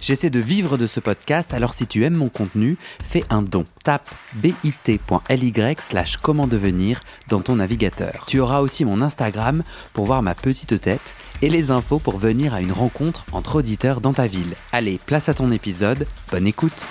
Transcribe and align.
J'essaie 0.00 0.30
de 0.30 0.38
vivre 0.38 0.78
de 0.78 0.86
ce 0.86 1.00
podcast, 1.00 1.52
alors 1.52 1.74
si 1.74 1.86
tu 1.86 2.04
aimes 2.04 2.14
mon 2.14 2.28
contenu, 2.28 2.76
fais 3.02 3.24
un 3.30 3.42
don. 3.42 3.66
Tape 3.82 4.08
bit.ly 4.34 5.52
slash 5.78 6.16
comment 6.18 6.46
devenir 6.46 7.00
dans 7.28 7.40
ton 7.40 7.56
navigateur. 7.56 8.24
Tu 8.26 8.38
auras 8.38 8.60
aussi 8.60 8.84
mon 8.84 9.02
Instagram 9.02 9.64
pour 9.92 10.06
voir 10.06 10.22
ma 10.22 10.34
petite 10.34 10.80
tête 10.80 11.16
et 11.42 11.50
les 11.50 11.70
infos 11.70 11.98
pour 11.98 12.18
venir 12.18 12.54
à 12.54 12.60
une 12.60 12.72
rencontre 12.72 13.24
entre 13.32 13.56
auditeurs 13.56 14.00
dans 14.00 14.12
ta 14.12 14.26
ville. 14.26 14.54
Allez, 14.72 15.00
place 15.04 15.28
à 15.28 15.34
ton 15.34 15.50
épisode, 15.50 16.06
bonne 16.30 16.46
écoute 16.46 16.86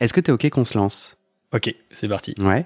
Est-ce 0.00 0.14
que 0.14 0.20
t'es 0.20 0.32
ok 0.32 0.48
qu'on 0.50 0.64
se 0.64 0.78
lance? 0.78 1.18
Ok, 1.52 1.74
c'est 1.90 2.08
parti. 2.08 2.34
Ouais. 2.38 2.64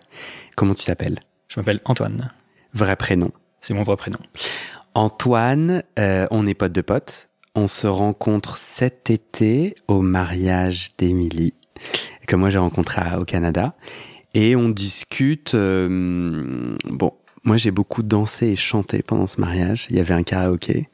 Comment 0.54 0.74
tu 0.74 0.84
t'appelles? 0.84 1.18
Je 1.48 1.58
m'appelle 1.58 1.80
Antoine. 1.84 2.30
Vrai 2.74 2.94
prénom? 2.94 3.32
C'est 3.60 3.74
mon 3.74 3.82
vrai 3.82 3.96
prénom. 3.96 4.18
Antoine, 4.94 5.82
euh, 5.98 6.26
on 6.30 6.46
est 6.46 6.54
potes 6.54 6.72
de 6.72 6.80
potes. 6.80 7.28
On 7.54 7.66
se 7.68 7.86
rencontre 7.86 8.56
cet 8.56 9.10
été 9.10 9.74
au 9.88 10.00
mariage 10.00 10.96
d'Émilie, 10.96 11.54
que 12.26 12.36
moi 12.36 12.50
j'ai 12.50 12.58
rencontré 12.58 13.00
à- 13.02 13.20
au 13.20 13.24
Canada. 13.24 13.74
Et 14.34 14.56
on 14.56 14.68
discute. 14.70 15.54
euh, 15.54 16.76
bon, 16.84 17.12
moi 17.44 17.56
j'ai 17.58 17.70
beaucoup 17.70 18.02
dansé 18.02 18.48
et 18.48 18.56
chanté 18.56 19.02
pendant 19.02 19.26
ce 19.26 19.40
mariage. 19.40 19.86
Il 19.90 19.96
y 19.96 20.00
avait 20.00 20.14
un 20.14 20.22
karaoké. 20.22 20.88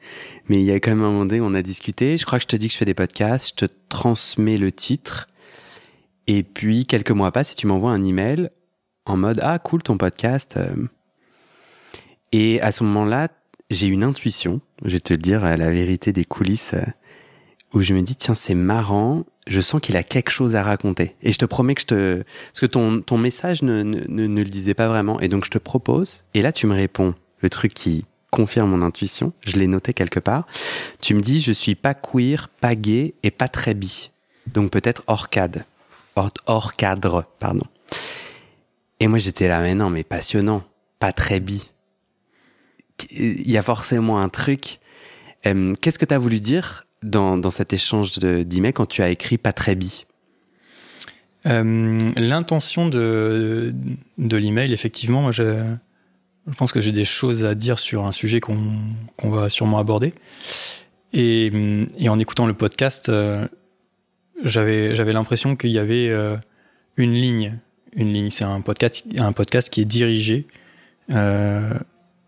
Mais 0.49 0.57
il 0.57 0.63
y 0.65 0.71
a 0.71 0.75
quand 0.75 0.91
même 0.91 1.01
un 1.03 1.11
moment 1.11 1.25
donné 1.25 1.39
où 1.39 1.45
on 1.45 1.53
a 1.53 1.61
discuté. 1.61 2.17
Je 2.17 2.25
crois 2.25 2.39
que 2.39 2.43
je 2.43 2.47
te 2.47 2.55
dis 2.57 2.67
que 2.67 2.73
je 2.73 2.77
fais 2.77 2.85
des 2.85 2.93
podcasts. 2.93 3.49
Je 3.59 3.65
te 3.67 3.71
transmets 3.87 4.57
le 4.57 4.71
titre. 4.73 5.27
Et 6.27 6.43
puis, 6.43 6.85
quelques 6.85 7.11
mois 7.11 7.31
passent, 7.31 7.49
si 7.51 7.55
tu 7.55 7.67
m'envoies 7.67 7.91
un 7.91 8.03
email 8.03 8.49
en 9.05 9.15
mode 9.17 9.39
Ah, 9.41 9.57
cool 9.59 9.81
ton 9.83 9.97
podcast. 9.97 10.55
euh. 10.57 10.87
Et 12.31 12.61
à 12.61 12.71
ce 12.73 12.83
moment-là, 12.83 13.29
j'ai 13.69 13.87
une 13.87 14.03
intuition, 14.03 14.61
je 14.83 14.91
vais 14.91 14.99
te 14.99 15.13
le 15.13 15.19
dire, 15.19 15.45
euh, 15.45 15.55
la 15.55 15.69
vérité 15.69 16.11
des 16.11 16.25
coulisses, 16.25 16.73
euh, 16.73 16.83
où 17.73 17.81
je 17.81 17.93
me 17.93 18.01
dis, 18.01 18.15
tiens, 18.15 18.33
c'est 18.33 18.55
marrant, 18.55 19.25
je 19.47 19.61
sens 19.61 19.79
qu'il 19.79 19.95
a 19.95 20.03
quelque 20.03 20.31
chose 20.31 20.55
à 20.55 20.63
raconter. 20.63 21.15
Et 21.21 21.31
je 21.31 21.37
te 21.37 21.45
promets 21.45 21.75
que 21.75 21.81
je 21.81 21.85
te... 21.85 22.23
Parce 22.51 22.61
que 22.61 22.65
ton, 22.65 23.01
ton 23.01 23.17
message 23.17 23.61
ne, 23.61 23.83
ne, 23.83 24.27
ne, 24.27 24.41
le 24.41 24.49
disait 24.49 24.73
pas 24.73 24.87
vraiment. 24.87 25.19
Et 25.19 25.27
donc, 25.27 25.45
je 25.45 25.51
te 25.51 25.59
propose, 25.59 26.23
et 26.33 26.41
là, 26.41 26.51
tu 26.51 26.65
me 26.65 26.73
réponds, 26.73 27.13
le 27.41 27.49
truc 27.49 27.73
qui 27.73 28.05
confirme 28.31 28.71
mon 28.71 28.81
intuition, 28.81 29.33
je 29.45 29.57
l'ai 29.57 29.67
noté 29.67 29.93
quelque 29.93 30.19
part. 30.19 30.47
Tu 30.99 31.13
me 31.13 31.21
dis, 31.21 31.39
je 31.41 31.51
suis 31.51 31.75
pas 31.75 31.93
queer, 31.93 32.49
pas 32.61 32.75
gay 32.75 33.13
et 33.21 33.31
pas 33.31 33.47
très 33.47 33.75
bi. 33.75 34.09
Donc, 34.47 34.71
peut-être 34.71 35.03
hors 35.07 35.29
cadre. 35.29 35.61
Hors 36.47 36.73
cadre, 36.73 37.25
pardon. 37.39 37.65
Et 38.99 39.07
moi, 39.07 39.19
j'étais 39.19 39.47
là, 39.47 39.61
mais 39.61 39.75
non, 39.75 39.89
mais 39.89 40.03
passionnant, 40.03 40.63
pas 40.99 41.13
très 41.13 41.39
bi 41.39 41.71
il 43.11 43.49
y 43.49 43.57
a 43.57 43.61
forcément 43.61 44.19
un 44.19 44.29
truc. 44.29 44.79
Euh, 45.45 45.73
Qu'est-ce 45.81 45.99
que 45.99 46.05
tu 46.05 46.13
as 46.13 46.17
voulu 46.19 46.39
dire 46.39 46.85
dans, 47.03 47.37
dans 47.37 47.51
cet 47.51 47.71
échange 47.73 48.19
de- 48.19 48.43
d'emails 48.43 48.73
quand 48.73 48.85
tu 48.85 49.01
as 49.01 49.09
écrit 49.09 49.37
pas 49.37 49.53
très 49.53 49.75
bi? 49.75 50.05
Euh, 51.45 52.11
L'intention 52.17 52.87
de, 52.89 53.73
de 54.17 54.37
l'email, 54.37 54.73
effectivement, 54.73 55.21
moi, 55.21 55.31
je, 55.31 55.63
je 56.47 56.55
pense 56.57 56.71
que 56.73 56.81
j'ai 56.81 56.91
des 56.91 57.05
choses 57.05 57.45
à 57.45 57.55
dire 57.55 57.79
sur 57.79 58.05
un 58.05 58.11
sujet 58.11 58.39
qu'on 58.41 58.57
qu'on 59.17 59.29
va 59.29 59.47
sûrement 59.49 59.79
aborder. 59.79 60.13
Et, 61.13 61.51
et 61.97 62.09
en 62.09 62.19
écoutant 62.19 62.45
le 62.45 62.53
podcast, 62.53 63.09
euh, 63.09 63.47
j'avais 64.43 65.13
l'impression 65.13 65.55
qu'il 65.55 65.71
y 65.71 65.79
avait 65.79 66.09
euh, 66.09 66.35
une 66.97 67.13
ligne. 67.13 67.57
Une 67.95 68.13
ligne, 68.13 68.29
c'est 68.29 68.43
un 68.43 68.61
podcast, 68.61 69.05
un 69.17 69.31
podcast 69.31 69.69
qui 69.71 69.81
est 69.81 69.85
dirigé 69.85 70.45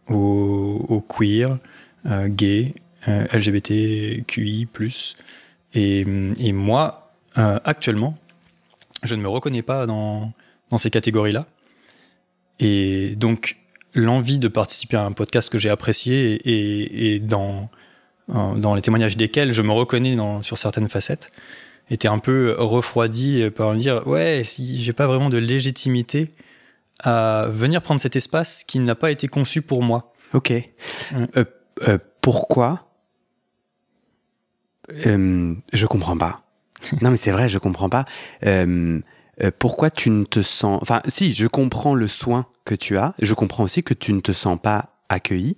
aux, 0.10 0.86
aux 0.90 1.02
queer, 1.02 1.58
euh, 2.06 2.28
gays, 2.28 2.74
euh, 3.08 3.26
LGBTQI+. 3.34 4.68
Et, 5.74 6.02
et 6.02 6.52
moi, 6.52 7.12
euh, 7.38 7.60
actuellement, 7.64 8.18
je 9.04 9.16
ne 9.16 9.22
me 9.22 9.28
reconnais 9.28 9.62
pas 9.62 9.86
dans, 9.86 10.32
dans 10.70 10.78
ces 10.78 10.90
catégories-là. 10.92 11.48
Et 12.60 13.16
donc, 13.16 13.58
l'envie 13.94 14.38
de 14.38 14.48
participer 14.48 14.98
à 14.98 15.04
un 15.04 15.12
podcast 15.12 15.50
que 15.50 15.58
j'ai 15.58 15.70
apprécié 15.70 16.34
et, 16.34 16.52
et, 16.52 17.16
et 17.16 17.20
dans, 17.20 17.70
euh, 18.30 18.56
dans 18.56 18.76
les 18.76 18.82
témoignages 18.82 19.18
desquels 19.18 19.52
je 19.52 19.62
me 19.62 19.72
reconnais 19.72 20.16
dans, 20.16 20.42
sur 20.42 20.58
certaines 20.58 20.90
facettes 20.90 21.32
était 21.90 22.08
un 22.08 22.20
peu 22.20 22.56
refroidi 22.58 23.50
par 23.50 23.74
me 23.74 23.78
dire 23.78 24.08
ouais 24.08 24.44
si 24.46 24.82
j'ai 24.82 24.94
pas 24.94 25.08
vraiment 25.08 25.30
de 25.30 25.38
légitimité 25.38 26.30
à 27.04 27.48
venir 27.50 27.82
prendre 27.82 28.00
cet 28.00 28.16
espace 28.16 28.64
qui 28.64 28.80
n'a 28.80 28.96
pas 28.96 29.12
été 29.12 29.28
conçu 29.28 29.62
pour 29.62 29.84
moi 29.84 30.14
Ok. 30.34 30.52
Euh, 30.52 31.46
euh, 31.88 31.98
pourquoi? 32.22 32.88
Euh, 35.06 35.56
Je 35.74 35.86
comprends 35.86 36.18
pas. 36.18 36.44
non, 37.02 37.12
mais 37.12 37.18
c'est 37.18 37.32
vrai, 37.32 37.50
je 37.50 37.58
comprends 37.58 37.90
pas. 37.90 38.06
Euh, 38.46 39.00
euh, 39.44 39.52
pourquoi 39.58 39.90
tu 39.90 40.10
ne 40.10 40.24
te 40.24 40.42
sens... 40.42 40.80
Enfin, 40.82 41.02
si, 41.08 41.34
je 41.34 41.48
comprends 41.48 41.96
le 41.96 42.08
soin 42.08 42.46
que 42.66 42.76
tu 42.76 42.98
as. 42.98 43.14
Je 43.20 43.34
comprends 43.34 43.64
aussi 43.64 43.84
que 43.84 43.94
tu 43.94 44.14
ne 44.14 44.20
te 44.20 44.32
sens 44.32 44.58
pas 44.62 44.98
accueilli 45.10 45.58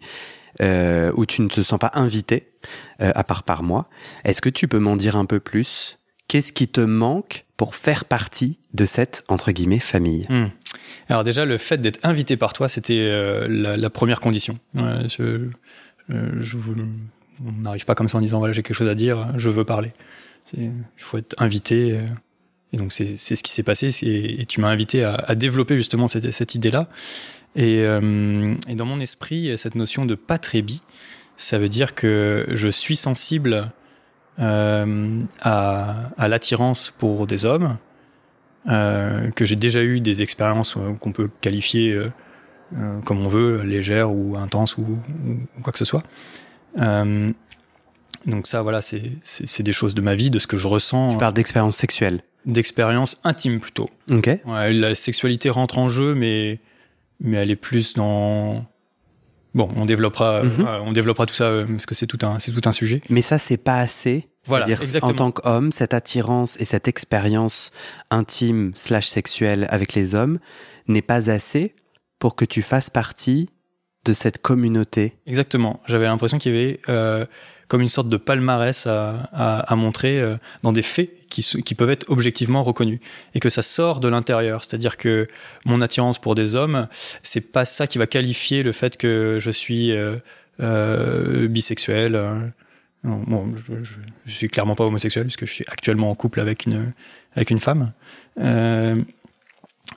euh, 0.61 1.11
ou 1.15 1.25
tu 1.25 1.41
ne 1.41 1.47
te 1.47 1.61
sens 1.61 1.79
pas 1.79 1.91
invité, 1.93 2.53
euh, 3.01 3.11
à 3.15 3.23
part 3.23 3.43
par 3.43 3.63
moi. 3.63 3.89
Est-ce 4.23 4.41
que 4.41 4.49
tu 4.49 4.67
peux 4.67 4.79
m'en 4.79 4.95
dire 4.95 5.15
un 5.15 5.25
peu 5.25 5.39
plus? 5.39 5.99
Qu'est-ce 6.33 6.51
qui 6.51 6.67
te 6.67 6.81
manque 6.81 7.45
pour 7.57 7.75
faire 7.75 8.05
partie 8.05 8.57
de 8.73 8.85
cette, 8.85 9.23
entre 9.27 9.51
guillemets, 9.51 9.77
famille? 9.77 10.25
Hmm. 10.29 10.47
Alors 11.07 11.23
déjà, 11.23 11.45
le 11.45 11.59
fait 11.59 11.77
d'être 11.77 11.99
invité 12.01 12.37
par 12.37 12.53
toi, 12.53 12.67
c'était 12.67 13.05
euh, 13.07 13.47
la, 13.47 13.89
première 13.91 14.19
condition. 14.19 14.57
Euh, 14.75 15.07
on 16.09 17.51
n'arrive 17.61 17.85
pas 17.85 17.93
comme 17.93 18.07
ça 18.07 18.17
en 18.17 18.21
disant 18.21 18.39
voilà 18.39 18.51
j'ai 18.51 18.63
quelque 18.63 18.75
chose 18.75 18.87
à 18.87 18.95
dire, 18.95 19.31
je 19.37 19.51
veux 19.51 19.63
parler. 19.63 19.91
Il 20.57 20.71
faut 20.97 21.19
être 21.19 21.35
invité. 21.37 21.91
euh, 21.91 22.01
et 22.71 22.77
donc 22.77 22.93
c'est 22.93 23.15
ce 23.15 23.43
qui 23.43 23.51
s'est 23.51 23.61
passé. 23.61 23.89
Et 24.01 24.43
tu 24.47 24.59
m'as 24.59 24.69
invité 24.69 25.03
à, 25.03 25.35
développer 25.35 25.77
justement 25.77 26.07
cette, 26.07 26.55
idée-là. 26.55 26.89
Et, 27.55 27.81
et 27.81 28.75
dans 28.75 28.85
mon 28.87 28.99
esprit, 28.99 29.55
cette 29.59 29.75
notion 29.75 30.07
de 30.07 30.15
pas 30.15 30.39
très 30.39 30.63
bi, 30.63 30.81
ça 31.37 31.59
veut 31.59 31.69
dire 31.69 31.93
que 31.93 32.47
je 32.53 32.69
suis 32.69 32.95
sensible 32.95 33.71
euh, 34.39 35.21
à, 35.41 36.09
à 36.17 36.27
l'attirance 36.27 36.91
pour 36.97 37.27
des 37.27 37.45
hommes, 37.45 37.77
euh, 38.67 39.29
que 39.31 39.45
j'ai 39.45 39.55
déjà 39.55 39.83
eu 39.83 39.99
des 39.99 40.21
expériences 40.21 40.75
euh, 40.77 40.93
qu'on 40.95 41.11
peut 41.11 41.29
qualifier 41.41 41.99
comme 43.05 43.23
on 43.23 43.27
veut, 43.27 43.61
légères 43.61 44.11
ou 44.11 44.35
intenses 44.35 44.79
ou, 44.79 44.97
quoi 45.61 45.71
que 45.71 45.77
ce 45.77 45.85
soit. 45.85 46.01
Donc 48.25 48.47
ça, 48.47 48.61
voilà, 48.61 48.81
c'est 48.81 49.63
des 49.63 49.73
choses 49.73 49.93
de 49.93 50.01
ma 50.01 50.15
vie, 50.15 50.29
de 50.31 50.39
ce 50.39 50.47
que 50.47 50.57
je 50.57 50.67
ressens, 50.67 51.11
Tu 51.11 51.17
parles 51.17 51.33
d'expérience 51.33 51.77
sexuelle. 51.77 52.21
d'expériences 52.45 53.19
intimes 53.23 53.59
plutôt. 53.59 53.89
Ok. 54.09 54.27
Ouais, 54.45 54.73
la 54.73 54.95
sexualité 54.95 55.49
rentre 55.51 55.77
en 55.77 55.89
jeu, 55.89 56.15
mais, 56.15 56.59
mais 57.19 57.37
elle 57.37 57.51
est 57.51 57.55
plus 57.55 57.93
dans... 57.93 58.65
Bon, 59.53 59.69
on 59.75 59.85
développera, 59.85 60.43
Mhm. 60.43 60.65
euh, 60.67 60.79
on 60.81 60.91
développera 60.91 61.25
tout 61.25 61.33
ça 61.35 61.45
euh, 61.45 61.65
parce 61.65 61.85
que 61.85 61.93
c'est 61.95 62.07
tout 62.07 62.17
un, 62.25 62.39
c'est 62.39 62.51
tout 62.51 62.67
un 62.67 62.71
sujet. 62.71 63.01
Mais 63.09 63.21
ça, 63.21 63.37
c'est 63.37 63.57
pas 63.57 63.77
assez. 63.77 64.29
Voilà, 64.45 64.67
exactement. 64.67 65.11
en 65.11 65.15
tant 65.15 65.31
qu'homme, 65.31 65.71
cette 65.71 65.93
attirance 65.93 66.59
et 66.59 66.65
cette 66.65 66.87
expérience 66.87 67.71
intime 68.09 68.71
slash 68.75 69.07
sexuelle 69.07 69.67
avec 69.69 69.93
les 69.93 70.15
hommes 70.15 70.39
n'est 70.87 71.01
pas 71.03 71.29
assez 71.29 71.75
pour 72.19 72.35
que 72.35 72.43
tu 72.45 72.61
fasses 72.61 72.89
partie 72.89 73.49
de 74.05 74.11
cette 74.11 74.39
communauté. 74.41 75.17
Exactement. 75.27 75.79
J'avais 75.87 76.05
l'impression 76.05 76.37
qu'il 76.39 76.53
y 76.53 76.57
avait 76.57 76.79
euh, 76.89 77.25
comme 77.67 77.81
une 77.81 77.89
sorte 77.89 78.09
de 78.09 78.17
palmarès 78.17 78.87
à, 78.87 79.29
à, 79.31 79.59
à 79.59 79.75
montrer 79.75 80.19
euh, 80.21 80.35
dans 80.61 80.71
des 80.71 80.81
faits 80.81 81.09
qui, 81.29 81.41
qui 81.41 81.75
peuvent 81.75 81.89
être 81.89 82.09
objectivement 82.09 82.63
reconnus 82.63 82.99
et 83.33 83.39
que 83.39 83.49
ça 83.49 83.61
sort 83.61 83.99
de 83.99 84.07
l'intérieur. 84.07 84.63
C'est-à-dire 84.63 84.97
que 84.97 85.27
mon 85.65 85.81
attirance 85.81 86.19
pour 86.19 86.35
des 86.35 86.55
hommes, 86.55 86.87
c'est 87.23 87.51
pas 87.51 87.65
ça 87.65 87.87
qui 87.87 87.97
va 87.97 88.07
qualifier 88.07 88.63
le 88.63 88.71
fait 88.71 88.97
que 88.97 89.37
je 89.39 89.49
suis 89.49 89.91
euh, 89.91 90.17
euh, 90.59 91.47
bisexuel. 91.47 92.15
euh. 92.15 92.39
Bon, 93.03 93.51
je, 93.57 93.83
je, 93.83 93.93
je 94.25 94.31
suis 94.31 94.47
clairement 94.47 94.75
pas 94.75 94.85
homosexuel 94.85 95.25
puisque 95.25 95.45
je 95.45 95.51
suis 95.51 95.65
actuellement 95.67 96.09
en 96.09 96.15
couple 96.15 96.39
avec 96.39 96.65
une 96.65 96.93
avec 97.35 97.49
une 97.49 97.59
femme. 97.59 97.91
Euh, 98.39 98.95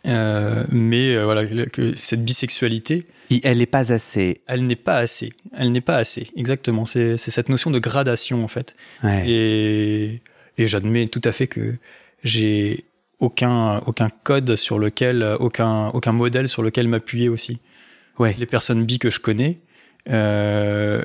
euh, 0.06 0.64
mais 0.70 1.14
euh, 1.14 1.24
voilà 1.24 1.44
que- 1.46 1.94
cette 1.96 2.24
bisexualité 2.24 3.06
Et 3.30 3.40
Elle 3.44 3.58
n'est 3.58 3.66
pas 3.66 3.92
assez. 3.92 4.40
elle 4.46 4.66
n'est 4.66 4.76
pas 4.76 4.98
assez. 4.98 5.32
Elle 5.56 5.72
n'est 5.72 5.80
pas 5.80 5.96
assez. 5.96 6.28
Exactement. 6.36 6.84
C'est 6.84 7.16
c'est 7.16 7.30
cette 7.30 7.48
notion 7.48 7.70
de 7.70 7.78
gradation, 7.78 8.44
en 8.44 8.48
fait. 8.48 8.76
Ouais. 9.02 9.24
Et, 9.28 10.20
et 10.58 10.68
j'admets 10.68 11.06
tout 11.08 11.20
à 11.24 11.32
fait 11.32 11.46
que 11.48 11.74
j'ai 12.24 12.84
aucun, 13.20 13.78
aucun 13.86 14.10
code 14.24 14.56
sur 14.56 14.78
lequel, 14.78 15.22
aucun, 15.40 15.88
aucun 15.88 16.12
modèle 16.12 16.48
sur 16.48 16.62
lequel 16.62 16.86
m'appuyer 16.88 17.28
aussi. 17.28 17.58
Ouais. 18.18 18.34
Les 18.38 18.46
personnes 18.46 18.84
bi 18.84 18.98
que 18.98 19.10
je 19.10 19.20
connais, 19.20 19.58
euh, 20.10 21.02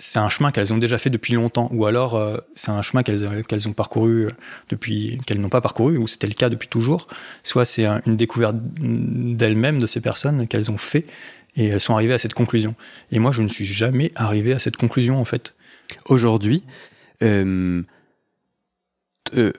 c'est 0.00 0.18
un 0.18 0.28
chemin 0.28 0.50
qu'elles 0.50 0.72
ont 0.72 0.78
déjà 0.78 0.98
fait 0.98 1.10
depuis 1.10 1.34
longtemps, 1.34 1.68
ou 1.72 1.86
alors 1.86 2.16
euh, 2.16 2.38
c'est 2.54 2.70
un 2.70 2.82
chemin 2.82 3.02
qu'elles 3.02 3.44
qu'elles 3.44 3.68
ont 3.68 3.72
parcouru 3.72 4.28
depuis 4.68 5.20
qu'elles 5.26 5.40
n'ont 5.40 5.50
pas 5.50 5.60
parcouru, 5.60 5.98
ou 5.98 6.06
c'était 6.06 6.26
le 6.26 6.34
cas 6.34 6.48
depuis 6.48 6.68
toujours. 6.68 7.06
Soit 7.42 7.64
c'est 7.64 7.86
une 7.86 8.16
découverte 8.16 8.56
d'elles-mêmes 8.80 9.78
de 9.78 9.86
ces 9.86 10.00
personnes 10.00 10.48
qu'elles 10.48 10.70
ont 10.70 10.78
fait 10.78 11.06
et 11.56 11.66
elles 11.66 11.80
sont 11.80 11.94
arrivées 11.94 12.14
à 12.14 12.18
cette 12.18 12.34
conclusion. 12.34 12.74
Et 13.12 13.18
moi, 13.18 13.30
je 13.30 13.42
ne 13.42 13.48
suis 13.48 13.66
jamais 13.66 14.12
arrivé 14.14 14.52
à 14.52 14.58
cette 14.58 14.76
conclusion 14.76 15.20
en 15.20 15.24
fait. 15.24 15.54
Aujourd'hui, 16.06 16.62
euh, 17.22 17.82
euh, 19.36 19.52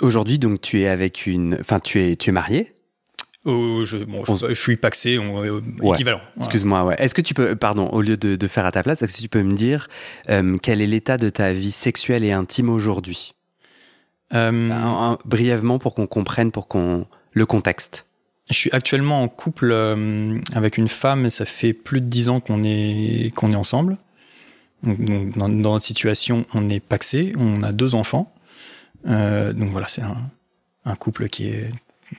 aujourd'hui 0.00 0.38
donc 0.38 0.60
tu 0.60 0.80
es 0.80 0.88
avec 0.88 1.26
une, 1.26 1.56
enfin 1.60 1.80
tu 1.80 2.00
es 2.00 2.16
tu 2.16 2.30
es 2.30 2.32
marié 2.32 2.72
Oh, 3.44 3.84
je, 3.84 3.98
bon, 3.98 4.24
je, 4.24 4.52
suis 4.54 4.76
paxé, 4.76 5.18
on, 5.18 5.42
euh, 5.42 5.60
équivalent. 5.94 6.20
Excuse-moi, 6.38 6.84
ouais. 6.84 6.96
Est-ce 6.98 7.14
que 7.14 7.20
tu 7.20 7.34
peux, 7.34 7.54
pardon, 7.54 7.88
au 7.88 8.02
lieu 8.02 8.16
de, 8.16 8.46
faire 8.48 8.66
à 8.66 8.72
ta 8.72 8.82
place, 8.82 9.02
est-ce 9.02 9.16
que 9.16 9.22
tu 9.22 9.28
peux 9.28 9.42
me 9.42 9.54
dire 9.54 9.88
euh, 10.28 10.56
quel 10.60 10.82
est 10.82 10.86
l'état 10.86 11.18
de 11.18 11.30
ta 11.30 11.52
vie 11.52 11.70
sexuelle 11.70 12.24
et 12.24 12.32
intime 12.32 12.68
aujourd'hui? 12.68 13.34
Euh, 14.34 15.16
Brièvement 15.24 15.78
pour 15.78 15.94
qu'on 15.94 16.06
comprenne, 16.06 16.50
pour 16.50 16.68
qu'on 16.68 17.06
le 17.32 17.46
contexte. 17.46 18.06
Je 18.50 18.54
suis 18.54 18.70
actuellement 18.72 19.22
en 19.22 19.28
couple 19.28 19.72
avec 20.54 20.78
une 20.78 20.88
femme 20.88 21.26
et 21.26 21.30
ça 21.30 21.44
fait 21.44 21.72
plus 21.72 22.00
de 22.00 22.06
dix 22.06 22.28
ans 22.28 22.40
qu'on 22.40 22.64
est 22.64 23.30
qu'on 23.34 23.52
est 23.52 23.56
ensemble. 23.56 23.98
Donc, 24.82 25.36
dans, 25.36 25.48
notre 25.48 25.84
situation, 25.84 26.46
on 26.54 26.68
est 26.70 26.80
paxé, 26.80 27.32
on 27.38 27.62
a 27.62 27.72
deux 27.72 27.94
enfants. 27.94 28.32
donc 29.04 29.68
voilà, 29.68 29.86
c'est 29.86 30.02
un, 30.02 30.30
un 30.84 30.96
couple 30.96 31.28
qui 31.28 31.48
est 31.48 31.70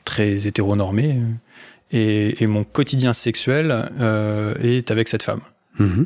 très 0.06 0.48
hétéronormé. 0.48 1.22
Et, 1.92 2.44
et 2.44 2.48
mon 2.48 2.64
quotidien 2.64 3.14
sexuel 3.14 3.90
euh, 4.00 4.54
est 4.62 4.92
avec 4.92 5.08
cette 5.08 5.24
femme. 5.24 5.42
Mm-hmm. 5.80 6.06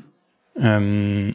Euh, 0.63 1.31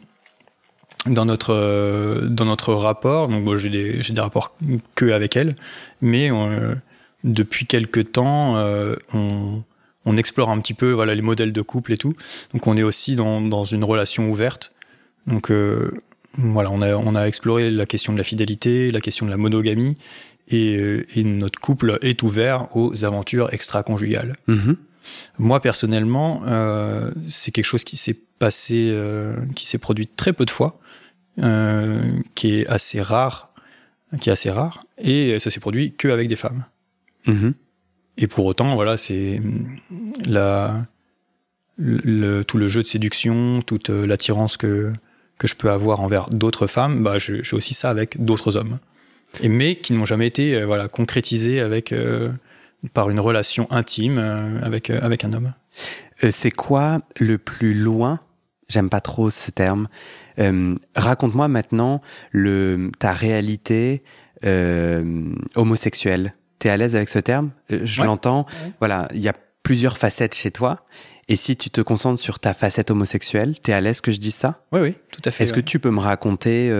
dans 1.05 1.25
notre 1.25 2.27
dans 2.27 2.45
notre 2.45 2.73
rapport, 2.73 3.29
donc 3.29 3.45
bon, 3.45 3.55
j'ai 3.55 3.69
des 3.69 4.01
j'ai 4.01 4.13
des 4.13 4.21
rapports 4.21 4.55
que 4.95 5.11
avec 5.11 5.37
elle, 5.37 5.55
mais 6.01 6.31
euh, 6.31 6.75
depuis 7.23 7.65
quelques 7.65 8.11
temps, 8.11 8.57
euh, 8.57 8.95
on 9.13 9.63
on 10.05 10.15
explore 10.15 10.49
un 10.49 10.59
petit 10.59 10.73
peu 10.73 10.91
voilà 10.91 11.15
les 11.15 11.21
modèles 11.21 11.53
de 11.53 11.61
couple 11.61 11.93
et 11.93 11.97
tout. 11.97 12.15
Donc 12.53 12.67
on 12.67 12.75
est 12.75 12.83
aussi 12.83 13.15
dans 13.15 13.41
dans 13.41 13.63
une 13.63 13.83
relation 13.83 14.29
ouverte. 14.29 14.73
Donc 15.25 15.51
euh, 15.51 15.91
voilà, 16.37 16.69
on 16.69 16.81
a 16.81 16.95
on 16.95 17.15
a 17.15 17.25
exploré 17.25 17.71
la 17.71 17.85
question 17.85 18.11
de 18.11 18.17
la 18.17 18.23
fidélité, 18.23 18.91
la 18.91 19.01
question 19.01 19.25
de 19.25 19.31
la 19.31 19.37
monogamie 19.37 19.97
euh, 20.53 21.03
et, 21.15 21.23
notre 21.23 21.59
couple 21.59 21.99
est 22.01 22.23
ouvert 22.23 22.75
aux 22.75 23.05
aventures 23.05 23.53
extra-conjugales. 23.53 24.35
Mhm. 24.47 24.77
Moi 25.37 25.59
personnellement, 25.59 26.43
euh, 26.45 27.11
c'est 27.27 27.51
quelque 27.51 27.65
chose 27.65 27.83
qui 27.83 27.97
s'est 27.97 28.17
passé, 28.37 28.89
euh, 28.91 29.35
qui 29.55 29.67
s'est 29.67 29.77
produit 29.77 30.07
très 30.07 30.33
peu 30.33 30.45
de 30.45 30.51
fois, 30.51 30.79
qui 32.35 32.59
est 32.59 32.67
assez 32.67 33.01
rare, 33.01 33.53
qui 34.19 34.29
est 34.29 34.33
assez 34.33 34.51
rare, 34.51 34.83
et 34.97 35.39
ça 35.39 35.49
s'est 35.49 35.61
produit 35.61 35.93
que 35.93 36.09
avec 36.09 36.27
des 36.27 36.35
femmes. 36.35 36.65
Mhm. 37.27 37.53
Et 38.17 38.27
pour 38.27 38.45
autant, 38.45 38.75
voilà, 38.75 38.97
c'est 38.97 39.41
la 40.25 40.85
le, 41.77 42.43
tout 42.43 42.57
le 42.57 42.67
jeu 42.67 42.83
de 42.83 42.87
séduction, 42.87 43.61
toute 43.61 43.89
l'attirance 43.89 44.57
que 44.57 44.91
que 45.37 45.47
je 45.47 45.55
peux 45.55 45.71
avoir 45.71 46.01
envers 46.01 46.25
d'autres 46.25 46.67
femmes, 46.67 47.01
bah, 47.01 47.17
j'ai 47.17 47.41
aussi 47.53 47.73
ça 47.73 47.89
avec 47.89 48.21
d'autres 48.21 48.57
hommes 48.57 48.79
et 49.41 49.49
mais 49.49 49.75
qui 49.75 49.93
n'ont 49.93 50.05
jamais 50.05 50.27
été 50.27 50.55
euh, 50.55 50.65
voilà 50.65 50.87
concrétisés 50.87 51.61
avec 51.61 51.91
euh, 51.91 52.29
par 52.93 53.09
une 53.09 53.19
relation 53.19 53.67
intime 53.71 54.17
euh, 54.17 54.61
avec 54.63 54.89
avec 54.89 55.23
un 55.23 55.33
homme. 55.33 55.53
c'est 56.29 56.51
quoi 56.51 57.01
le 57.19 57.37
plus 57.37 57.73
loin 57.73 58.19
J'aime 58.67 58.89
pas 58.89 59.01
trop 59.01 59.31
ce 59.31 59.49
terme. 59.49 59.87
Raconte-moi 60.95 61.47
maintenant 61.47 62.01
le 62.31 62.91
ta 62.99 63.13
réalité 63.13 64.03
homosexuelle. 65.55 66.35
T'es 66.59 66.69
à 66.69 66.77
l'aise 66.77 66.95
avec 66.95 67.09
ce 67.09 67.17
terme? 67.17 67.49
Je 67.71 68.03
l'entends. 68.03 68.45
Voilà, 68.77 69.07
il 69.15 69.21
y 69.21 69.27
a 69.27 69.33
plusieurs 69.63 69.97
facettes 69.97 70.35
chez 70.35 70.51
toi. 70.51 70.85
Et 71.29 71.35
si 71.35 71.57
tu 71.57 71.71
te 71.71 71.81
concentres 71.81 72.21
sur 72.21 72.37
ta 72.37 72.53
facette 72.53 72.91
homosexuelle, 72.91 73.59
t'es 73.59 73.73
à 73.73 73.81
l'aise 73.81 74.01
que 74.01 74.11
je 74.11 74.19
dise 74.19 74.35
ça? 74.35 74.63
Oui, 74.71 74.81
oui, 74.81 74.95
tout 75.11 75.21
à 75.25 75.31
fait. 75.31 75.45
Est-ce 75.45 75.53
que 75.53 75.61
tu 75.61 75.79
peux 75.79 75.89
me 75.89 75.99
raconter 75.99 76.71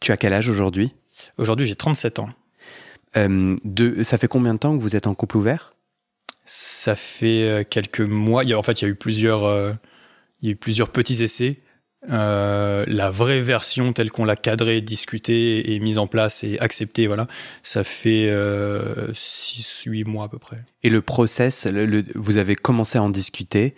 Tu 0.00 0.12
as 0.12 0.16
quel 0.16 0.32
âge 0.32 0.48
aujourd'hui? 0.48 0.94
Aujourd'hui, 1.36 1.66
j'ai 1.66 1.76
37 1.76 2.18
ans. 2.18 2.28
Euh, 3.16 3.56
de, 3.64 4.02
ça 4.02 4.18
fait 4.18 4.28
combien 4.28 4.54
de 4.54 4.58
temps 4.58 4.76
que 4.76 4.82
vous 4.82 4.96
êtes 4.96 5.06
en 5.06 5.14
couple 5.14 5.38
ouvert? 5.38 5.74
Ça 6.44 6.96
fait 6.96 7.42
euh, 7.42 7.64
quelques 7.68 8.00
mois. 8.00 8.44
Il 8.44 8.50
y 8.50 8.52
a, 8.52 8.58
en 8.58 8.62
fait, 8.62 8.80
il 8.80 8.84
y 8.84 8.88
a 8.88 8.90
eu 8.90 8.94
plusieurs, 8.94 9.44
euh, 9.44 9.72
il 10.40 10.48
y 10.48 10.50
a 10.50 10.52
eu 10.52 10.56
plusieurs 10.56 10.90
petits 10.90 11.22
essais. 11.22 11.58
Euh, 12.10 12.84
la 12.86 13.10
vraie 13.10 13.40
version 13.40 13.92
telle 13.92 14.10
qu'on 14.10 14.24
l'a 14.24 14.36
cadrée, 14.36 14.80
discutée 14.80 15.74
et 15.74 15.80
mise 15.80 15.98
en 15.98 16.06
place 16.06 16.44
et 16.44 16.58
acceptée, 16.60 17.08
voilà, 17.08 17.26
ça 17.64 17.82
fait 17.82 18.32
6-8 19.12 20.04
mois 20.04 20.26
à 20.26 20.28
peu 20.28 20.38
près. 20.38 20.58
Et 20.84 20.90
le 20.90 21.02
process, 21.02 21.66
le, 21.66 22.04
vous 22.14 22.36
avez 22.36 22.54
commencé 22.54 22.98
à 22.98 23.02
en 23.02 23.10
discuter 23.10 23.74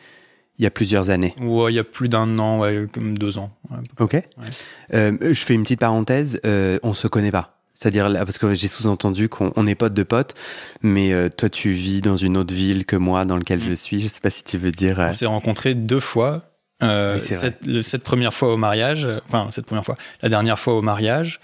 il 0.60 0.64
y 0.64 0.66
a 0.66 0.70
plusieurs 0.70 1.08
années. 1.08 1.34
Ouais, 1.40 1.72
il 1.72 1.76
y 1.76 1.78
a 1.78 1.84
plus 1.84 2.10
d'un 2.10 2.38
an, 2.38 2.60
ouais, 2.60 2.84
comme 2.92 3.16
deux 3.16 3.38
ans. 3.38 3.50
ok. 3.98 4.22
Euh, 4.92 5.16
je 5.22 5.40
fais 5.40 5.54
une 5.54 5.62
petite 5.62 5.80
parenthèse. 5.80 6.38
Euh, 6.44 6.78
on 6.82 6.92
se 6.92 7.08
connaît 7.08 7.30
pas. 7.30 7.56
C'est-à-dire 7.72 8.12
parce 8.12 8.36
que 8.36 8.52
j'ai 8.52 8.68
sous-entendu 8.68 9.30
qu'on 9.30 9.66
est 9.66 9.74
potes 9.74 9.94
de 9.94 10.02
potes, 10.02 10.34
mais 10.82 11.14
euh, 11.14 11.30
toi 11.30 11.48
tu 11.48 11.70
vis 11.70 12.02
dans 12.02 12.16
une 12.16 12.36
autre 12.36 12.52
ville 12.52 12.84
que 12.84 12.96
moi 12.96 13.24
dans 13.24 13.38
laquelle 13.38 13.62
je 13.62 13.70
mm. 13.70 13.76
suis. 13.76 14.00
Je 14.02 14.08
sais 14.08 14.20
pas 14.20 14.28
si 14.28 14.44
tu 14.44 14.58
veux 14.58 14.70
dire. 14.70 14.98
On 14.98 15.12
s'est 15.12 15.24
rencontrés 15.24 15.74
deux 15.74 15.98
fois. 15.98 16.42
cette, 17.16 17.80
cette, 17.80 18.04
première 18.04 18.34
fois 18.34 18.52
au 18.52 18.58
mariage, 18.58 19.08
enfin 19.28 19.48
cette 19.50 19.64
première 19.64 19.84
fois, 19.86 19.96
la 20.20 20.28
dernière 20.28 20.58
fois 20.58 20.74
au 20.74 20.82
mariage, 20.82 21.40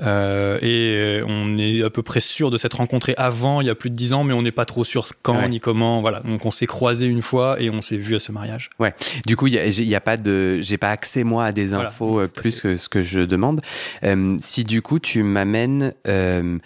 euh, 0.00 0.58
et 0.60 0.96
euh, 0.96 1.24
on 1.26 1.56
est 1.56 1.82
à 1.84 1.90
peu 1.90 2.02
près 2.02 2.20
sûr 2.20 2.50
de 2.50 2.56
s'être 2.56 2.78
rencontrés 2.78 3.14
avant, 3.16 3.60
il 3.60 3.68
y 3.68 3.70
a 3.70 3.74
plus 3.74 3.90
de 3.90 3.94
dix 3.94 4.12
ans, 4.12 4.24
mais 4.24 4.32
on 4.32 4.42
n'est 4.42 4.52
pas 4.52 4.64
trop 4.64 4.82
sûr 4.84 5.06
quand 5.22 5.48
ni 5.48 5.60
comment. 5.60 6.00
Voilà, 6.00 6.20
donc 6.20 6.44
on 6.44 6.50
s'est 6.50 6.66
croisés 6.66 7.06
une 7.06 7.22
fois 7.22 7.60
et 7.60 7.70
on 7.70 7.80
s'est 7.80 7.96
vu 7.96 8.16
à 8.16 8.18
ce 8.18 8.32
mariage. 8.32 8.70
Ouais. 8.80 8.94
Du 9.26 9.36
coup, 9.36 9.46
il 9.46 9.54
y 9.54 9.94
a, 9.94 10.00
pas 10.00 10.16
de, 10.16 10.60
j'ai 10.62 10.78
pas 10.78 10.90
accès 10.90 11.22
moi 11.22 11.44
à 11.44 11.52
des 11.52 11.74
infos 11.74 12.20
euh, 12.20 12.26
plus 12.26 12.60
que 12.60 12.76
ce 12.76 12.88
que 12.88 13.02
je 13.02 13.20
demande. 13.20 13.60
Euh, 14.04 14.36
si 14.40 14.64
du 14.64 14.82
coup 14.82 14.98
tu 14.98 15.22
m'amènes 15.22 15.94
euh, 16.08 16.58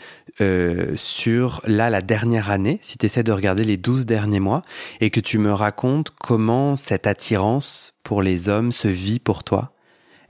sur 0.96 1.60
là 1.66 1.90
la 1.90 2.00
dernière 2.00 2.50
année, 2.50 2.78
si 2.80 2.96
tu 2.96 3.06
essaies 3.06 3.22
de 3.22 3.32
regarder 3.32 3.64
les 3.64 3.76
12 3.76 4.06
derniers 4.06 4.40
mois 4.40 4.62
et 5.00 5.10
que 5.10 5.20
tu 5.20 5.38
me 5.38 5.52
racontes 5.52 6.10
comment 6.10 6.76
cette 6.76 7.06
attirance 7.06 7.94
pour 8.04 8.22
les 8.22 8.48
hommes 8.48 8.72
se 8.72 8.88
vit 8.88 9.18
pour 9.18 9.44
toi, 9.44 9.72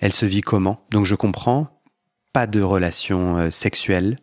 elle 0.01 0.13
se 0.13 0.27
vit 0.27 0.41
comment? 0.41 0.85
Donc 0.91 1.05
je 1.05 1.15
comprends 1.15 1.78
pas 2.39 2.47
de 2.47 2.61
relation 2.61 3.37
euh, 3.37 3.51
sexuelle 3.51 4.17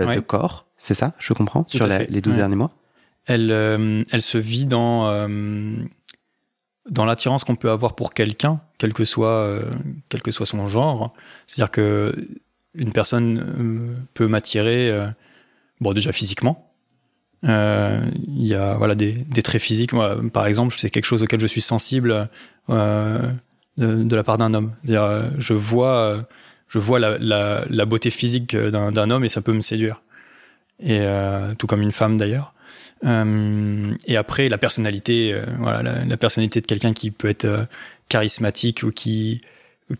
euh, 0.00 0.12
de 0.12 0.18
corps, 0.18 0.66
c'est 0.76 0.94
ça 0.94 1.12
Je 1.20 1.32
comprends 1.34 1.64
Sur 1.68 1.86
les 1.86 2.20
12 2.20 2.34
derniers 2.34 2.56
mois? 2.56 2.72
Elle, 3.26 3.52
euh, 3.52 4.02
elle 4.10 4.22
se 4.22 4.38
vit 4.38 4.66
dans, 4.66 5.28
dans 6.90 7.04
l'attirance 7.04 7.44
qu'on 7.44 7.54
peut 7.54 7.70
avoir 7.70 7.94
pour 7.94 8.12
quelqu'un, 8.12 8.60
quel, 8.78 8.92
que 8.92 9.04
soit 9.04 9.60
quel 10.08 10.20
que 10.20 10.32
soit 10.32 10.46
son 10.46 10.66
genre. 10.66 11.12
C'est-à-dire 11.46 11.70
que 11.70 12.28
une 12.74 12.92
personne 12.92 13.96
peut 14.14 14.26
m'attirer, 14.26 14.92
bon, 15.80 15.92
déjà 15.92 16.10
physiquement. 16.10 16.72
Il 17.44 18.46
y 18.46 18.54
a 18.54 18.74
voilà, 18.78 18.96
des, 18.96 19.12
des 19.12 19.42
traits 19.42 19.62
physiques. 19.62 19.92
Moi, 19.92 20.16
par 20.32 20.46
exemple, 20.46 20.74
c'est 20.76 20.90
quelque 20.90 21.06
chose 21.06 21.22
auquel 21.22 21.38
je 21.38 21.46
suis 21.46 21.60
sensible 21.60 22.28
de, 22.68 23.30
de, 23.76 24.16
la 24.16 24.24
part 24.24 24.38
d'un 24.38 24.54
homme. 24.54 24.72
C'est-à-dire, 24.82 25.32
je 25.38 25.52
vois 25.52 26.26
je 26.68 26.78
vois 26.78 26.98
la, 26.98 27.18
la, 27.18 27.64
la 27.68 27.84
beauté 27.84 28.10
physique 28.10 28.56
d'un 28.56 29.10
homme 29.10 29.24
et 29.24 29.28
ça 29.28 29.40
peut 29.40 29.52
me 29.52 29.60
séduire. 29.60 30.02
Et 30.80 31.00
euh, 31.00 31.54
tout 31.56 31.66
comme 31.66 31.82
une 31.82 31.92
femme 31.92 32.16
d'ailleurs. 32.16 32.54
Euh, 33.04 33.94
et 34.06 34.16
après 34.16 34.48
la 34.48 34.58
personnalité, 34.58 35.32
euh, 35.32 35.44
voilà, 35.58 35.82
la, 35.82 36.04
la, 36.04 36.16
personnalité 36.16 36.60
de 36.60 36.66
quelqu'un 36.66 36.92
qui 36.92 37.10
peut 37.10 37.28
être 37.28 37.44
euh, 37.44 37.64
charismatique 38.08 38.82
ou 38.82 38.90
qui 38.90 39.40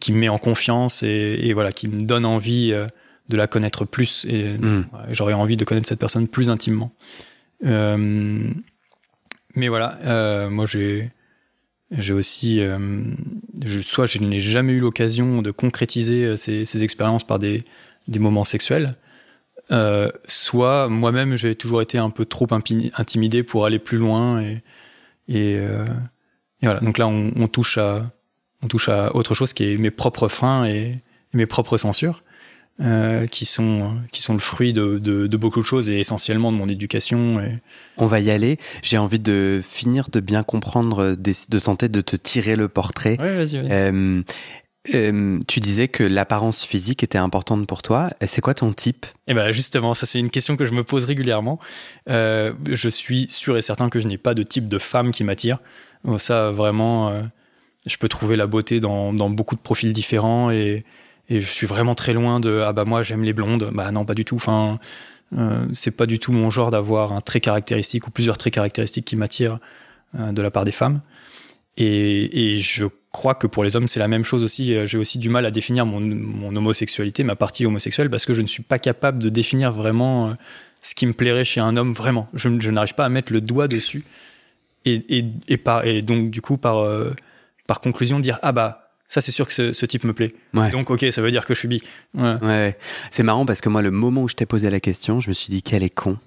qui 0.00 0.12
me 0.12 0.18
met 0.18 0.28
en 0.28 0.36
confiance 0.36 1.02
et, 1.02 1.38
et, 1.42 1.54
voilà 1.54 1.72
qui 1.72 1.88
me 1.88 2.02
donne 2.02 2.26
envie 2.26 2.72
euh, 2.72 2.86
de 3.30 3.36
la 3.38 3.46
connaître 3.46 3.86
plus 3.86 4.26
et 4.28 4.58
mm. 4.58 4.84
j'aurais 5.10 5.32
envie 5.32 5.56
de 5.56 5.64
connaître 5.64 5.88
cette 5.88 6.00
personne 6.00 6.28
plus 6.28 6.50
intimement. 6.50 6.92
mais 7.62 8.52
voilà, 9.56 10.48
moi 10.50 10.66
j'ai 10.66 11.10
j'ai 11.90 12.12
aussi, 12.12 12.60
euh, 12.60 12.78
je, 13.64 13.80
soit 13.80 14.06
je 14.06 14.18
n'ai 14.18 14.40
jamais 14.40 14.72
eu 14.72 14.80
l'occasion 14.80 15.40
de 15.42 15.50
concrétiser 15.50 16.24
euh, 16.24 16.36
ces, 16.36 16.64
ces, 16.64 16.84
expériences 16.84 17.26
par 17.26 17.38
des, 17.38 17.64
des 18.08 18.18
moments 18.18 18.44
sexuels, 18.44 18.96
euh, 19.70 20.10
soit 20.26 20.88
moi-même 20.88 21.36
j'ai 21.36 21.54
toujours 21.54 21.82
été 21.82 21.98
un 21.98 22.10
peu 22.10 22.24
trop 22.24 22.46
intimidé 22.50 23.42
pour 23.42 23.66
aller 23.66 23.78
plus 23.78 23.98
loin 23.98 24.40
et, 24.40 24.62
et, 25.28 25.56
euh, 25.58 25.84
et 26.62 26.66
voilà. 26.66 26.80
Donc 26.80 26.98
là, 26.98 27.06
on, 27.06 27.32
on, 27.36 27.48
touche 27.48 27.78
à, 27.78 28.10
on 28.62 28.68
touche 28.68 28.88
à 28.88 29.14
autre 29.14 29.34
chose 29.34 29.52
qui 29.52 29.72
est 29.72 29.76
mes 29.76 29.90
propres 29.90 30.28
freins 30.28 30.64
et, 30.66 31.00
mes 31.34 31.44
propres 31.44 31.76
censures. 31.76 32.22
Euh, 32.80 33.26
qui 33.26 33.44
sont 33.44 33.98
qui 34.12 34.22
sont 34.22 34.34
le 34.34 34.38
fruit 34.40 34.72
de, 34.72 34.98
de, 34.98 35.36
beaucoup 35.36 35.60
de 35.60 35.64
choses 35.64 35.90
et 35.90 35.98
essentiellement 35.98 36.52
de 36.52 36.56
mon 36.56 36.68
éducation. 36.68 37.40
Et... 37.40 37.58
On 37.96 38.06
va 38.06 38.20
y 38.20 38.30
aller. 38.30 38.58
J'ai 38.82 38.98
envie 38.98 39.18
de 39.18 39.60
finir 39.68 40.08
de 40.10 40.20
bien 40.20 40.42
comprendre, 40.42 41.16
de, 41.16 41.58
tenter 41.58 41.88
de 41.88 42.00
te 42.00 42.16
tirer 42.16 42.56
le 42.56 42.68
portrait. 42.68 43.16
Ouais, 43.20 43.36
vas-y. 43.36 43.60
Vas 43.66 44.24
euh, 44.94 45.40
tu 45.46 45.60
disais 45.60 45.88
que 45.88 46.02
l'apparence 46.02 46.64
physique 46.64 47.02
était 47.02 47.18
importante 47.18 47.66
pour 47.66 47.82
toi. 47.82 48.10
C'est 48.26 48.40
quoi 48.40 48.54
ton 48.54 48.72
type? 48.72 49.06
Eh 49.26 49.34
ben 49.34 49.50
justement, 49.50 49.94
ça 49.94 50.06
c'est 50.06 50.18
une 50.18 50.30
question 50.30 50.56
que 50.56 50.64
je 50.64 50.72
me 50.72 50.82
pose 50.82 51.04
régulièrement. 51.04 51.58
Euh, 52.08 52.52
je 52.70 52.88
suis 52.88 53.26
sûr 53.28 53.56
et 53.56 53.62
certain 53.62 53.90
que 53.90 54.00
je 54.00 54.06
n'ai 54.06 54.18
pas 54.18 54.34
de 54.34 54.42
type 54.42 54.68
de 54.68 54.78
femme 54.78 55.10
qui 55.10 55.24
m'attire. 55.24 55.58
Ça 56.18 56.50
vraiment, 56.50 57.10
euh, 57.10 57.22
je 57.86 57.96
peux 57.96 58.08
trouver 58.08 58.36
la 58.36 58.46
beauté 58.46 58.80
dans, 58.80 59.12
dans, 59.12 59.28
beaucoup 59.28 59.56
de 59.56 59.60
profils 59.60 59.92
différents 59.92 60.50
et, 60.50 60.84
et, 61.28 61.40
je 61.40 61.48
suis 61.48 61.66
vraiment 61.66 61.94
très 61.94 62.12
loin 62.12 62.40
de 62.40 62.62
ah 62.64 62.72
bah 62.72 62.84
moi 62.84 63.02
j'aime 63.02 63.22
les 63.22 63.32
blondes. 63.32 63.70
Bah 63.72 63.90
non 63.90 64.04
pas 64.04 64.14
du 64.14 64.24
tout. 64.24 64.36
Enfin 64.36 64.78
euh, 65.36 65.66
c'est 65.72 65.96
pas 65.96 66.06
du 66.06 66.18
tout 66.18 66.32
mon 66.32 66.50
genre 66.50 66.70
d'avoir 66.70 67.12
un 67.12 67.20
trait 67.20 67.40
caractéristique 67.40 68.06
ou 68.06 68.10
plusieurs 68.10 68.38
traits 68.38 68.54
caractéristiques 68.54 69.04
qui 69.04 69.16
m'attirent 69.16 69.58
de 70.14 70.40
la 70.40 70.50
part 70.50 70.64
des 70.64 70.72
femmes. 70.72 71.00
Et, 71.76 72.54
et 72.54 72.58
je 72.58 72.86
crois 73.12 73.34
que 73.34 73.46
pour 73.46 73.64
les 73.64 73.76
hommes, 73.76 73.86
c'est 73.86 74.00
la 74.00 74.08
même 74.08 74.24
chose 74.24 74.42
aussi. 74.42 74.74
Euh, 74.74 74.86
j'ai 74.86 74.98
aussi 74.98 75.18
du 75.18 75.28
mal 75.28 75.46
à 75.46 75.50
définir 75.50 75.86
mon, 75.86 76.00
mon, 76.00 76.54
homosexualité, 76.54 77.24
ma 77.24 77.36
partie 77.36 77.64
homosexuelle, 77.66 78.10
parce 78.10 78.26
que 78.26 78.34
je 78.34 78.42
ne 78.42 78.46
suis 78.46 78.62
pas 78.62 78.78
capable 78.78 79.18
de 79.18 79.28
définir 79.28 79.72
vraiment 79.72 80.30
euh, 80.30 80.34
ce 80.82 80.94
qui 80.94 81.06
me 81.06 81.12
plairait 81.12 81.44
chez 81.44 81.60
un 81.60 81.76
homme 81.76 81.92
vraiment. 81.92 82.28
Je, 82.34 82.48
je 82.58 82.70
n'arrive 82.70 82.94
pas 82.94 83.04
à 83.04 83.08
mettre 83.08 83.32
le 83.32 83.40
doigt 83.40 83.68
dessus. 83.68 84.04
Et, 84.84 85.18
et, 85.18 85.24
et, 85.48 85.60
et 85.84 86.02
donc, 86.02 86.30
du 86.30 86.40
coup, 86.40 86.56
par, 86.56 86.78
euh, 86.78 87.14
par 87.66 87.80
conclusion, 87.80 88.18
dire 88.18 88.38
Ah 88.42 88.52
bah, 88.52 88.87
ça 89.08 89.22
c'est 89.22 89.32
sûr 89.32 89.46
que 89.46 89.52
ce, 89.52 89.72
ce, 89.72 89.86
type 89.86 90.04
me 90.04 90.12
plaît. 90.12 90.34
Donc 90.70 90.90
ok, 90.90 91.06
ça 91.10 91.22
veut 91.22 91.30
dire 91.30 91.46
que 91.46 91.54
je 91.54 91.58
suis 91.58 91.68
bi. 91.68 91.82
Ouais. 92.14 92.36
ouais. 92.42 92.78
C'est 93.10 93.22
marrant 93.22 93.46
parce 93.46 93.60
que 93.60 93.70
moi, 93.70 93.82
le 93.82 93.90
moment 93.90 94.22
où 94.22 94.28
je 94.28 94.34
t'ai 94.34 94.46
posé 94.46 94.68
la 94.68 94.80
question, 94.80 95.18
je 95.20 95.28
me 95.28 95.34
suis 95.34 95.48
dit 95.50 95.62
qu'elle 95.62 95.82
est 95.82 95.90
con? 95.90 96.18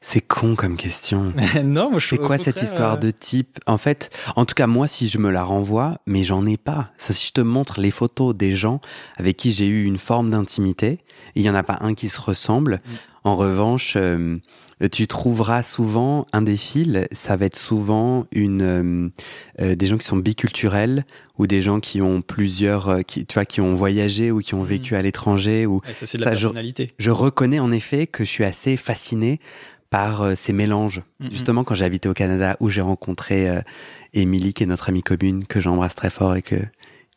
C'est 0.00 0.20
con 0.20 0.54
comme 0.54 0.76
question. 0.76 1.32
non, 1.64 1.90
moi 1.90 1.98
je 1.98 2.08
C'est 2.08 2.18
quoi 2.18 2.36
cette 2.36 2.60
histoire 2.60 2.94
euh, 2.94 2.98
de 2.98 3.10
type? 3.10 3.58
En 3.66 3.78
fait, 3.78 4.10
en 4.36 4.44
tout 4.44 4.54
cas 4.54 4.66
moi, 4.66 4.86
si 4.86 5.08
je 5.08 5.18
me 5.18 5.30
la 5.30 5.44
renvoie, 5.44 5.98
mais 6.06 6.22
j'en 6.22 6.44
ai 6.44 6.58
pas. 6.58 6.90
Ça, 6.98 7.14
si 7.14 7.28
je 7.28 7.32
te 7.32 7.40
montre 7.40 7.80
les 7.80 7.90
photos 7.90 8.34
des 8.34 8.52
gens 8.52 8.80
avec 9.16 9.38
qui 9.38 9.52
j'ai 9.52 9.66
eu 9.66 9.84
une 9.84 9.96
forme 9.96 10.28
d'intimité, 10.28 10.98
il 11.34 11.42
y 11.42 11.48
en 11.48 11.54
a 11.54 11.62
pas 11.62 11.78
un 11.80 11.94
qui 11.94 12.10
se 12.10 12.20
ressemble. 12.20 12.82
Mm. 12.84 12.92
En 13.24 13.36
revanche, 13.36 13.94
euh, 13.96 14.38
tu 14.92 15.06
trouveras 15.06 15.62
souvent 15.62 16.26
un 16.32 16.42
des 16.42 16.56
fils. 16.56 17.06
Ça 17.10 17.36
va 17.36 17.46
être 17.46 17.56
souvent 17.56 18.26
une 18.32 19.10
euh, 19.60 19.74
des 19.74 19.86
gens 19.86 19.96
qui 19.96 20.06
sont 20.06 20.16
biculturels 20.16 21.04
ou 21.38 21.46
des 21.46 21.62
gens 21.62 21.80
qui 21.80 22.02
ont 22.02 22.20
plusieurs, 22.20 23.04
qui 23.06 23.24
tu 23.24 23.34
vois, 23.34 23.46
qui 23.46 23.60
ont 23.60 23.74
voyagé 23.74 24.30
ou 24.30 24.40
qui 24.40 24.54
ont 24.54 24.62
mm. 24.62 24.66
vécu 24.66 24.94
à 24.94 25.02
l'étranger. 25.02 25.64
Ou 25.66 25.80
ça, 25.92 26.06
c'est 26.06 26.18
de 26.18 26.24
la 26.24 26.30
personnalité. 26.30 26.92
Je, 26.98 27.06
je 27.06 27.10
reconnais 27.10 27.60
en 27.60 27.72
effet 27.72 28.06
que 28.06 28.24
je 28.24 28.30
suis 28.30 28.44
assez 28.44 28.76
fasciné 28.76 29.40
par 29.94 30.22
euh, 30.22 30.34
ces 30.34 30.52
mélanges. 30.52 31.02
Justement, 31.30 31.62
quand 31.62 31.76
j'ai 31.76 31.84
habité 31.84 32.08
au 32.08 32.14
Canada, 32.14 32.56
où 32.58 32.68
j'ai 32.68 32.80
rencontré 32.80 33.48
euh, 33.48 33.60
Émilie, 34.12 34.52
qui 34.52 34.64
est 34.64 34.66
notre 34.66 34.88
amie 34.88 35.04
commune, 35.04 35.46
que 35.46 35.60
j'embrasse 35.60 35.94
très 35.94 36.10
fort 36.10 36.34
et 36.34 36.42
que 36.42 36.56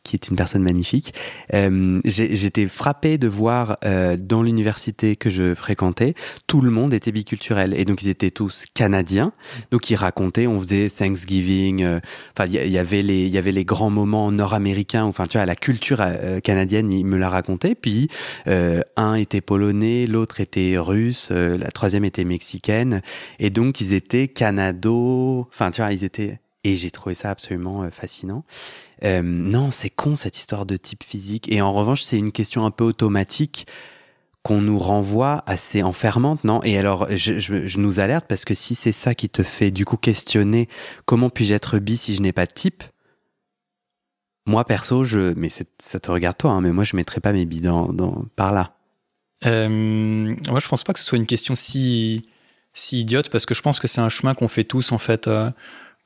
qui 0.08 0.16
est 0.16 0.28
une 0.28 0.36
personne 0.36 0.62
magnifique. 0.62 1.12
Euh, 1.52 2.00
J'étais 2.04 2.66
frappé 2.66 3.18
de 3.18 3.28
voir 3.28 3.76
euh, 3.84 4.16
dans 4.18 4.42
l'université 4.42 5.16
que 5.16 5.28
je 5.28 5.54
fréquentais, 5.54 6.14
tout 6.46 6.62
le 6.62 6.70
monde 6.70 6.94
était 6.94 7.12
biculturel 7.12 7.74
et 7.78 7.84
donc 7.84 8.02
ils 8.02 8.08
étaient 8.08 8.30
tous 8.30 8.64
canadiens. 8.72 9.32
Donc 9.70 9.90
ils 9.90 9.96
racontaient, 9.96 10.46
on 10.46 10.60
faisait 10.60 10.88
Thanksgiving. 10.88 11.82
Euh, 11.82 12.00
enfin, 12.34 12.48
il 12.48 12.70
y, 12.70 12.78
avait 12.78 13.02
les, 13.02 13.26
il 13.26 13.30
y 13.30 13.36
avait 13.36 13.52
les 13.52 13.66
grands 13.66 13.90
moments 13.90 14.32
nord-américains. 14.32 15.04
Enfin, 15.04 15.26
tu 15.26 15.36
vois, 15.36 15.44
la 15.44 15.56
culture 15.56 15.98
euh, 16.00 16.40
canadienne, 16.40 16.90
ils 16.90 17.04
me 17.04 17.18
la 17.18 17.28
racontaient. 17.28 17.74
Puis 17.74 18.08
un 18.46 19.14
était 19.14 19.42
polonais, 19.42 20.06
l'autre 20.06 20.40
était 20.40 20.76
russe, 20.78 21.30
la 21.30 21.70
troisième 21.70 22.04
était 22.04 22.24
mexicaine, 22.24 23.02
et 23.38 23.50
donc 23.50 23.80
ils 23.80 23.92
étaient 23.92 24.28
canado. 24.28 25.46
Enfin, 25.52 25.70
tu 25.70 25.82
vois, 25.82 25.92
ils 25.92 26.04
étaient 26.04 26.40
et 26.64 26.76
j'ai 26.76 26.90
trouvé 26.90 27.14
ça 27.14 27.30
absolument 27.30 27.88
fascinant. 27.90 28.44
Euh, 29.04 29.22
non, 29.22 29.70
c'est 29.70 29.90
con 29.90 30.16
cette 30.16 30.38
histoire 30.38 30.66
de 30.66 30.76
type 30.76 31.04
physique. 31.04 31.50
Et 31.50 31.60
en 31.60 31.72
revanche, 31.72 32.02
c'est 32.02 32.18
une 32.18 32.32
question 32.32 32.64
un 32.64 32.70
peu 32.70 32.84
automatique 32.84 33.66
qu'on 34.42 34.60
nous 34.60 34.78
renvoie 34.78 35.42
assez 35.46 35.82
enfermante, 35.82 36.44
non? 36.44 36.62
Et 36.62 36.78
alors, 36.78 37.06
je, 37.10 37.78
nous 37.78 38.00
alerte 38.00 38.26
parce 38.28 38.44
que 38.44 38.54
si 38.54 38.74
c'est 38.74 38.92
ça 38.92 39.14
qui 39.14 39.28
te 39.28 39.42
fait 39.42 39.70
du 39.70 39.84
coup 39.84 39.96
questionner 39.96 40.68
comment 41.04 41.28
puis-je 41.28 41.54
être 41.54 41.78
bi 41.78 41.96
si 41.96 42.14
je 42.14 42.22
n'ai 42.22 42.32
pas 42.32 42.46
de 42.46 42.52
type, 42.52 42.82
moi 44.46 44.64
perso, 44.64 45.04
je, 45.04 45.34
mais 45.36 45.50
ça 45.50 46.00
te 46.00 46.10
regarde 46.10 46.38
toi, 46.38 46.52
hein, 46.52 46.60
mais 46.60 46.72
moi 46.72 46.84
je 46.84 46.96
mettrais 46.96 47.20
pas 47.20 47.32
mes 47.32 47.44
billes 47.44 47.60
dans, 47.60 47.92
par 48.36 48.52
là. 48.52 48.74
Euh, 49.44 49.68
moi, 49.68 50.60
je 50.60 50.68
pense 50.68 50.82
pas 50.82 50.92
que 50.92 50.98
ce 50.98 51.04
soit 51.04 51.18
une 51.18 51.26
question 51.26 51.54
si 51.54 52.28
si 52.72 53.00
idiote 53.00 53.28
parce 53.28 53.44
que 53.44 53.54
je 53.54 53.62
pense 53.62 53.80
que 53.80 53.88
c'est 53.88 54.00
un 54.00 54.08
chemin 54.08 54.34
qu'on 54.34 54.48
fait 54.48 54.64
tous 54.64 54.92
en 54.92 54.98
fait. 54.98 55.28
Euh, 55.28 55.50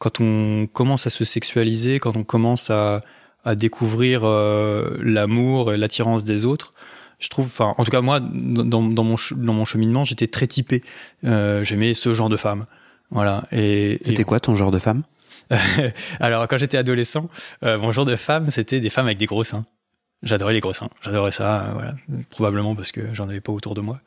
quand 0.03 0.21
on 0.21 0.67
commence 0.67 1.07
à 1.07 1.11
se 1.11 1.25
sexualiser, 1.25 2.01
quand 2.01 2.17
on 2.17 2.25
commence 2.25 2.71
à, 2.71 3.03
à 3.45 3.55
découvrir 3.55 4.23
euh, 4.25 4.99
l'amour 5.01 5.73
et 5.73 5.77
l'attirance 5.77 6.25
des 6.25 6.45
autres, 6.45 6.75
je 7.21 7.29
trouve, 7.29 7.47
enfin, 7.47 7.77
en 7.79 7.85
tout 7.85 7.93
cas 7.93 8.01
moi, 8.01 8.19
dans, 8.19 8.83
dans, 8.83 9.05
mon, 9.05 9.15
dans 9.37 9.53
mon 9.53 9.65
cheminement, 9.65 10.03
j'étais 10.03 10.27
très 10.27 10.49
typé. 10.49 10.83
Euh, 11.23 11.63
J'aimais 11.63 11.95
ce 11.95 12.13
genre 12.15 12.29
de 12.29 12.37
femme. 12.37 12.67
Voilà. 13.13 13.45
Et 13.53 13.99
c'était 14.01 14.25
quoi 14.25 14.41
ton 14.41 14.57
genre 14.57 14.73
de 14.73 14.81
femme? 14.81 15.05
Alors, 16.19 16.49
quand 16.49 16.59
j'étais 16.59 16.79
adolescent, 16.79 17.31
euh, 17.63 17.79
mon 17.79 17.93
genre 17.93 18.05
de 18.05 18.17
femme, 18.17 18.51
c'était 18.51 18.81
des 18.81 18.91
femmes 18.91 19.07
avec 19.07 19.19
des 19.19 19.27
gros 19.27 19.45
seins. 19.45 19.65
J'adorais 20.25 20.55
les 20.55 20.61
gros 20.61 20.73
seins. 20.73 20.91
J'adorais 21.01 21.31
ça, 21.31 21.61
euh, 21.61 21.73
voilà. 21.75 21.95
Probablement 22.29 22.75
parce 22.75 22.91
que 22.91 23.03
j'en 23.15 23.29
avais 23.29 23.41
pas 23.41 23.53
autour 23.53 23.77
de 23.77 23.83
moi. 23.83 24.01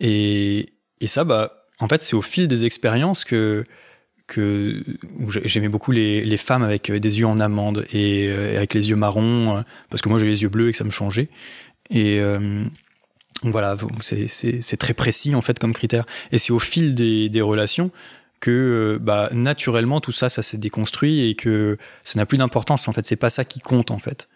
Et, 0.00 0.72
et 1.00 1.06
ça, 1.06 1.22
bah, 1.22 1.68
en 1.78 1.86
fait, 1.86 2.02
c'est 2.02 2.16
au 2.16 2.22
fil 2.22 2.48
des 2.48 2.64
expériences 2.64 3.24
que 3.24 3.62
que 4.26 4.82
j'aimais 5.44 5.68
beaucoup 5.68 5.92
les, 5.92 6.24
les, 6.24 6.36
femmes 6.36 6.62
avec 6.62 6.90
euh, 6.90 6.98
des 6.98 7.20
yeux 7.20 7.26
en 7.26 7.38
amande 7.38 7.84
et 7.92 8.28
euh, 8.28 8.56
avec 8.56 8.74
les 8.74 8.90
yeux 8.90 8.96
marrons, 8.96 9.58
euh, 9.58 9.62
parce 9.88 10.02
que 10.02 10.08
moi 10.08 10.18
j'ai 10.18 10.26
les 10.26 10.42
yeux 10.42 10.48
bleus 10.48 10.68
et 10.68 10.72
que 10.72 10.78
ça 10.78 10.84
me 10.84 10.90
changeait. 10.90 11.28
Et 11.90 12.20
voilà, 13.42 13.76
c'est 14.00 14.76
très 14.76 14.94
précis 14.94 15.34
en 15.34 15.42
fait 15.42 15.58
comme 15.58 15.72
critère. 15.72 16.04
Et 16.32 16.38
c'est 16.38 16.52
au 16.52 16.58
fil 16.58 16.96
des, 16.96 17.28
des, 17.28 17.42
relations 17.42 17.92
que 18.40 18.98
bah, 19.00 19.28
naturellement 19.32 20.00
tout 20.00 20.10
ça, 20.10 20.28
ça 20.28 20.42
s'est 20.42 20.56
déconstruit 20.56 21.30
et 21.30 21.36
que 21.36 21.78
ça 22.02 22.18
n'a 22.18 22.26
plus 22.26 22.38
d'importance. 22.38 22.88
En 22.88 22.92
fait, 22.92 23.06
c'est 23.06 23.14
pas 23.14 23.30
ça 23.30 23.44
qui 23.44 23.60
compte 23.60 23.92
en 23.92 23.98
fait. 24.00 24.28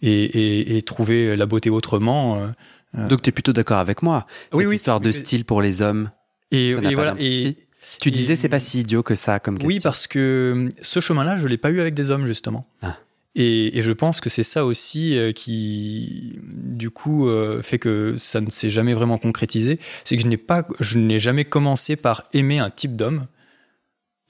Et, 0.00 0.24
et, 0.24 0.76
et 0.76 0.82
trouver 0.82 1.36
la 1.36 1.44
beauté 1.44 1.68
autrement. 1.68 2.48
Donc 2.94 3.20
tu 3.20 3.28
es 3.28 3.32
plutôt 3.32 3.52
d'accord 3.52 3.78
avec 3.78 4.02
moi. 4.02 4.26
Cette 4.50 4.66
oui, 4.66 4.76
histoire 4.76 5.00
de 5.00 5.12
style 5.12 5.44
pour 5.44 5.60
les 5.60 5.82
hommes. 5.82 6.10
Et, 6.52 6.70
et 6.70 6.94
voilà. 6.94 7.14
Et, 7.18 7.54
tu 8.00 8.10
disais, 8.10 8.36
c'est 8.36 8.48
pas 8.48 8.60
si 8.60 8.80
idiot 8.80 9.02
que 9.02 9.14
ça 9.14 9.40
comme 9.40 9.56
question. 9.56 9.68
Oui, 9.68 9.80
parce 9.80 10.06
que 10.06 10.68
ce 10.80 11.00
chemin-là, 11.00 11.38
je 11.38 11.46
l'ai 11.46 11.58
pas 11.58 11.70
eu 11.70 11.80
avec 11.80 11.94
des 11.94 12.10
hommes, 12.10 12.26
justement. 12.26 12.66
Ah. 12.82 12.96
Et, 13.36 13.82
je 13.82 13.92
pense 13.92 14.20
que 14.20 14.30
c'est 14.30 14.44
ça 14.44 14.64
aussi 14.64 15.18
euh, 15.18 15.32
qui, 15.32 16.38
du 16.42 16.90
coup, 16.90 17.28
euh, 17.28 17.62
fait 17.62 17.78
que 17.78 18.16
ça 18.16 18.40
ne 18.40 18.48
s'est 18.48 18.70
jamais 18.70 18.94
vraiment 18.94 19.18
concrétisé. 19.18 19.80
C'est 20.04 20.16
que 20.16 20.22
je 20.22 20.28
n'ai 20.28 20.36
pas, 20.36 20.66
je 20.80 20.98
n'ai 20.98 21.18
jamais 21.18 21.44
commencé 21.44 21.96
par 21.96 22.24
aimer 22.32 22.60
un 22.60 22.70
type 22.70 22.94
d'homme. 22.94 23.26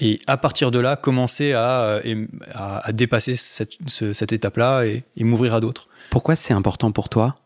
Et 0.00 0.18
à 0.26 0.36
partir 0.36 0.70
de 0.70 0.78
là, 0.78 0.96
commencer 0.96 1.52
à, 1.52 2.00
euh, 2.04 2.26
à, 2.52 2.92
dépasser 2.92 3.36
cette, 3.36 3.76
cette 3.86 4.32
étape-là 4.32 4.86
et, 4.86 5.04
m'ouvrir 5.18 5.54
à 5.54 5.60
d'autres. 5.60 5.88
Pourquoi 6.10 6.34
c'est 6.34 6.54
important 6.54 6.90
pour 6.90 7.08
toi? 7.08 7.36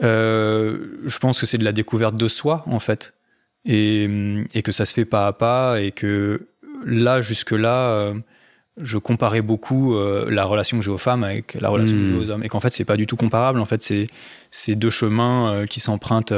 Je 0.00 1.18
pense 1.18 1.38
que 1.40 1.44
c'est 1.44 1.58
de 1.58 1.64
la 1.64 1.72
découverte 1.72 2.16
de 2.16 2.28
soi, 2.28 2.64
en 2.66 2.78
fait 2.78 3.14
et, 3.64 4.44
et, 4.54 4.62
que 4.62 4.72
ça 4.72 4.86
se 4.86 4.92
fait 4.92 5.04
pas 5.04 5.26
à 5.26 5.32
pas 5.32 5.80
et 5.80 5.92
que 5.92 6.46
là 6.84 7.20
jusque 7.20 7.52
là 7.52 7.90
euh, 7.90 8.14
je 8.76 8.98
comparais 8.98 9.42
beaucoup 9.42 9.94
euh, 9.94 10.28
la 10.30 10.44
relation 10.44 10.78
que 10.78 10.84
j'ai 10.84 10.90
aux 10.90 10.98
femmes 10.98 11.24
avec 11.24 11.54
la 11.60 11.68
relation 11.68 11.96
que 11.96 12.04
j'ai 12.04 12.12
hmm. 12.12 12.20
aux 12.20 12.30
hommes. 12.30 12.44
Et 12.44 12.48
qu'en 12.48 12.60
fait 12.60 12.72
c'est 12.72 12.84
pas 12.84 12.96
du 12.96 13.06
tout 13.06 13.16
comparable. 13.16 13.60
En 13.60 13.64
fait 13.64 13.82
c'est 13.82 14.06
c'est 14.50 14.74
deux 14.74 14.90
chemins 14.90 15.52
euh, 15.52 15.66
qui 15.66 15.80
s'empruntent 15.80 16.34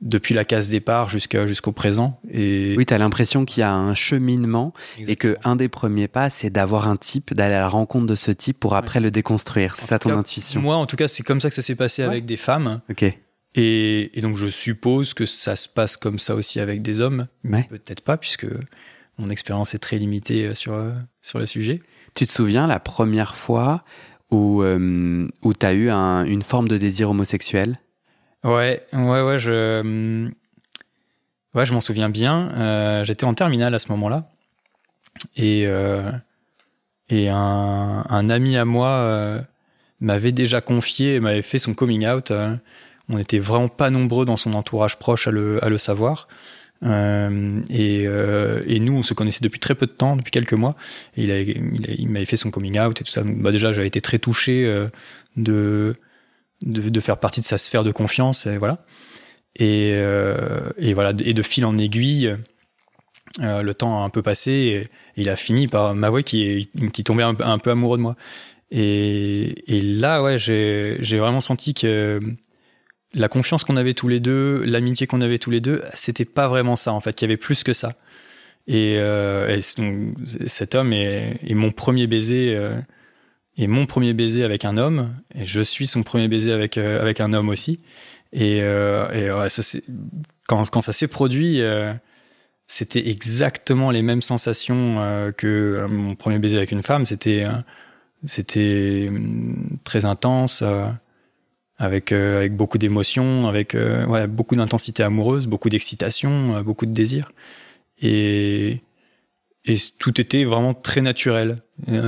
depuis 0.00 0.34
la 0.34 0.44
case 0.44 0.68
départ 0.68 1.08
jusqu'à 1.08 1.46
jusqu'au 1.46 1.72
présent. 1.72 2.20
Et 2.30 2.74
oui 2.76 2.84
tu 2.84 2.92
as 2.92 2.98
l'impression 2.98 3.44
qu'il 3.44 3.60
y 3.60 3.64
a 3.64 3.72
un 3.72 3.94
cheminement 3.94 4.72
et 4.98 5.16
que 5.16 5.36
un 5.44 5.56
des 5.56 5.68
premiers 5.68 6.08
pas 6.08 6.30
c'est 6.30 6.50
d'avoir 6.50 6.88
un 6.88 6.96
type 6.96 7.32
d'aller 7.32 7.54
à 7.54 7.60
la 7.60 7.68
rencontre 7.68 8.06
de 8.06 8.16
ce 8.16 8.32
type 8.32 8.58
pour 8.58 8.74
après 8.74 9.00
le 9.00 9.10
déconstruire. 9.10 9.76
C'est 9.76 9.86
ça 9.86 9.98
ton 9.98 10.16
intuition? 10.16 10.60
moi 10.60 10.76
en 10.76 10.86
tout 10.86 10.96
cas 10.96 11.08
c'est 11.08 11.22
comme 11.22 11.40
ça 11.40 11.48
que 11.48 11.54
ça 11.54 11.62
s'est 11.62 11.76
passé 11.76 12.02
avec 12.02 12.24
des 12.24 12.36
femmes. 12.36 12.80
Ok 12.90 13.16
et, 13.54 14.10
donc 14.22 14.36
je 14.36 14.48
suppose 14.48 15.14
que 15.14 15.26
ça 15.26 15.56
se 15.56 15.68
passe 15.68 15.96
comme 15.96 16.18
ça 16.18 16.34
aussi 16.34 16.60
avec 16.60 16.82
des 16.82 17.00
hommes, 17.00 17.26
peut-être 17.42 18.02
pas 18.02 18.16
puisque 18.16 18.46
mon 19.18 19.28
expérience 19.28 19.74
est 19.74 19.78
très 19.78 19.98
limitée 19.98 20.46
euh, 20.46 20.54
sur, 20.54 20.72
euh, 20.72 20.92
sur 21.20 21.38
le 21.38 21.46
sujet. 21.46 21.82
Tu 22.14 22.26
te 22.26 22.32
souviens 22.32 22.66
la 22.66 22.80
première 22.80 23.36
fois 23.36 23.84
où, 24.30 24.62
euh, 24.62 25.28
où 25.42 25.52
tu 25.52 25.66
as 25.66 25.74
eu 25.74 25.90
une 25.90 26.42
forme 26.42 26.68
de 26.68 26.78
désir 26.78 27.10
homosexuel? 27.10 27.76
Ouais, 28.44 28.84
ouais, 28.92 29.22
ouais, 29.22 29.38
je, 29.38 30.28
ouais, 31.54 31.66
je 31.66 31.72
m'en 31.72 31.80
souviens 31.80 32.08
bien. 32.08 33.04
J'étais 33.04 33.24
en 33.24 33.34
terminale 33.34 33.74
à 33.74 33.78
ce 33.78 33.88
moment-là. 33.88 34.32
Et, 35.36 35.62
et 37.08 37.28
un, 37.28 38.04
un, 38.08 38.28
ami 38.28 38.56
à 38.56 38.64
moi 38.64 39.44
m'avait 40.00 40.32
déjà 40.32 40.60
confié, 40.60 41.20
m'avait 41.20 41.42
fait 41.42 41.58
son 41.58 41.72
coming 41.72 42.06
out. 42.06 42.32
On 43.08 43.16
n'était 43.16 43.38
vraiment 43.38 43.68
pas 43.68 43.90
nombreux 43.90 44.24
dans 44.24 44.36
son 44.36 44.54
entourage 44.54 44.98
proche 44.98 45.26
à 45.26 45.30
le, 45.30 45.62
à 45.64 45.68
le 45.68 45.78
savoir. 45.78 46.28
Euh, 46.84 47.60
et, 47.70 48.04
euh, 48.06 48.62
et, 48.66 48.80
nous, 48.80 48.94
on 48.94 49.02
se 49.02 49.14
connaissait 49.14 49.42
depuis 49.42 49.60
très 49.60 49.74
peu 49.74 49.86
de 49.86 49.92
temps, 49.92 50.16
depuis 50.16 50.30
quelques 50.30 50.54
mois. 50.54 50.74
Et 51.16 51.24
il, 51.24 51.30
a, 51.30 51.40
il, 51.40 52.08
m'avait 52.08 52.24
fait 52.24 52.36
son 52.36 52.50
coming 52.50 52.78
out 52.78 53.00
et 53.00 53.04
tout 53.04 53.12
ça. 53.12 53.22
Bah 53.24 53.52
déjà, 53.52 53.72
j'avais 53.72 53.86
été 53.86 54.00
très 54.00 54.18
touché 54.18 54.64
euh, 54.66 54.88
de, 55.36 55.94
de, 56.62 56.88
de, 56.88 57.00
faire 57.00 57.18
partie 57.18 57.40
de 57.40 57.44
sa 57.44 57.58
sphère 57.58 57.84
de 57.84 57.92
confiance. 57.92 58.46
Et 58.46 58.58
voilà. 58.58 58.84
Et, 59.56 59.92
euh, 59.94 60.70
et 60.78 60.94
voilà. 60.94 61.12
Et 61.24 61.34
de 61.34 61.42
fil 61.42 61.64
en 61.64 61.76
aiguille, 61.76 62.36
euh, 63.40 63.62
le 63.62 63.74
temps 63.74 64.02
a 64.02 64.04
un 64.04 64.10
peu 64.10 64.22
passé. 64.22 64.50
Et, 64.50 64.88
il 65.16 65.28
a 65.28 65.36
fini 65.36 65.68
par 65.68 65.94
m'avouer 65.94 66.24
qu'il 66.24 66.68
qui 66.90 67.04
tombait 67.04 67.22
un, 67.22 67.36
un, 67.40 67.58
peu 67.58 67.70
amoureux 67.70 67.98
de 67.98 68.02
moi. 68.02 68.16
Et, 68.70 69.76
et 69.76 69.80
là, 69.82 70.22
ouais, 70.22 70.38
j'ai 70.38 71.18
vraiment 71.18 71.40
senti 71.40 71.74
que 71.74 72.18
la 73.14 73.28
confiance 73.28 73.64
qu'on 73.64 73.76
avait 73.76 73.94
tous 73.94 74.08
les 74.08 74.20
deux, 74.20 74.62
l'amitié 74.64 75.06
qu'on 75.06 75.20
avait 75.20 75.38
tous 75.38 75.50
les 75.50 75.60
deux, 75.60 75.82
c'était 75.94 76.24
pas 76.24 76.48
vraiment 76.48 76.76
ça 76.76 76.92
en 76.92 77.00
fait. 77.00 77.20
Il 77.20 77.24
y 77.24 77.26
avait 77.26 77.36
plus 77.36 77.62
que 77.62 77.72
ça. 77.72 77.94
Et, 78.66 78.96
euh, 78.98 79.60
cet 80.46 80.74
homme 80.74 80.92
est, 80.92 81.54
mon 81.54 81.72
premier 81.72 82.06
baiser, 82.06 82.54
euh, 82.56 82.76
est 83.58 83.66
mon 83.66 83.86
premier 83.86 84.12
baiser 84.12 84.44
avec 84.44 84.64
un 84.64 84.76
homme, 84.76 85.14
et 85.34 85.44
je 85.44 85.60
suis 85.60 85.86
son 85.86 86.02
premier 86.02 86.28
baiser 86.28 86.52
avec 86.52 86.78
euh, 86.78 87.00
avec 87.00 87.20
un 87.20 87.32
homme 87.32 87.48
aussi. 87.48 87.80
Et, 88.32 88.58
et 88.58 89.30
ça 89.48 89.78
quand 90.48 90.70
quand 90.70 90.80
ça 90.80 90.92
s'est 90.92 91.08
produit, 91.08 91.60
c'était 92.66 93.08
exactement 93.10 93.90
les 93.90 94.00
mêmes 94.00 94.22
sensations 94.22 94.96
que 95.36 95.86
mon 95.90 96.14
premier 96.14 96.38
baiser 96.38 96.56
avec 96.56 96.72
une 96.72 96.82
femme. 96.82 97.04
C'était 97.04 97.44
c'était 98.24 99.06
hum, 99.08 99.78
très 99.84 100.06
intense 100.06 100.64
avec, 101.82 102.12
euh, 102.12 102.38
avec 102.38 102.56
beaucoup 102.56 102.78
d'émotions, 102.78 103.48
avec 103.48 103.74
euh, 103.74 104.06
ouais, 104.06 104.28
beaucoup 104.28 104.54
d'intensité 104.54 105.02
amoureuse, 105.02 105.48
beaucoup 105.48 105.68
d'excitation, 105.68 106.56
euh, 106.56 106.62
beaucoup 106.62 106.86
de 106.86 106.92
désir. 106.92 107.32
Et, 108.00 108.82
et 109.64 109.74
tout 109.98 110.20
était 110.20 110.44
vraiment 110.44 110.74
très 110.74 111.00
naturel. 111.00 111.58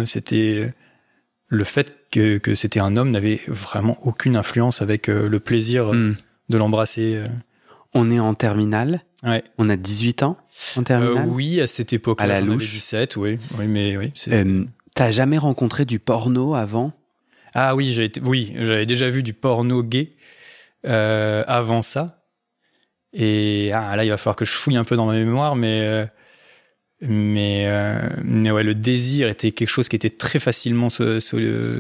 C'était 0.07 0.73
le 1.49 1.65
fait 1.65 1.97
que, 2.13 2.39
que 2.39 2.55
c'était 2.55 2.79
un 2.79 2.97
homme 2.97 3.11
n'avait 3.11 3.41
vraiment 3.49 3.99
aucune 4.03 4.37
influence 4.37 4.81
avec 4.83 5.09
le 5.09 5.41
plaisir 5.41 5.93
hmm. 5.93 6.15
de 6.49 6.59
l'embrasser. 6.59 7.21
On 7.93 8.11
est 8.11 8.21
en 8.21 8.35
terminale. 8.35 9.03
Ouais. 9.23 9.43
On 9.59 9.69
a 9.69 9.77
18 9.77 10.25
ans 10.25 10.37
en 10.77 10.83
terminale. 10.83 11.29
oui, 11.29 11.61
à 11.61 11.67
cette 11.67 11.93
époque-là. 11.93 12.25
À 12.25 12.29
la 12.29 12.41
louche. 12.41 12.71
17, 12.71 13.17
oui. 13.17 13.39
Oui, 13.59 13.67
mais 13.69 13.97
oui. 13.97 14.13
T'as 14.95 15.11
jamais 15.11 15.39
rencontré 15.39 15.85
du 15.85 15.99
porno 15.99 16.55
avant? 16.55 16.93
Ah 17.55 17.75
oui, 17.77 17.93
j'ai 17.93 18.05
été, 18.05 18.21
oui, 18.21 18.53
j'avais 18.57 18.87
déjà 18.87 19.09
vu 19.09 19.23
du 19.23 19.33
porno 19.33 19.83
gay 19.83 20.17
euh, 20.87 21.45
avant 21.47 21.83
ça. 21.83 22.25
Et 23.13 23.71
ah, 23.73 23.95
là, 23.95 24.05
il 24.05 24.11
va 24.11 24.17
falloir 24.17 24.37
que 24.37 24.45
je 24.45 24.51
fouille 24.51 24.77
un 24.77 24.85
peu 24.85 24.97
dans 24.97 25.07
ma 25.07 25.15
mémoire, 25.15 25.55
mais 25.55 25.83
euh, 25.83 26.05
mais, 27.01 27.65
euh, 27.67 28.09
mais 28.23 28.51
ouais, 28.51 28.63
le 28.63 28.75
désir 28.75 29.29
était 29.29 29.53
quelque 29.53 29.69
chose 29.69 29.89
qui 29.89 29.97
était 29.97 30.11
très 30.11 30.39
facilement 30.39 30.89
se, 30.89 31.21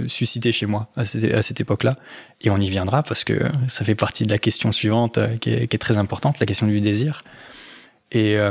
suscité 0.06 0.52
chez 0.52 0.66
moi 0.66 0.90
à 0.96 1.04
cette, 1.04 1.32
à 1.32 1.42
cette 1.42 1.60
époque-là. 1.60 1.96
Et 2.40 2.50
on 2.50 2.56
y 2.56 2.68
viendra 2.68 3.02
parce 3.02 3.24
que 3.24 3.44
ça 3.68 3.84
fait 3.84 3.94
partie 3.94 4.24
de 4.24 4.30
la 4.30 4.38
question 4.38 4.70
suivante 4.70 5.18
qui 5.40 5.50
est, 5.50 5.66
qui 5.66 5.76
est 5.76 5.78
très 5.78 5.98
importante, 5.98 6.40
la 6.40 6.46
question 6.46 6.66
du 6.66 6.80
désir. 6.80 7.24
Et 8.12 8.36
euh, 8.36 8.50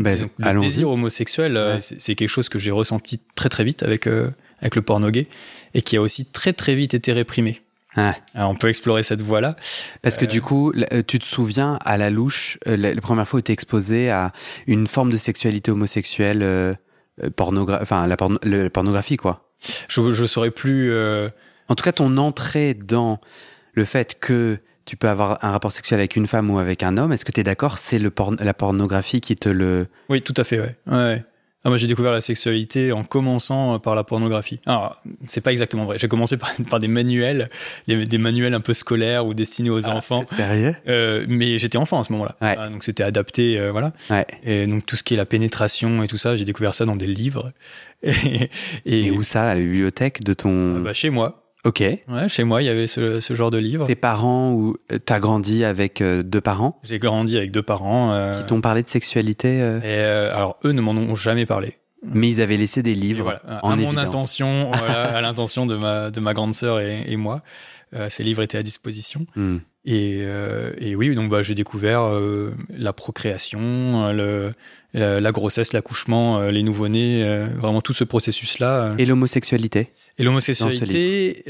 ben, 0.00 0.28
le 0.38 0.60
désir 0.60 0.90
homosexuel, 0.90 1.78
c'est 1.80 2.14
quelque 2.14 2.28
chose 2.28 2.48
que 2.48 2.58
j'ai 2.58 2.72
ressenti 2.72 3.20
très 3.34 3.48
très 3.48 3.64
vite 3.64 3.82
avec 3.82 4.08
avec 4.60 4.76
le 4.76 4.82
porno 4.82 5.10
gay 5.10 5.26
et 5.74 5.82
qui 5.82 5.96
a 5.96 6.00
aussi 6.00 6.26
très 6.26 6.52
très 6.52 6.74
vite 6.74 6.94
été 6.94 7.12
réprimé. 7.12 7.60
Ah. 7.96 8.14
on 8.34 8.54
peut 8.54 8.68
explorer 8.68 9.02
cette 9.02 9.22
voie-là. 9.22 9.56
Parce 10.02 10.18
que 10.18 10.24
du 10.24 10.38
euh, 10.38 10.42
coup, 10.42 10.72
euh, 10.72 11.02
tu 11.06 11.18
te 11.18 11.24
souviens 11.24 11.78
à 11.84 11.96
la 11.96 12.10
louche, 12.10 12.58
euh, 12.68 12.76
la, 12.76 12.94
première 13.00 13.26
fois 13.26 13.38
où 13.38 13.42
tu 13.42 13.50
es 13.50 13.54
exposé 13.54 14.10
à 14.10 14.32
une 14.66 14.86
forme 14.86 15.10
de 15.10 15.16
sexualité 15.16 15.70
homosexuelle, 15.72 16.42
euh, 16.42 16.74
enfin 17.80 18.06
la, 18.06 18.16
pornographie 18.70 19.16
quoi. 19.16 19.50
Je, 19.88 20.10
je 20.12 20.26
saurais 20.26 20.52
plus. 20.52 20.94
En 21.68 21.74
tout 21.74 21.82
cas, 21.82 21.92
ton 21.92 22.16
entrée 22.18 22.74
dans 22.74 23.20
le 23.72 23.84
fait 23.84 24.18
que 24.20 24.58
tu 24.84 24.96
peux 24.96 25.08
avoir 25.08 25.44
un 25.44 25.50
rapport 25.50 25.72
sexuel 25.72 26.00
avec 26.00 26.16
une 26.16 26.26
femme 26.26 26.50
ou 26.50 26.58
avec 26.58 26.82
un 26.82 26.96
homme, 26.96 27.12
est-ce 27.12 27.24
que 27.24 27.32
tu 27.32 27.40
es 27.40 27.44
d'accord 27.44 27.78
C'est 27.78 27.98
le 27.98 28.12
la 28.38 28.54
pornographie 28.54 29.20
qui 29.20 29.34
te 29.34 29.48
le. 29.48 29.88
Oui, 30.08 30.22
tout 30.22 30.34
à 30.36 30.44
fait, 30.44 30.60
ouais. 30.60 30.76
ouais. 30.86 31.24
Ah, 31.68 31.70
moi, 31.70 31.76
j'ai 31.76 31.86
découvert 31.86 32.12
la 32.12 32.22
sexualité 32.22 32.92
en 32.92 33.04
commençant 33.04 33.74
euh, 33.74 33.78
par 33.78 33.94
la 33.94 34.02
pornographie. 34.02 34.58
Alors, 34.64 35.02
c'est 35.26 35.42
pas 35.42 35.52
exactement 35.52 35.84
vrai. 35.84 35.98
J'ai 35.98 36.08
commencé 36.08 36.38
par, 36.38 36.50
par, 36.70 36.78
des 36.78 36.88
manuels, 36.88 37.50
des 37.86 38.16
manuels 38.16 38.54
un 38.54 38.62
peu 38.62 38.72
scolaires 38.72 39.26
ou 39.26 39.34
destinés 39.34 39.68
aux 39.68 39.86
ah, 39.86 39.94
enfants. 39.94 40.24
Sérieux? 40.34 40.74
Euh, 40.88 41.26
Mais 41.28 41.58
j'étais 41.58 41.76
enfant 41.76 42.00
à 42.00 42.04
ce 42.04 42.12
moment-là. 42.12 42.36
Ouais. 42.40 42.56
Ah, 42.58 42.70
donc, 42.70 42.82
c'était 42.84 43.02
adapté, 43.02 43.60
euh, 43.60 43.70
voilà. 43.70 43.92
Ouais. 44.08 44.26
Et 44.44 44.66
donc, 44.66 44.86
tout 44.86 44.96
ce 44.96 45.02
qui 45.02 45.12
est 45.12 45.18
la 45.18 45.26
pénétration 45.26 46.02
et 46.02 46.06
tout 46.06 46.16
ça, 46.16 46.38
j'ai 46.38 46.46
découvert 46.46 46.72
ça 46.72 46.86
dans 46.86 46.96
des 46.96 47.06
livres. 47.06 47.52
et, 48.02 48.48
et, 48.86 49.10
où 49.10 49.22
ça? 49.22 49.50
À 49.50 49.54
la 49.54 49.60
bibliothèque 49.60 50.24
de 50.24 50.32
ton. 50.32 50.76
Ah, 50.76 50.78
bah, 50.78 50.94
chez 50.94 51.10
moi. 51.10 51.47
Ok. 51.68 51.80
Ouais, 51.80 52.28
chez 52.28 52.44
moi, 52.44 52.62
il 52.62 52.64
y 52.64 52.70
avait 52.70 52.86
ce, 52.86 53.20
ce 53.20 53.34
genre 53.34 53.50
de 53.50 53.58
livre. 53.58 53.84
Tes 53.84 53.94
parents 53.94 54.52
ou 54.52 54.76
euh, 54.90 54.98
t'as 54.98 55.20
grandi 55.20 55.64
avec 55.64 56.00
euh, 56.00 56.22
deux 56.22 56.40
parents? 56.40 56.80
J'ai 56.82 56.98
grandi 56.98 57.36
avec 57.36 57.50
deux 57.50 57.62
parents. 57.62 58.12
Euh... 58.12 58.32
Qui 58.32 58.46
t'ont 58.46 58.62
parlé 58.62 58.82
de 58.82 58.88
sexualité 58.88 59.58
et, 59.84 59.98
alors, 59.98 60.58
eux 60.64 60.72
ne 60.72 60.80
m'en 60.80 60.92
ont 60.92 61.14
jamais 61.14 61.44
parlé. 61.44 61.76
Mais 62.02 62.30
ils 62.30 62.40
avaient 62.40 62.56
laissé 62.56 62.82
des 62.82 62.94
livres 62.94 63.38
voilà, 63.44 63.60
en 63.62 63.72
à 63.72 63.76
mon 63.76 63.98
intention, 63.98 64.70
voilà, 64.74 65.16
à 65.16 65.20
l'intention 65.20 65.66
de 65.66 65.76
ma 65.76 66.10
de 66.10 66.20
ma 66.20 66.32
grande 66.32 66.54
sœur 66.54 66.80
et, 66.80 67.04
et 67.06 67.16
moi. 67.16 67.42
Ces 68.08 68.22
livres 68.22 68.42
étaient 68.42 68.58
à 68.58 68.62
disposition. 68.62 69.26
Hmm. 69.34 69.58
Et, 69.84 70.22
et, 70.78 70.94
oui, 70.94 71.14
donc 71.14 71.30
bah, 71.30 71.42
j'ai 71.42 71.54
découvert 71.54 72.02
la 72.70 72.92
procréation, 72.92 74.12
le, 74.12 74.52
la, 74.94 75.32
grossesse, 75.32 75.72
l'accouchement, 75.72 76.48
les 76.48 76.62
nouveau-nés, 76.62 77.46
vraiment 77.56 77.80
tout 77.80 77.92
ce 77.92 78.04
processus-là. 78.04 78.94
Et 78.98 79.04
l'homosexualité 79.04 79.92
Et 80.18 80.24
l'homosexualité 80.24 81.44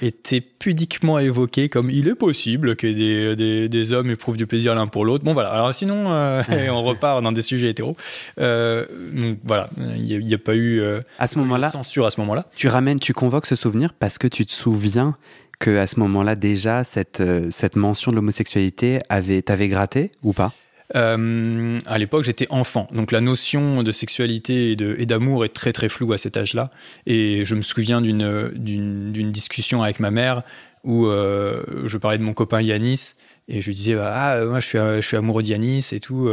était 0.00 0.40
pudiquement 0.40 1.18
évoquée 1.18 1.68
comme 1.68 1.90
il 1.90 2.08
est 2.08 2.14
possible 2.14 2.76
que 2.76 2.86
des, 2.86 3.36
des, 3.36 3.68
des 3.68 3.92
hommes 3.92 4.10
éprouvent 4.10 4.36
du 4.36 4.46
plaisir 4.46 4.74
l'un 4.74 4.86
pour 4.86 5.04
l'autre. 5.04 5.24
Bon 5.24 5.34
voilà, 5.34 5.50
alors 5.50 5.74
sinon 5.74 6.06
on 6.70 6.82
repart 6.82 7.22
dans 7.22 7.32
des 7.32 7.42
sujets 7.42 7.70
hétéros. 7.70 7.96
donc 8.36 9.38
voilà, 9.44 9.68
il 9.96 10.24
n'y 10.24 10.32
a, 10.32 10.36
a, 10.36 10.38
pas 10.38 10.56
eu 10.56 10.82
à 11.18 11.26
ce 11.26 11.38
moment-là 11.38 11.70
censure 11.70 12.06
à 12.06 12.10
ce 12.10 12.20
moment-là. 12.20 12.46
Tu 12.56 12.68
ramènes, 12.68 12.98
tu 12.98 13.12
convoques 13.12 13.46
ce 13.46 13.56
souvenir 13.56 13.92
parce 13.92 14.18
que 14.18 14.26
tu 14.26 14.46
te 14.46 14.52
souviens 14.52 15.16
que 15.58 15.76
à 15.78 15.86
ce 15.86 15.98
moment-là 16.00 16.34
déjà 16.34 16.84
cette 16.84 17.20
euh, 17.20 17.48
cette 17.50 17.76
mention 17.76 18.10
de 18.10 18.16
l'homosexualité 18.16 18.98
avait 19.08 19.42
t'avait 19.42 19.68
gratté 19.68 20.10
ou 20.22 20.32
pas? 20.32 20.52
Euh, 20.94 21.78
à 21.86 21.98
l'époque, 21.98 22.24
j'étais 22.24 22.46
enfant, 22.50 22.86
donc 22.92 23.12
la 23.12 23.20
notion 23.20 23.82
de 23.82 23.90
sexualité 23.90 24.72
et 24.72 25.06
d'amour 25.06 25.44
est 25.44 25.48
très 25.50 25.72
très 25.72 25.88
floue 25.88 26.12
à 26.12 26.18
cet 26.18 26.36
âge-là. 26.36 26.70
Et 27.06 27.44
je 27.44 27.54
me 27.54 27.62
souviens 27.62 28.00
d'une 28.00 29.32
discussion 29.32 29.82
avec 29.82 30.00
ma 30.00 30.10
mère 30.10 30.42
où 30.84 31.06
euh, 31.06 31.64
je 31.86 31.98
parlais 31.98 32.18
de 32.18 32.22
mon 32.22 32.32
copain 32.32 32.60
Yanis 32.60 33.14
et 33.48 33.60
je 33.60 33.66
lui 33.66 33.74
disais 33.74 33.96
ah 33.98 34.44
moi 34.44 34.60
je 34.60 34.66
suis 34.66 34.78
je 34.78 35.00
suis 35.00 35.16
amoureux 35.16 35.42
d'Yanis 35.42 35.88
et 35.92 36.00
tout. 36.00 36.30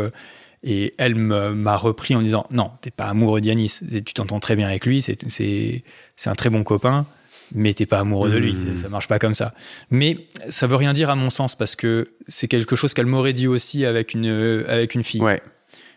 Et 0.65 0.93
elle 0.97 1.15
m'a 1.15 1.75
repris 1.77 2.15
en 2.15 2.21
disant 2.21 2.45
non 2.51 2.71
t'es 2.81 2.91
pas 2.91 3.05
amoureux 3.05 3.41
d'Yanis, 3.41 3.79
tu 4.05 4.13
t'entends 4.13 4.39
très 4.39 4.55
bien 4.55 4.67
avec 4.67 4.85
lui, 4.85 5.01
c'est 5.01 5.83
un 6.25 6.35
très 6.35 6.51
bon 6.51 6.63
copain 6.63 7.07
mais 7.53 7.73
t'es 7.73 7.85
pas 7.85 7.99
amoureux 7.99 8.29
de 8.29 8.37
lui. 8.37 8.53
Hmm. 8.53 8.77
Ça 8.77 8.89
marche 8.89 9.07
pas 9.07 9.19
comme 9.19 9.35
ça. 9.35 9.53
Mais 9.89 10.27
ça 10.49 10.67
veut 10.67 10.75
rien 10.75 10.93
dire 10.93 11.09
à 11.09 11.15
mon 11.15 11.29
sens 11.29 11.55
parce 11.55 11.75
que 11.75 12.13
c'est 12.27 12.47
quelque 12.47 12.75
chose 12.75 12.93
qu'elle 12.93 13.05
m'aurait 13.05 13.33
dit 13.33 13.47
aussi 13.47 13.85
avec 13.85 14.13
une 14.13 14.65
avec 14.67 14.95
une 14.95 15.03
fille. 15.03 15.21
Ouais. 15.21 15.41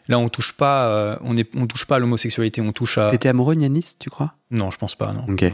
Là, 0.08 0.18
on 0.18 0.28
touche 0.28 0.52
pas, 0.52 0.88
euh, 0.88 1.16
on 1.22 1.36
est, 1.36 1.48
on 1.56 1.66
touche 1.66 1.84
pas 1.84 1.96
à 1.96 1.98
l'homosexualité, 1.98 2.60
on 2.60 2.72
touche 2.72 2.98
à. 2.98 3.10
T'étais 3.10 3.28
amoureux 3.28 3.56
de 3.56 3.62
Yanis, 3.62 3.96
tu 3.98 4.08
crois? 4.08 4.34
Non, 4.50 4.70
je 4.70 4.78
pense 4.78 4.94
pas, 4.94 5.12
non. 5.12 5.24
Ok. 5.28 5.52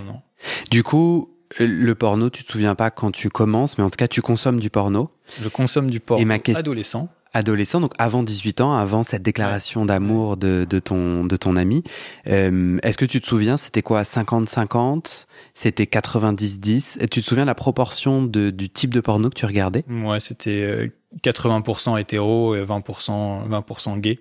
Du 0.70 0.82
coup, 0.82 1.34
le 1.58 1.94
porno, 1.94 2.28
tu 2.28 2.44
te 2.44 2.52
souviens 2.52 2.74
pas 2.74 2.90
quand 2.90 3.10
tu 3.12 3.30
commences, 3.30 3.78
mais 3.78 3.84
en 3.84 3.90
tout 3.90 3.96
cas, 3.96 4.08
tu 4.08 4.20
consommes 4.20 4.60
du 4.60 4.68
porno. 4.68 5.10
Je 5.40 5.48
consomme 5.48 5.90
du 5.90 6.00
porno. 6.00 6.22
Et 6.22 6.26
ma 6.26 6.36
adolescent 6.54 7.08
adolescent, 7.32 7.80
donc 7.80 7.92
avant 7.98 8.22
18 8.22 8.60
ans, 8.60 8.74
avant 8.74 9.02
cette 9.02 9.22
déclaration 9.22 9.84
d'amour 9.84 10.36
de, 10.36 10.66
de, 10.68 10.78
ton, 10.78 11.24
de 11.24 11.36
ton 11.36 11.56
ami. 11.56 11.82
Euh, 12.28 12.78
Est-ce 12.82 12.98
que 12.98 13.04
tu 13.04 13.20
te 13.20 13.26
souviens, 13.26 13.56
c'était 13.56 13.82
quoi 13.82 14.02
50-50 14.02 15.26
C'était 15.54 15.84
90-10 15.84 17.08
Tu 17.08 17.22
te 17.22 17.26
souviens 17.26 17.44
la 17.44 17.54
proportion 17.54 18.22
de, 18.22 18.50
du 18.50 18.68
type 18.68 18.92
de 18.94 19.00
porno 19.00 19.30
que 19.30 19.34
tu 19.34 19.46
regardais? 19.46 19.84
Ouais, 19.88 20.20
c'était 20.20 20.92
80% 21.22 21.94
euh, 21.94 21.96
hétéro 21.98 22.54
et 22.54 22.62
20%, 22.64 23.48
20 23.48 23.98
gay. 23.98 24.18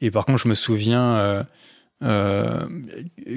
Et 0.00 0.10
par 0.10 0.24
contre, 0.24 0.38
je 0.38 0.48
me 0.48 0.54
souviens 0.54 1.16
euh, 1.16 1.42
euh, 2.02 2.66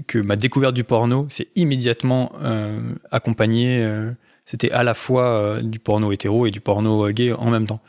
que 0.07 0.19
ma 0.19 0.35
découverte 0.35 0.73
du 0.73 0.83
porno, 0.83 1.25
c'est 1.29 1.47
immédiatement 1.55 2.33
euh, 2.41 2.79
accompagné. 3.11 3.83
Euh, 3.83 4.11
c'était 4.43 4.71
à 4.71 4.83
la 4.83 4.93
fois 4.93 5.59
du 5.61 5.79
porno 5.79 6.11
hétéro 6.11 6.45
et 6.45 6.51
du 6.51 6.59
porno 6.59 7.09
gay 7.11 7.31
en 7.31 7.49
même 7.51 7.67
temps. 7.67 7.81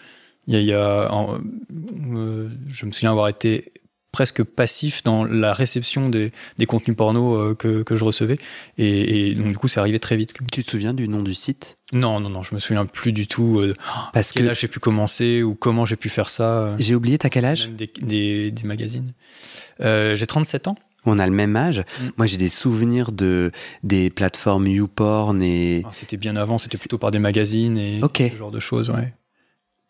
Il 0.46 0.60
y 0.62 0.72
a, 0.72 1.12
euh, 1.12 2.48
je 2.66 2.86
me 2.86 2.92
souviens 2.92 3.10
avoir 3.10 3.28
été 3.28 3.72
presque 4.12 4.42
passif 4.42 5.04
dans 5.04 5.24
la 5.24 5.52
réception 5.54 6.08
des, 6.08 6.32
des 6.56 6.66
contenus 6.66 6.96
porno 6.96 7.36
euh, 7.36 7.54
que, 7.54 7.84
que 7.84 7.94
je 7.94 8.02
recevais. 8.02 8.38
Et, 8.76 9.28
et 9.30 9.34
donc, 9.36 9.48
du 9.48 9.56
coup, 9.56 9.68
c'est 9.68 9.78
arrivé 9.78 10.00
très 10.00 10.16
vite. 10.16 10.34
Tu 10.50 10.64
te 10.64 10.70
souviens 10.70 10.92
du 10.94 11.06
nom 11.06 11.22
du 11.22 11.34
site? 11.34 11.78
Non, 11.92 12.18
non, 12.18 12.28
non, 12.28 12.42
je 12.42 12.52
me 12.54 12.58
souviens 12.60 12.86
plus 12.86 13.12
du 13.12 13.28
tout. 13.28 13.60
euh, 13.60 13.74
Parce 14.12 14.32
quel 14.32 14.46
que 14.46 14.50
âge 14.50 14.60
j'ai 14.60 14.68
pu 14.68 14.80
commencer 14.80 15.42
ou 15.44 15.54
comment 15.54 15.84
j'ai 15.84 15.94
pu 15.96 16.08
faire 16.08 16.28
ça. 16.28 16.62
euh, 16.64 16.76
j'ai 16.80 16.96
oublié, 16.96 17.18
t'as 17.18 17.28
quel 17.28 17.44
âge? 17.44 17.70
Des, 17.70 17.88
des, 18.00 18.50
des 18.50 18.64
magazines. 18.64 19.12
Euh, 19.80 20.16
j'ai 20.16 20.26
37 20.26 20.66
ans. 20.66 20.74
On 21.06 21.18
a 21.20 21.26
le 21.26 21.32
même 21.32 21.54
âge. 21.54 21.78
Mm. 21.78 22.08
Moi, 22.16 22.26
j'ai 22.26 22.36
des 22.36 22.48
souvenirs 22.48 23.12
de 23.12 23.52
des 23.84 24.10
plateformes 24.10 24.66
YouPorn 24.66 25.40
et 25.40 25.78
Alors, 25.78 25.94
C'était 25.94 26.16
bien 26.16 26.34
avant, 26.34 26.58
c'était 26.58 26.76
plutôt 26.78 26.98
par 26.98 27.10
des 27.12 27.20
magazines 27.20 27.78
et 27.78 28.00
ce 28.18 28.36
genre 28.36 28.50
de 28.50 28.60
choses, 28.60 28.90
ouais. 28.90 29.14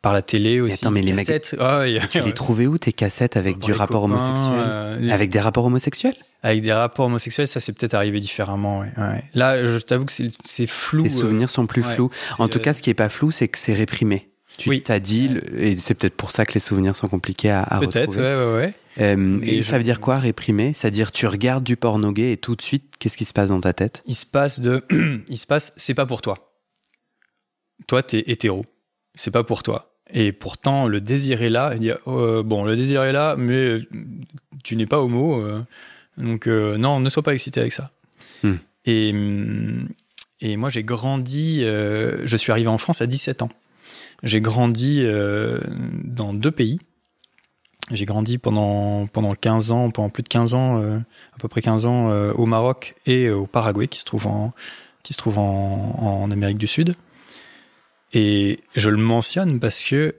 Par 0.02 0.14
la 0.14 0.22
télé 0.22 0.60
aussi. 0.60 0.76
attends, 0.84 0.90
mais 0.92 1.02
les 1.02 1.12
cassettes. 1.14 1.56
Ouais, 1.60 2.00
tu 2.10 2.22
les 2.22 2.32
trouvais 2.32 2.66
où 2.66 2.78
tes 2.78 2.92
cassettes 2.92 3.36
avec 3.36 3.58
du 3.58 3.72
rapport 3.72 4.02
copains, 4.02 4.14
homosexuel 4.14 4.64
euh, 4.66 4.98
les- 4.98 5.12
Avec 5.12 5.30
des 5.30 5.40
rapports 5.40 5.66
homosexuels 5.66 6.14
Avec 6.42 6.62
des 6.62 6.72
rapports 6.72 7.06
homosexuels, 7.06 7.46
ça 7.48 7.60
c'est 7.60 7.72
peut-être 7.74 7.92
arrivé 7.94 8.18
différemment. 8.18 8.80
Ouais. 8.80 8.90
ouais. 8.96 9.24
Là, 9.34 9.62
je 9.64 9.76
t'avoue 9.78 10.06
que 10.06 10.12
c'est 10.12 10.66
flou. 10.66 11.02
Les 11.04 11.14
euh, 11.14 11.20
souvenirs 11.20 11.50
sont 11.50 11.66
plus 11.66 11.82
ouais. 11.86 11.94
flous. 11.94 12.10
En 12.38 12.48
tout 12.48 12.58
euh, 12.58 12.62
cas, 12.62 12.72
ce 12.72 12.80
qui 12.82 12.88
est 12.88 12.94
pas 12.94 13.10
flou, 13.10 13.30
c'est 13.30 13.48
que 13.48 13.58
c'est 13.58 13.74
réprimé. 13.74 14.28
Tu 14.56 14.68
Oui. 14.70 14.82
t'as 14.82 15.00
dit, 15.00 15.30
et 15.56 15.76
c'est 15.76 15.94
peut-être 15.94 16.16
pour 16.16 16.30
ça 16.30 16.44
que 16.46 16.54
les 16.54 16.60
souvenirs 16.60 16.96
sont 16.96 17.08
compliqués 17.08 17.50
à, 17.50 17.62
à 17.62 17.78
Peut-être, 17.78 18.08
retrouver. 18.16 18.20
ouais, 18.22 18.34
ouais, 18.36 18.56
ouais. 18.56 18.74
Euh, 19.00 19.38
et 19.42 19.58
je- 19.58 19.62
ça 19.62 19.76
veut 19.78 19.84
dire 19.84 20.00
quoi, 20.00 20.18
réprimer? 20.18 20.72
C'est-à-dire, 20.74 21.12
tu 21.12 21.26
regardes 21.26 21.62
du 21.62 21.76
porno 21.76 22.10
gay 22.10 22.32
et 22.32 22.36
tout 22.38 22.56
de 22.56 22.62
suite, 22.62 22.94
qu'est-ce 22.98 23.16
qui 23.18 23.24
se 23.26 23.32
passe 23.34 23.48
dans 23.50 23.60
ta 23.60 23.72
tête? 23.74 24.02
Il 24.06 24.14
se 24.14 24.26
passe 24.26 24.60
de, 24.60 24.82
il 25.28 25.38
se 25.38 25.46
passe, 25.46 25.72
c'est 25.76 25.94
pas 25.94 26.06
pour 26.06 26.20
toi. 26.22 26.52
Toi, 27.86 28.02
t'es 28.02 28.24
hétéro, 28.26 28.64
c'est 29.14 29.30
pas 29.30 29.44
pour 29.44 29.62
toi. 29.62 29.89
Et 30.12 30.32
pourtant, 30.32 30.88
le 30.88 31.00
désir 31.00 31.42
est 31.42 31.48
là. 31.48 31.72
Il 31.74 31.80
dit, 31.80 31.92
euh, 32.06 32.42
bon, 32.42 32.64
le 32.64 32.76
désir 32.76 33.02
est 33.04 33.12
là, 33.12 33.36
mais 33.38 33.80
tu 34.64 34.76
n'es 34.76 34.86
pas 34.86 35.00
homo, 35.00 35.40
euh, 35.40 35.62
donc 36.18 36.46
euh, 36.46 36.76
non, 36.76 37.00
ne 37.00 37.08
sois 37.08 37.22
pas 37.22 37.34
excité 37.34 37.60
avec 37.60 37.72
ça. 37.72 37.90
Hmm. 38.42 38.56
Et 38.86 39.10
hum, 39.12 39.88
et 40.40 40.56
moi, 40.56 40.70
j'ai 40.70 40.82
grandi. 40.82 41.60
euh, 41.62 42.26
je 42.26 42.36
suis 42.36 42.50
arrivé 42.50 42.68
en 42.68 42.78
France 42.78 43.02
à 43.02 43.06
17 43.06 43.42
ans. 43.42 43.50
J'ai 44.22 44.40
grandi 44.40 45.02
dans 46.04 46.34
deux 46.34 46.50
pays. 46.50 46.78
J'ai 47.90 48.04
grandi 48.04 48.36
pendant, 48.38 49.06
pendant 49.06 49.34
15 49.34 49.70
ans, 49.70 49.90
pendant 49.90 50.10
plus 50.10 50.22
de 50.22 50.28
15 50.28 50.54
ans, 50.54 50.78
à 50.78 51.38
peu 51.38 51.48
près 51.48 51.62
15 51.62 51.86
ans, 51.86 52.10
au 52.32 52.44
Maroc 52.44 52.94
et 53.06 53.30
au 53.30 53.46
Paraguay, 53.46 53.88
qui 53.88 53.98
se 53.98 54.04
trouve 54.04 54.26
en, 54.26 54.52
qui 55.02 55.14
se 55.14 55.18
trouve 55.18 55.38
en, 55.38 55.96
en 55.98 56.30
Amérique 56.30 56.58
du 56.58 56.66
Sud. 56.66 56.94
Et 58.12 58.60
je 58.74 58.90
le 58.90 58.96
mentionne 58.96 59.60
parce 59.60 59.82
que 59.82 60.16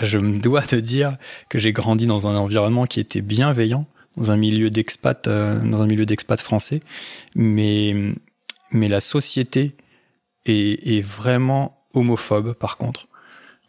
je 0.00 0.18
me 0.18 0.38
dois 0.38 0.62
de 0.62 0.80
dire 0.80 1.16
que 1.48 1.58
j'ai 1.58 1.72
grandi 1.72 2.06
dans 2.06 2.28
un 2.28 2.36
environnement 2.36 2.84
qui 2.84 3.00
était 3.00 3.20
bienveillant, 3.20 3.86
dans 4.16 4.30
un 4.30 4.36
milieu 4.36 4.70
d'expat, 4.70 5.26
euh, 5.28 5.60
dans 5.60 5.82
un 5.82 5.86
milieu 5.86 6.06
d'expat 6.06 6.40
français, 6.40 6.80
mais 7.34 8.14
mais 8.70 8.88
la 8.88 9.00
société 9.00 9.76
est, 10.46 10.96
est 10.96 11.00
vraiment 11.02 11.84
homophobe. 11.92 12.54
Par 12.54 12.78
contre, 12.78 13.08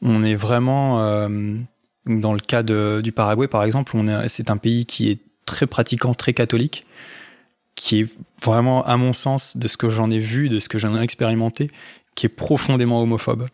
on 0.02 0.24
est 0.24 0.36
vraiment 0.36 1.04
euh, 1.04 1.58
dans 2.06 2.34
le 2.34 2.40
cas 2.40 2.64
de, 2.64 3.02
du 3.04 3.12
Paraguay, 3.12 3.48
par 3.48 3.64
exemple, 3.64 3.94
on 3.96 4.08
est, 4.08 4.28
c'est 4.28 4.50
un 4.50 4.58
pays 4.58 4.86
qui 4.86 5.10
est 5.10 5.20
très 5.46 5.68
pratiquant, 5.68 6.14
très 6.14 6.34
catholique, 6.34 6.86
qui 7.76 8.02
est 8.02 8.18
vraiment, 8.42 8.86
à 8.86 8.98
mon 8.98 9.14
sens, 9.14 9.58
de 9.58 9.68
ce 9.68 9.78
que 9.78 9.90
j'en 9.90 10.10
ai 10.10 10.20
vu, 10.20 10.50
de 10.50 10.60
ce 10.60 10.70
que 10.70 10.78
j'en 10.78 10.96
ai 10.96 11.02
expérimenté, 11.02 11.72
qui 12.16 12.26
est 12.26 12.30
profondément 12.30 13.02
homophobe. 13.02 13.48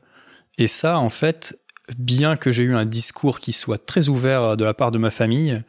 Et 0.60 0.68
ça, 0.68 1.00
en 1.00 1.10
fait, 1.10 1.58
bien 1.98 2.36
que 2.36 2.52
j'ai 2.52 2.64
eu 2.64 2.76
un 2.76 2.86
discours 2.86 3.40
qui 3.40 3.52
soit 3.54 3.84
très 3.84 4.10
ouvert 4.10 4.56
de 4.58 4.64
la 4.66 4.74
part 4.76 4.92
de 4.92 4.98
ma 5.00 5.10
famille, 5.10 5.64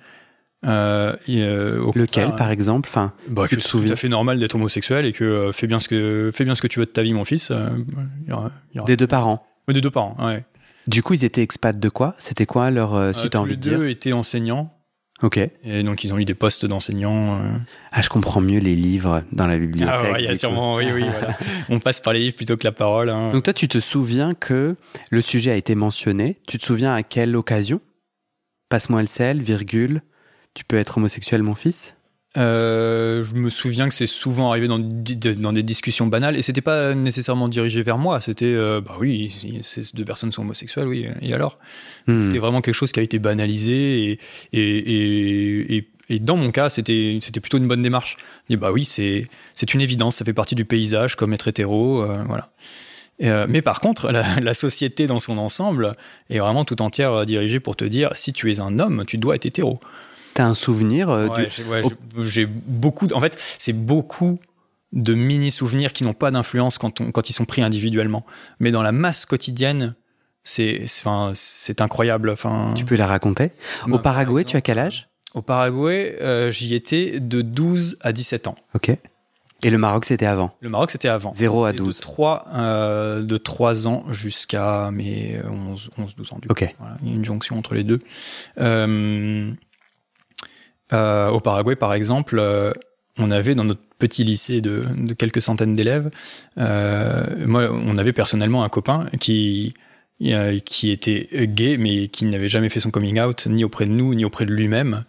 euh, 0.66 1.14
et, 1.26 1.42
euh, 1.42 1.80
au 1.80 1.86
Lequel, 1.92 2.24
contraire, 2.24 2.36
par 2.36 2.50
exemple? 2.50 2.88
Enfin, 2.90 3.14
bah, 3.28 3.46
tu 3.48 3.56
te 3.56 3.62
souviens 3.62 3.86
tout 3.88 3.92
à 3.94 3.96
fait 3.96 4.08
normal 4.10 4.38
d'être 4.38 4.56
homosexuel 4.56 5.06
et 5.06 5.12
que 5.12 5.24
euh, 5.24 5.52
fais 5.52 5.66
bien 5.66 5.78
ce 5.78 5.88
que 5.88 6.30
fais 6.34 6.44
bien 6.44 6.54
ce 6.54 6.60
que 6.60 6.66
tu 6.66 6.80
veux 6.80 6.84
de 6.84 6.90
ta 6.90 7.02
vie, 7.02 7.14
mon 7.14 7.24
fils. 7.24 7.50
il 7.50 8.28
y 8.28 8.32
aura- 8.32 8.50
il 8.72 8.76
y 8.76 8.80
aura- 8.80 8.86
Des 8.86 8.96
deux 8.98 9.06
parents. 9.06 9.46
Ouais, 9.68 9.72
des 9.74 9.80
deux 9.80 9.90
parents. 9.90 10.16
Ouais. 10.20 10.44
Du 10.86 11.02
coup, 11.02 11.14
ils 11.14 11.24
étaient 11.24 11.40
expats 11.42 11.78
de 11.78 11.88
quoi? 11.88 12.14
C'était 12.18 12.46
quoi 12.46 12.70
leur. 12.70 13.14
si 13.14 13.30
tous 13.30 13.38
envie 13.38 13.50
les 13.52 13.56
de 13.56 13.60
dire? 13.62 13.78
deux 13.78 13.88
étaient 13.88 14.12
enseignants 14.12 14.74
Ok. 15.22 15.36
et 15.38 15.82
donc 15.82 16.02
ils 16.04 16.12
ont 16.14 16.18
eu 16.18 16.24
des 16.24 16.34
postes 16.34 16.64
d'enseignants. 16.66 17.40
euh. 17.40 17.52
Ah, 17.92 18.00
je 18.02 18.08
comprends 18.08 18.40
mieux 18.40 18.58
les 18.60 18.74
livres 18.74 19.22
dans 19.32 19.46
la 19.46 19.58
bibliothèque. 19.58 19.94
Ah 19.98 20.12
ouais, 20.12 20.22
il 20.22 20.24
y 20.24 20.28
a 20.28 20.36
sûrement, 20.36 20.76
oui, 20.76 20.86
oui, 20.92 21.04
voilà. 21.10 21.36
On 21.68 21.78
passe 21.78 22.00
par 22.00 22.12
les 22.14 22.20
livres 22.20 22.36
plutôt 22.36 22.56
que 22.56 22.64
la 22.64 22.72
parole. 22.72 23.10
hein. 23.10 23.30
Donc 23.32 23.42
toi, 23.42 23.52
tu 23.52 23.68
te 23.68 23.78
souviens 23.80 24.32
que 24.34 24.76
le 25.10 25.20
sujet 25.22 25.50
a 25.50 25.56
été 25.56 25.74
mentionné. 25.74 26.38
Tu 26.48 26.58
te 26.58 26.64
souviens 26.64 26.94
à 26.94 27.02
quelle 27.02 27.36
occasion? 27.36 27.80
Passe-moi 28.70 29.02
le 29.02 29.08
sel, 29.08 29.42
virgule. 29.42 30.00
Tu 30.54 30.64
peux 30.64 30.76
être 30.76 30.96
homosexuel, 30.98 31.42
mon 31.42 31.54
fils? 31.54 31.96
Euh, 32.36 33.24
je 33.24 33.34
me 33.34 33.50
souviens 33.50 33.88
que 33.88 33.94
c'est 33.94 34.06
souvent 34.06 34.50
arrivé 34.50 34.68
dans, 34.68 34.78
des 34.78 35.62
discussions 35.64 36.06
banales 36.06 36.36
et 36.36 36.42
c'était 36.42 36.60
pas 36.60 36.94
nécessairement 36.94 37.48
dirigé 37.48 37.82
vers 37.82 37.98
moi. 37.98 38.20
C'était, 38.20 38.44
euh, 38.46 38.80
bah 38.80 38.96
oui, 39.00 39.60
ces 39.62 39.82
deux 39.94 40.04
personnes 40.04 40.30
sont 40.30 40.42
homosexuelles, 40.42 40.86
oui, 40.86 41.06
et 41.22 41.34
alors? 41.34 41.58
Hmm. 42.06 42.20
C'était 42.20 42.38
vraiment 42.38 42.60
quelque 42.60 42.74
chose 42.74 42.92
qui 42.92 43.00
a 43.00 43.02
été 43.02 43.18
banalisé 43.18 44.12
et, 44.12 44.18
et, 44.52 45.76
et, 45.76 45.88
et- 46.08 46.18
dans 46.20 46.36
mon 46.36 46.50
cas, 46.50 46.70
c'était 46.70 47.18
c'était 47.20 47.40
plutôt 47.40 47.58
une 47.58 47.68
bonne 47.68 47.82
démarche. 47.82 48.16
Et 48.48 48.56
bah 48.56 48.70
oui, 48.72 48.84
c'est 48.84 49.28
c'est 49.54 49.74
une 49.74 49.80
évidence, 49.80 50.16
ça 50.16 50.24
fait 50.24 50.32
partie 50.32 50.54
du 50.54 50.64
paysage 50.64 51.16
comme 51.16 51.32
être 51.32 51.48
hétéro, 51.48 52.02
euh, 52.02 52.24
voilà. 52.26 52.50
Euh, 53.22 53.46
mais 53.48 53.60
par 53.60 53.80
contre, 53.80 54.10
la, 54.10 54.40
la 54.40 54.54
société 54.54 55.06
dans 55.06 55.20
son 55.20 55.36
ensemble 55.36 55.96
est 56.30 56.38
vraiment 56.38 56.64
tout 56.64 56.80
entière 56.80 57.26
dirigée 57.26 57.60
pour 57.60 57.76
te 57.76 57.84
dire 57.84 58.10
si 58.14 58.32
tu 58.32 58.50
es 58.52 58.60
un 58.60 58.78
homme, 58.78 59.04
tu 59.06 59.18
dois 59.18 59.34
être 59.34 59.46
hétéro. 59.46 59.80
Un 60.46 60.54
souvenir 60.54 61.10
euh, 61.10 61.28
Ouais, 61.28 61.44
du- 61.46 61.50
j'ai 61.50 61.64
ouais, 61.64 61.82
j'ai- 61.82 62.22
j'ai 62.28 62.46
beaucoup. 62.46 63.06
de- 63.06 63.14
en 63.14 63.20
fait, 63.20 63.36
c'est 63.58 63.72
beaucoup 63.72 64.38
de 64.92 65.14
mini 65.14 65.50
souvenirs 65.50 65.92
qui 65.92 66.02
n'ont 66.04 66.14
pas 66.14 66.30
d'influence 66.30 66.78
quand, 66.78 67.00
on- 67.00 67.12
quand 67.12 67.30
ils 67.30 67.32
sont 67.32 67.44
pris 67.44 67.62
individuellement. 67.62 68.24
Mais 68.58 68.70
dans 68.72 68.82
la 68.82 68.92
masse 68.92 69.24
quotidienne, 69.26 69.94
c'est 70.42 70.80
enfin, 70.84 71.30
c'est 71.34 71.80
incroyable. 71.80 72.30
Enfin, 72.30 72.72
Tu 72.74 72.84
peux 72.84 72.96
la 72.96 73.06
raconter? 73.06 73.52
Au 73.86 73.90
bah, 73.92 73.98
Paraguay, 73.98 74.42
par 74.42 74.50
tu 74.50 74.56
as 74.56 74.60
quel 74.60 74.78
âge? 74.78 75.08
Au 75.34 75.42
Paraguay, 75.42 76.16
euh, 76.20 76.50
j'y 76.50 76.74
étais 76.74 77.20
de 77.20 77.40
12 77.42 77.98
à 78.00 78.12
17 78.12 78.48
ans. 78.48 78.56
Ok. 78.74 78.90
Et 79.62 79.68
le 79.70 79.76
Maroc, 79.78 80.06
c'était 80.06 80.24
avant? 80.26 80.56
Le 80.60 80.70
Maroc, 80.70 80.90
c'était 80.90 81.08
avant. 81.08 81.32
0 81.34 81.64
à 81.66 81.68
C'était 81.72 81.78
12. 81.84 81.96
De 81.98 82.00
3, 82.02 82.46
euh, 82.54 83.22
de 83.22 83.36
3 83.36 83.86
ans 83.86 84.04
jusqu'à 84.10 84.90
mes 84.90 85.38
11, 85.44 85.90
11 85.98 86.16
12 86.16 86.32
ans. 86.32 86.38
Du 86.40 86.48
coup. 86.48 86.52
Ok. 86.52 86.74
Voilà, 86.80 86.94
une 87.04 87.24
jonction 87.24 87.58
entre 87.58 87.74
les 87.74 87.84
deux. 87.84 88.00
Euh, 88.58 89.52
euh, 90.92 91.28
au 91.28 91.40
Paraguay, 91.40 91.76
par 91.76 91.94
exemple, 91.94 92.38
euh, 92.38 92.72
on 93.18 93.30
avait 93.30 93.54
dans 93.54 93.64
notre 93.64 93.80
petit 93.98 94.24
lycée 94.24 94.60
de, 94.60 94.84
de 94.96 95.12
quelques 95.14 95.42
centaines 95.42 95.74
d'élèves, 95.74 96.10
euh, 96.58 97.24
moi, 97.46 97.70
on 97.72 97.96
avait 97.96 98.12
personnellement 98.12 98.64
un 98.64 98.68
copain 98.68 99.08
qui, 99.20 99.74
euh, 100.22 100.58
qui 100.60 100.90
était 100.90 101.28
gay, 101.48 101.76
mais 101.76 102.08
qui 102.08 102.24
n'avait 102.24 102.48
jamais 102.48 102.68
fait 102.68 102.80
son 102.80 102.90
coming 102.90 103.20
out, 103.20 103.46
ni 103.46 103.62
auprès 103.64 103.86
de 103.86 103.90
nous, 103.92 104.14
ni 104.14 104.24
auprès 104.24 104.46
de 104.46 104.52
lui-même. 104.52 105.04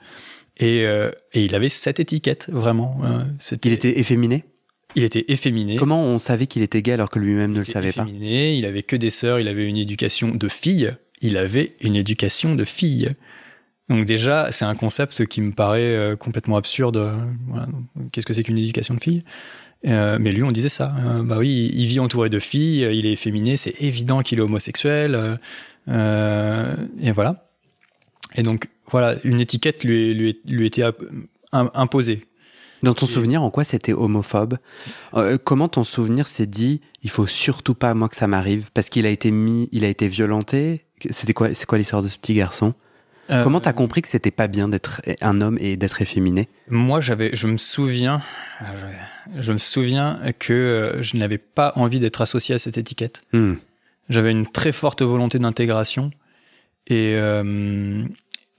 Et, 0.57 0.83
euh, 0.85 1.09
et 1.33 1.43
il 1.45 1.55
avait 1.55 1.69
cette 1.69 1.99
étiquette, 1.99 2.49
vraiment. 2.51 2.99
c'était- 3.39 3.69
Il 3.69 3.73
était 3.73 3.99
efféminé? 3.99 4.43
Il 4.95 5.03
était 5.05 5.23
efféminé. 5.29 5.77
Comment 5.77 6.03
on 6.03 6.19
savait 6.19 6.47
qu'il 6.47 6.61
était 6.63 6.81
gay 6.81 6.91
alors 6.91 7.09
que 7.09 7.17
lui-même 7.17 7.51
ne 7.51 7.59
le 7.59 7.61
Il 7.61 7.69
était 7.69 7.71
savait 7.71 7.93
pas? 7.93 8.03
efféminé, 8.03 8.55
Il 8.55 8.65
avait 8.65 8.83
que 8.83 8.97
des 8.97 9.09
sœurs, 9.09 9.39
il 9.39 9.47
avait 9.47 9.67
une 9.67 9.77
éducation 9.77 10.27
de 10.35 10.47
fille. 10.49 10.91
Il 11.21 11.37
avait 11.37 11.75
une 11.81 11.95
éducation 11.95 12.55
de 12.55 12.65
fille. 12.65 13.09
Donc 13.91 14.05
déjà, 14.05 14.47
c'est 14.51 14.63
un 14.63 14.73
concept 14.75 15.25
qui 15.25 15.41
me 15.41 15.51
paraît 15.51 15.81
euh, 15.95 16.15
complètement 16.15 16.55
absurde. 16.55 16.95
euh, 16.97 17.13
voilà. 17.47 17.67
Qu'est-ce 18.11 18.25
que 18.25 18.33
c'est 18.33 18.43
qu'une 18.43 18.57
éducation 18.57 18.93
de 18.93 19.01
fille? 19.01 19.23
Euh, 19.85 20.17
Mais 20.19 20.31
lui, 20.31 20.43
on 20.43 20.51
disait 20.53 20.69
ça. 20.69 20.95
Euh, 21.03 21.23
bah 21.23 21.37
oui, 21.37 21.69
il 21.73 21.87
vit 21.87 21.99
entouré 21.99 22.29
de 22.29 22.39
filles, 22.39 22.87
il 22.93 23.05
est 23.05 23.11
efféminé, 23.11 23.57
c'est 23.57 23.75
évident 23.81 24.21
qu'il 24.21 24.39
est 24.39 24.41
homosexuel. 24.41 25.37
euh, 25.89 26.75
et 27.01 27.11
voilà. 27.11 27.45
Et 28.35 28.43
donc, 28.43 28.69
voilà, 28.89 29.15
une 29.25 29.41
étiquette 29.41 29.83
lui, 29.83 30.13
lui, 30.13 30.39
lui 30.47 30.65
était 30.67 30.83
imposée. 31.51 32.25
Dans 32.83 32.93
ton 32.93 33.05
Et- 33.05 33.09
souvenir, 33.09 33.43
en 33.43 33.49
quoi 33.51 33.63
c'était 33.65 33.93
homophobe? 33.93 34.57
Comment 35.43 35.67
ton 35.67 35.83
souvenir 35.83 36.27
s'est 36.29 36.45
dit 36.47 36.79
il 37.03 37.09
faut 37.09 37.27
surtout 37.27 37.75
pas 37.75 37.93
moi 37.93 38.07
que 38.07 38.15
ça 38.15 38.27
m'arrive? 38.27 38.69
Parce 38.73 38.87
qu'il 38.89 39.05
a 39.05 39.09
été 39.09 39.31
mis, 39.31 39.67
il 39.73 39.83
a 39.83 39.89
été 39.89 40.07
violenté? 40.07 40.85
C'était 41.09 41.33
quoi 41.33 41.53
C'est 41.53 41.65
quoi 41.65 41.77
l'histoire 41.77 42.01
de 42.03 42.07
ce 42.07 42.17
petit 42.17 42.35
garçon? 42.35 42.73
Euh, 43.31 43.43
Comment 43.43 43.61
t'as 43.61 43.73
compris 43.73 44.01
que 44.01 44.07
c'était 44.09 44.31
pas 44.31 44.47
bien 44.47 44.67
d'être 44.67 45.01
un 45.21 45.39
homme 45.41 45.57
et 45.61 45.77
d'être 45.77 46.01
efféminé? 46.01 46.49
Moi, 46.69 46.99
j'avais, 46.99 47.29
je 47.33 47.47
me 47.47 47.57
souviens, 47.57 48.21
euh, 48.61 48.65
je, 49.35 49.41
je 49.41 49.53
me 49.53 49.57
souviens 49.57 50.19
que 50.37 50.51
euh, 50.53 51.01
je 51.01 51.15
n'avais 51.17 51.37
pas 51.37 51.71
envie 51.75 51.99
d'être 51.99 52.21
associé 52.21 52.55
à 52.55 52.59
cette 52.59 52.77
étiquette. 52.77 53.21
Hmm. 53.31 53.53
J'avais 54.09 54.31
une 54.31 54.45
très 54.47 54.71
forte 54.73 55.01
volonté 55.01 55.39
d'intégration 55.39 56.11
et, 56.87 57.13
euh, 57.15 58.03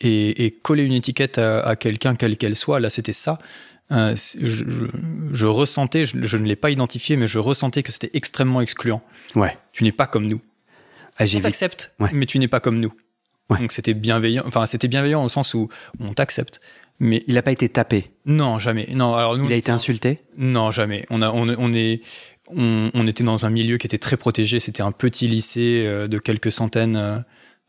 et, 0.00 0.46
et 0.46 0.50
coller 0.50 0.84
une 0.84 0.94
étiquette 0.94 1.36
à, 1.38 1.60
à 1.60 1.76
quelqu'un, 1.76 2.14
quelle 2.16 2.36
qu'elle 2.38 2.56
soit, 2.56 2.80
là, 2.80 2.88
c'était 2.88 3.12
ça. 3.12 3.38
Euh, 3.90 4.14
je, 4.16 4.48
je- 4.48 4.64
je 5.32 5.46
ressentais, 5.46 6.06
je, 6.06 6.16
je 6.22 6.36
ne 6.38 6.46
l'ai 6.46 6.56
pas 6.56 6.70
identifié, 6.70 7.16
mais 7.16 7.26
je 7.26 7.38
ressentais 7.38 7.82
que 7.82 7.92
c'était 7.92 8.10
extrêmement 8.14 8.62
excluant. 8.62 9.02
Ouais. 9.34 9.58
Tu 9.72 9.84
n'es 9.84 9.92
pas 9.92 10.06
comme 10.06 10.24
nous. 10.26 10.40
Ah, 11.18 11.24
On 11.36 11.40
t'accepte, 11.40 11.92
Ouais. 12.00 12.08
mais 12.14 12.24
tu 12.24 12.38
n'es 12.38 12.48
pas 12.48 12.60
comme 12.60 12.80
nous. 12.80 12.92
Ouais. 13.50 13.58
Donc 13.58 13.72
c'était 13.72 13.94
bienveillant. 13.94 14.44
Enfin, 14.46 14.66
c'était 14.66 14.88
bienveillant 14.88 15.24
au 15.24 15.28
sens 15.28 15.54
où 15.54 15.68
on 16.00 16.12
t'accepte. 16.14 16.60
Mais 17.00 17.24
Il 17.26 17.34
n'a 17.34 17.42
pas 17.42 17.50
été 17.52 17.68
tapé. 17.68 18.12
non, 18.26 18.58
jamais. 18.58 18.86
Non, 18.94 19.14
alors 19.14 19.36
nous. 19.36 19.46
Il 19.46 19.52
a 19.52 19.56
été 19.56 19.72
insulté? 19.72 20.20
Non, 20.36 20.70
jamais. 20.70 21.04
On 21.10 21.20
a, 21.22 21.30
on, 21.30 21.48
on 21.48 21.72
est, 21.72 22.00
on, 22.48 22.90
on 22.94 23.06
était 23.06 23.24
dans 23.24 23.44
un 23.44 23.50
milieu 23.50 23.76
qui 23.78 23.86
était 23.86 23.98
très 23.98 24.16
protégé. 24.16 24.60
C'était 24.60 24.82
un 24.82 24.92
petit 24.92 25.26
lycée 25.26 25.84
euh, 25.86 26.06
de 26.06 26.18
quelques 26.18 26.52
centaines, 26.52 26.96
euh, 26.96 27.18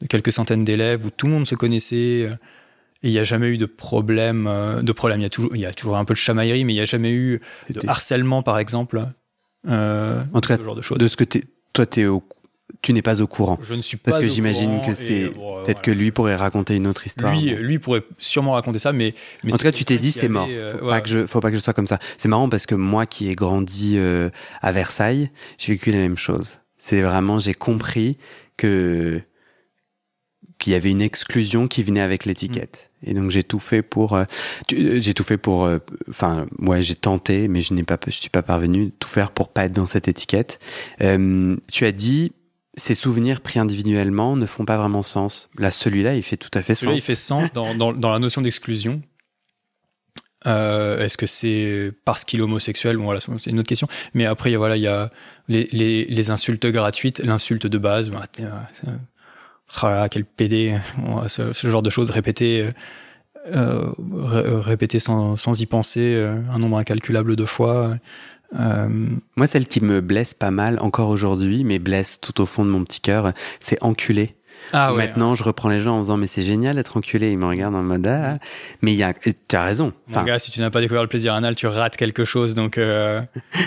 de 0.01 0.07
quelques 0.07 0.31
centaines 0.31 0.63
d'élèves 0.63 1.05
où 1.05 1.09
tout 1.09 1.25
le 1.25 1.31
monde 1.33 1.47
se 1.47 1.55
connaissait. 1.55 2.27
euh, 2.29 2.35
Et 3.01 3.07
il 3.07 3.11
n'y 3.11 3.17
a 3.19 3.23
jamais 3.23 3.47
eu 3.47 3.57
de 3.57 3.65
problème. 3.65 4.43
De 4.83 4.91
problème. 4.91 5.19
Il 5.21 5.23
y 5.23 5.25
a 5.25 5.29
toujours, 5.29 5.55
il 5.55 5.61
y 5.61 5.65
a 5.65 5.73
toujours 5.73 5.97
un 5.97 6.05
peu 6.05 6.13
de 6.13 6.19
chamaillerie, 6.19 6.63
mais 6.63 6.73
il 6.73 6.77
n'y 6.77 6.81
a 6.81 6.85
jamais 6.85 7.11
eu 7.11 7.41
de 7.69 7.79
harcèlement, 7.87 8.43
par 8.43 8.59
exemple. 8.59 9.03
En 9.67 10.41
tout 10.41 10.47
cas, 10.49 10.57
ce 10.57 10.63
genre 10.63 10.75
de 10.75 10.81
choses. 10.81 10.97
De 10.99 11.07
ce 11.07 11.17
que 11.17 11.23
t'es- 11.23 11.43
toi, 11.73 11.85
t'es 11.87 12.05
au- 12.05 12.23
tu 12.81 12.93
n'es 12.93 13.01
pas 13.01 13.21
au 13.21 13.27
courant. 13.27 13.57
Je 13.61 13.73
ne 13.75 13.81
suis 13.81 13.97
Parce 13.97 14.17
pas 14.17 14.23
que 14.23 14.27
au 14.29 14.33
j'imagine 14.33 14.81
que 14.85 14.93
c'est- 14.95 15.25
euh, 15.25 15.29
bon, 15.31 15.55
Peut-être 15.63 15.65
voilà. 15.77 15.81
que 15.81 15.91
lui 15.91 16.11
pourrait 16.11 16.35
raconter 16.35 16.75
une 16.75 16.87
autre 16.87 17.05
histoire. 17.05 17.33
lui, 17.33 17.51
Bon. 17.51 17.57
lui 17.61 17.79
pourrait 17.79 18.03
sûrement 18.17 18.53
raconter 18.53 18.79
ça, 18.79 18.93
mais, 18.93 19.13
mais 19.43 19.53
En 19.53 19.57
tout 19.57 19.63
cas, 19.63 19.71
tu 19.71 19.85
t'es 19.85 19.97
dit 19.97 20.11
c'est 20.11 20.29
mort. 20.29 20.47
euh, 20.49 20.77
Faut 20.77 20.85
ouais. 20.85 20.89
pas 20.91 21.01
que 21.01 21.09
je, 21.09 21.25
faut 21.27 21.39
pas 21.39 21.49
que 21.51 21.57
je 21.57 21.61
sois 21.61 21.73
comme 21.73 21.87
ça. 21.87 21.99
C'est 22.17 22.29
marrant 22.29 22.49
parce 22.49 22.65
que 22.65 22.75
moi 22.75 23.05
qui 23.05 23.29
ai 23.29 23.35
grandi 23.35 23.93
euh, 23.97 24.29
à 24.61 24.71
Versailles, 24.71 25.29
j'ai 25.57 25.73
vécu 25.73 25.91
la 25.91 25.97
même 25.99 26.17
chose. 26.17 26.59
C'est 26.77 27.01
vraiment, 27.01 27.39
j'ai 27.39 27.53
compris 27.53 28.17
que 28.57 29.21
qu'il 30.59 30.71
y 30.71 30.75
avait 30.75 30.91
une 30.91 31.01
exclusion 31.01 31.67
qui 31.67 31.83
venait 31.83 31.99
avec 32.01 32.23
l'étiquette. 32.25 32.91
Mm. 33.01 33.09
Et 33.09 33.13
donc 33.15 33.31
j'ai 33.31 33.43
tout 33.43 33.59
fait 33.59 33.81
pour, 33.81 34.13
euh, 34.13 34.23
euh, 34.73 35.01
j'ai 35.01 35.13
tout 35.13 35.23
fait 35.23 35.37
pour, 35.37 35.65
euh, 35.65 35.79
enfin, 36.09 36.45
ouais, 36.59 36.81
j'ai 36.81 36.95
tenté, 36.95 37.47
mais 37.49 37.59
je 37.61 37.73
n'ai 37.73 37.83
pas, 37.83 37.97
je 38.05 38.11
suis 38.11 38.29
pas 38.29 38.43
parvenu 38.43 38.91
tout 38.91 39.09
faire 39.09 39.31
pour 39.31 39.49
pas 39.49 39.65
être 39.65 39.73
dans 39.73 39.85
cette 39.85 40.07
étiquette. 40.07 40.59
Euh, 41.01 41.55
tu 41.71 41.85
as 41.85 41.91
dit. 41.91 42.31
Ces 42.75 42.95
souvenirs 42.95 43.41
pris 43.41 43.59
individuellement 43.59 44.35
ne 44.35 44.45
font 44.47 44.65
pas 44.65 44.77
vraiment 44.77 45.03
sens. 45.03 45.49
Là, 45.59 45.69
celui-là, 45.71 46.15
il 46.15 46.23
fait 46.23 46.37
tout 46.37 46.49
à 46.53 46.61
fait 46.63 46.73
Celui-là, 46.75 46.97
sens. 46.97 47.03
il 47.03 47.05
fait 47.05 47.15
sens 47.15 47.53
dans, 47.53 47.75
dans, 47.75 47.93
dans 47.93 48.09
la 48.11 48.19
notion 48.19 48.41
d'exclusion. 48.41 49.01
Euh, 50.45 50.99
Est-ce 50.99 51.15
que 51.17 51.25
c'est 51.25 51.91
parce 52.03 52.25
qu'il 52.25 52.39
est 52.39 52.43
homosexuel? 52.43 52.97
Bon, 52.97 53.05
voilà, 53.05 53.19
c'est 53.21 53.49
une 53.51 53.59
autre 53.59 53.67
question. 53.69 53.87
Mais 54.13 54.25
après, 54.25 54.49
il 54.49 54.53
y 54.53 54.55
a, 54.55 54.57
voilà, 54.57 54.75
il 54.75 54.81
y 54.81 54.87
a 54.87 55.11
les, 55.47 55.69
les, 55.71 56.05
les 56.05 56.29
insultes 56.31 56.65
gratuites, 56.65 57.19
l'insulte 57.19 57.67
de 57.67 57.77
base. 57.77 58.09
bah, 58.09 58.23
là, 59.83 60.09
quel 60.09 60.25
PD 60.25 60.77
Bon, 60.97 61.27
ce, 61.27 61.53
ce 61.53 61.69
genre 61.69 61.81
de 61.83 61.89
choses 61.89 62.09
répétées, 62.09 62.69
euh, 63.53 63.91
ré- 64.13 64.43
répétées 64.61 64.99
sans, 64.99 65.35
sans 65.35 65.61
y 65.61 65.65
penser 65.65 66.13
euh, 66.15 66.41
un 66.51 66.57
nombre 66.59 66.77
incalculable 66.77 67.35
de 67.35 67.45
fois. 67.45 67.97
Euh, 68.59 68.87
Moi, 69.35 69.47
celle 69.47 69.67
qui 69.67 69.83
me 69.83 70.01
blesse 70.01 70.33
pas 70.33 70.51
mal 70.51 70.77
encore 70.79 71.09
aujourd'hui, 71.09 71.63
mais 71.63 71.79
blesse 71.79 72.19
tout 72.21 72.41
au 72.41 72.45
fond 72.45 72.65
de 72.65 72.69
mon 72.69 72.83
petit 72.83 73.01
cœur, 73.01 73.31
c'est 73.59 73.81
enculé. 73.83 74.35
ah 74.71 74.93
ouais, 74.93 75.07
Maintenant, 75.07 75.33
je 75.35 75.43
reprends 75.43 75.69
les 75.69 75.81
gens 75.81 75.95
en 75.97 76.01
disant 76.01 76.17
mais 76.17 76.27
c'est 76.27 76.43
génial 76.43 76.75
d'être 76.75 76.95
enculé. 76.95 77.31
Ils 77.31 77.37
me 77.37 77.47
regardent 77.47 77.75
en 77.75 77.83
mode 77.83 78.05
ah. 78.07 78.37
Mais 78.81 78.93
il 78.93 78.97
y 78.97 79.03
a, 79.03 79.13
tu 79.13 79.33
as 79.55 79.63
raison. 79.63 79.85
Mon 80.07 80.15
Enfin, 80.15 80.23
gars, 80.25 80.39
si 80.39 80.51
tu 80.51 80.59
n'as 80.59 80.69
pas 80.69 80.81
découvert 80.81 81.01
le 81.01 81.07
plaisir 81.09 81.33
anal, 81.33 81.55
tu 81.55 81.65
rates 81.67 81.97
quelque 81.97 82.23
chose. 82.25 82.53
Donc, 82.53 82.77
euh, 82.77 83.21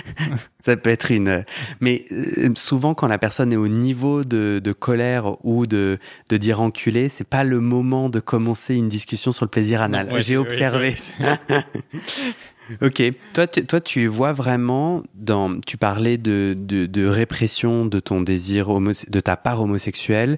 ça 0.65 0.77
peut 0.77 0.89
être 0.89 1.11
une. 1.11 1.43
Mais 1.81 2.03
euh, 2.11 2.49
souvent, 2.55 2.93
quand 2.93 3.07
la 3.07 3.17
personne 3.17 3.51
est 3.51 3.57
au 3.57 3.67
niveau 3.67 4.23
de, 4.23 4.59
de 4.63 4.71
colère 4.71 5.35
ou 5.45 5.67
de, 5.67 5.97
de 6.29 6.37
dire 6.37 6.61
enculé, 6.61 7.09
c'est 7.09 7.27
pas 7.27 7.43
le 7.43 7.59
moment 7.59 8.09
de 8.09 8.19
commencer 8.21 8.75
une 8.75 8.87
discussion 8.89 9.31
sur 9.33 9.43
le 9.45 9.49
plaisir 9.51 9.81
anal. 9.81 10.11
Ouais, 10.13 10.21
J'ai 10.21 10.37
observé. 10.37 10.95
Ok, 12.81 13.01
toi, 13.33 13.47
tu, 13.47 13.65
toi, 13.65 13.81
tu 13.81 14.07
vois 14.07 14.33
vraiment 14.33 15.03
dans. 15.13 15.59
Tu 15.61 15.77
parlais 15.77 16.17
de, 16.17 16.55
de, 16.57 16.85
de 16.85 17.05
répression 17.05 17.85
de 17.85 17.99
ton 17.99 18.21
désir 18.21 18.69
homo, 18.69 18.91
de 19.07 19.19
ta 19.19 19.37
part 19.37 19.61
homosexuelle, 19.61 20.37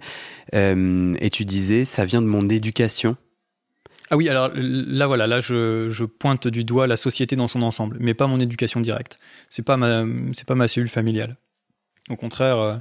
euh, 0.54 1.16
et 1.20 1.30
tu 1.30 1.46
disais 1.46 1.86
ça 1.86 2.06
vient 2.06 2.22
de 2.22 2.28
mon 2.28 2.48
éducation. 2.50 3.18
Ah 4.12 4.18
oui, 4.18 4.28
alors 4.28 4.52
là 4.56 5.06
voilà, 5.06 5.28
là 5.28 5.40
je, 5.40 5.90
je 5.92 6.04
pointe 6.04 6.48
du 6.48 6.64
doigt 6.64 6.88
la 6.88 6.98
société 6.98 7.36
dans 7.36 7.48
son 7.48 7.62
ensemble, 7.62 7.98
mais 8.00 8.16
pas 8.16 8.26
mon 8.26 8.40
éducation 8.40 8.82
directe. 8.82 9.20
C'est 9.50 9.64
pas 9.64 9.78
ma 9.78 10.04
c'est 10.34 10.48
pas 10.48 10.56
ma 10.56 10.68
cellule 10.68 10.90
familiale. 10.90 11.38
Au 12.10 12.16
contraire, 12.16 12.58
euh, 12.58 12.78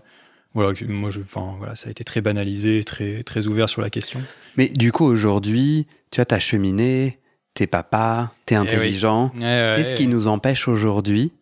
voilà, 0.55 0.73
moi 0.89 1.11
je, 1.11 1.21
enfin 1.21 1.55
voilà, 1.59 1.75
ça 1.75 1.89
a 1.89 1.91
été 1.91 2.03
très 2.03 2.23
banalisé, 2.23 2.83
très 2.83 3.23
très 3.23 3.47
ouvert 3.47 3.69
sur 3.69 3.83
la 3.83 3.91
question. 3.91 4.23
Mais 4.57 4.69
du 4.69 4.91
coup, 4.91 5.05
aujourd'hui, 5.05 5.87
tu 6.11 6.17
vois, 6.17 6.25
t'as 6.25 6.39
cheminé, 6.39 7.19
t'es 7.59 7.67
papa, 7.67 8.31
t'es 8.47 8.55
Eh 8.55 8.59
oui. 8.59 8.65
intelligent. 8.69 9.33
Ouais, 9.35 9.41
ouais, 9.43 9.75
Qu'est-ce 9.77 9.97
qui 9.97 10.07
nous 10.07 10.29
empêche 10.29 10.69
aujourd'hui? 10.69 11.33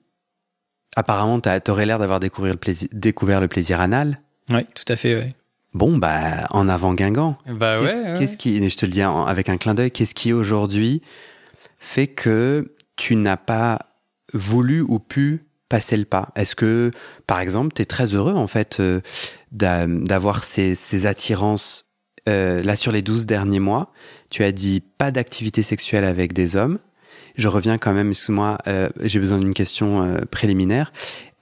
Apparemment, 0.97 1.41
t'aurais 1.41 1.85
l'air 1.85 1.99
d'avoir 1.99 2.21
découvert 2.21 2.53
le 2.55 2.59
plaisir, 2.59 2.89
découvert 2.93 3.41
le 3.43 3.49
plaisir 3.49 3.81
anal. 3.83 4.21
Ouais, 4.51 4.65
tout 4.75 4.91
à 4.91 4.97
fait. 4.97 5.35
Bon, 5.75 5.99
bah, 5.99 6.47
en 6.51 6.69
avant 6.71 6.95
Guingamp. 6.95 7.37
Bah 7.47 7.79
ouais. 7.81 7.87
Qu'est-ce 7.87 7.99
ouais. 7.99 8.15
qu'est-ce 8.19 8.39
qui, 8.39 8.57
et 8.65 8.71
je 8.71 8.77
te 8.79 8.87
le 8.87 8.93
dis 8.93 9.03
avec 9.03 9.51
un 9.51 9.59
clin 9.59 9.75
d'œil, 9.75 9.91
qu'est-ce 9.91 10.15
qui 10.15 10.33
aujourd'hui 10.33 11.03
fait 11.79 12.07
que 12.07 12.73
tu 12.97 13.15
n'as 13.15 13.37
pas 13.37 13.81
voulu 14.33 14.81
ou 14.81 14.99
pu 14.99 15.45
passer 15.69 15.99
le 15.99 16.07
pas? 16.07 16.31
Est-ce 16.35 16.57
que, 16.57 16.91
par 17.27 17.41
exemple, 17.41 17.75
tu 17.75 17.83
es 17.83 17.85
très 17.85 18.07
heureux 18.15 18.33
en 18.35 18.47
fait 18.47 18.81
euh, 18.81 19.03
d'a- 19.53 19.87
d'avoir 19.87 20.45
ces, 20.45 20.75
ces 20.75 21.05
attirances 21.05 21.85
euh, 22.27 22.63
là 22.63 22.75
sur 22.75 22.91
les 22.91 23.03
12 23.03 23.27
derniers 23.27 23.61
mois 23.61 23.93
Tu 24.37 24.45
as 24.45 24.53
dit 24.53 24.83
pas 24.99 25.11
d'activité 25.11 25.63
sexuelle 25.63 26.05
avec 26.05 26.35
des 26.35 26.57
hommes. 26.57 26.79
Je 27.37 27.49
reviens 27.49 27.79
quand 27.79 27.95
même, 27.95 28.11
excuse-moi, 28.11 28.59
euh, 28.67 28.91
j'ai 29.03 29.19
besoin 29.19 29.39
d'une 29.39 29.55
question 29.55 30.03
euh, 30.03 30.27
préliminaire. 30.31 30.93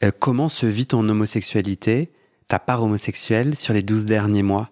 Euh, 0.04 0.12
comment 0.16 0.48
se 0.48 0.64
vit 0.66 0.86
ton 0.86 1.08
homosexualité, 1.08 2.12
ta 2.46 2.60
part 2.60 2.84
homosexuelle 2.84 3.56
sur 3.56 3.74
les 3.74 3.82
12 3.82 4.06
derniers 4.06 4.44
mois? 4.44 4.70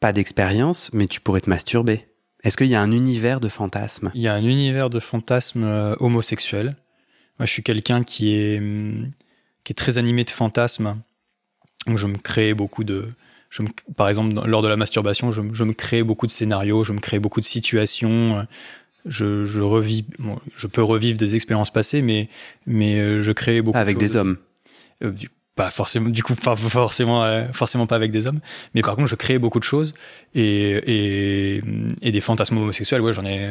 Pas 0.00 0.12
d'expérience, 0.12 0.90
mais 0.92 1.06
tu 1.06 1.20
pourrais 1.20 1.40
te 1.40 1.48
masturber. 1.48 2.08
Est-ce 2.42 2.56
qu'il 2.56 2.66
y 2.66 2.74
a 2.74 2.82
un 2.82 2.90
univers 2.90 3.38
de 3.38 3.48
fantasmes? 3.48 4.10
Il 4.16 4.22
y 4.22 4.26
a 4.26 4.34
un 4.34 4.44
univers 4.44 4.90
de 4.90 4.98
fantasmes 4.98 5.94
homosexuels. 6.00 6.74
Moi, 7.38 7.46
je 7.46 7.52
suis 7.52 7.62
quelqu'un 7.62 8.02
qui 8.02 8.34
est 8.34 8.58
hum, 8.58 9.12
qui 9.62 9.72
est 9.72 9.76
très 9.76 9.98
animé 9.98 10.24
de 10.24 10.30
fantasmes. 10.30 10.96
Donc, 11.86 11.96
je 11.96 12.08
me 12.08 12.18
crée 12.18 12.54
beaucoup 12.54 12.82
de 12.82 13.12
je 13.56 13.62
me- 13.62 13.68
par 13.96 14.08
exemple, 14.08 14.34
dans- 14.34 14.46
lors 14.46 14.62
de 14.62 14.68
la 14.68 14.76
masturbation, 14.76 15.32
je, 15.32 15.40
me- 15.40 15.54
je 15.54 15.64
me 15.64 15.72
crée 15.72 16.02
beaucoup 16.02 16.26
de 16.26 16.30
scénarios, 16.32 16.84
je 16.84 16.92
me 16.92 17.00
crée 17.00 17.18
beaucoup 17.18 17.40
de 17.40 17.44
situations. 17.46 18.38
euh, 18.38 18.42
Je, 19.08 19.44
je 19.44 19.60
revis, 19.60 20.04
bon, 20.18 20.36
je 20.56 20.66
peux 20.66 20.82
revivre 20.82 21.16
des 21.16 21.36
expériences 21.36 21.72
passées, 21.72 22.02
mais 22.02 22.28
mais 22.66 22.98
euh, 22.98 23.22
je 23.22 23.30
crée 23.30 23.62
beaucoup. 23.62 23.76
De 23.78 23.82
avec 23.82 23.98
des 23.98 24.16
hommes. 24.16 24.36
euh, 25.04 25.12
du- 25.12 25.28
pas 25.54 25.70
forcément 25.70 26.10
du 26.10 26.22
coup 26.22 26.34
pas 26.34 26.54
forcément 26.56 27.24
euh, 27.24 27.46
forcément 27.52 27.86
pas 27.86 27.96
avec 27.96 28.10
des 28.10 28.26
hommes 28.26 28.40
mais 28.74 28.82
par 28.82 28.94
contre 28.94 29.08
je 29.08 29.14
crée 29.14 29.38
beaucoup 29.38 29.58
de 29.58 29.64
choses 29.64 29.94
et 30.34 30.72
et, 30.86 31.62
et 32.02 32.10
des 32.12 32.20
fantasmes 32.20 32.58
homosexuels 32.58 33.00
ouais 33.00 33.14
j'en 33.14 33.24
ai 33.24 33.48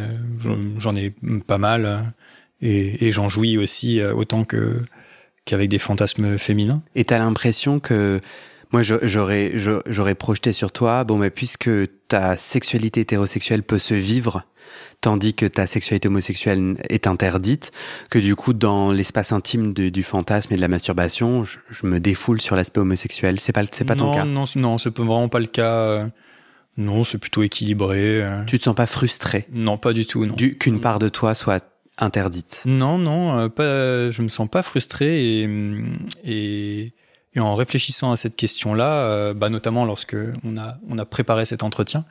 j'en- 0.77 0.95
ai 0.95 1.11
pas 1.47 1.57
mal 1.57 2.13
et, 2.61 3.07
et 3.07 3.09
j'en 3.11 3.27
jouis 3.27 3.57
aussi 3.57 4.03
autant 4.03 4.43
que 4.45 4.83
qu'avec 5.45 5.67
des 5.69 5.79
fantasmes 5.79 6.37
féminins 6.37 6.83
Et 6.95 7.05
t'as 7.05 7.17
l'impression 7.17 7.79
que 7.79 8.19
moi 8.75 8.81
j'aurais 8.81 9.51
je- 9.55 9.79
j'aurais 9.87 10.15
projeté 10.15 10.51
sur 10.51 10.71
toi 10.71 11.03
bon 11.05 11.17
mais 11.17 11.29
puisque 11.29 11.69
ta 12.09 12.35
sexualité 12.35 12.99
hétérosexuelle 13.01 13.63
peut 13.63 13.79
se 13.79 13.93
vivre 13.93 14.43
tandis 14.99 15.33
que 15.33 15.45
ta 15.45 15.65
sexualité 15.65 16.07
homosexuelle 16.09 16.75
est 16.89 17.07
interdite 17.07 17.71
que 18.09 18.19
du 18.19 18.35
coup 18.35 18.51
dans 18.53 18.91
l'espace 18.91 19.31
intime 19.31 19.71
de- 19.73 19.87
du 19.89 20.03
fantasme 20.03 20.51
et 20.53 20.57
de 20.57 20.61
la 20.61 20.67
masturbation 20.67 21.45
je, 21.45 21.57
je 21.71 21.85
me 21.85 21.99
défoule 21.99 22.41
sur 22.41 22.55
l'aspect 22.57 22.81
homosexuel. 22.81 23.39
C'est 23.39 23.53
pas 23.53 23.63
c'est 23.71 23.85
pas 23.85 23.95
ton 23.95 24.07
non, 24.07 24.13
cas. 24.15 24.25
non 24.25 24.43
non 24.57 24.77
c'est 24.77 24.97
vraiment 24.97 25.29
pas 25.29 25.39
le 25.39 25.45
cas 25.47 25.73
euh, 25.73 26.07
non 26.77 27.03
c'est 27.05 27.17
plutôt 27.19 27.43
équilibré 27.43 28.21
euh, 28.23 28.43
tu 28.45 28.57
te 28.59 28.63
sens 28.65 28.75
pas 28.75 28.87
frustré? 28.87 29.47
Non 29.53 29.77
pas 29.77 29.93
du 29.93 30.05
tout 30.05 30.25
non. 30.25 30.33
Du 30.35 30.57
qu'une 30.57 30.81
part 30.81 30.99
de 30.99 31.07
toi 31.07 31.33
soit 31.35 31.63
interdite? 31.97 32.63
Non, 32.65 32.97
non, 32.97 33.39
euh, 33.39 33.47
pas, 33.47 34.11
je 34.11 34.21
me 34.21 34.27
sens 34.27 34.49
pas 34.49 34.63
frustré 34.63 35.07
et, 35.43 35.49
et, 36.25 36.93
et 37.35 37.39
en 37.39 37.55
réfléchissant 37.55 38.11
à 38.11 38.15
cette 38.15 38.35
question-là, 38.35 39.09
euh, 39.09 39.33
bah 39.33 39.49
notamment 39.49 39.85
lorsque 39.85 40.15
on 40.43 40.57
a, 40.57 40.77
on 40.89 40.97
a 40.97 41.05
préparé 41.05 41.45
cet 41.45 41.63
entretien, 41.63 42.05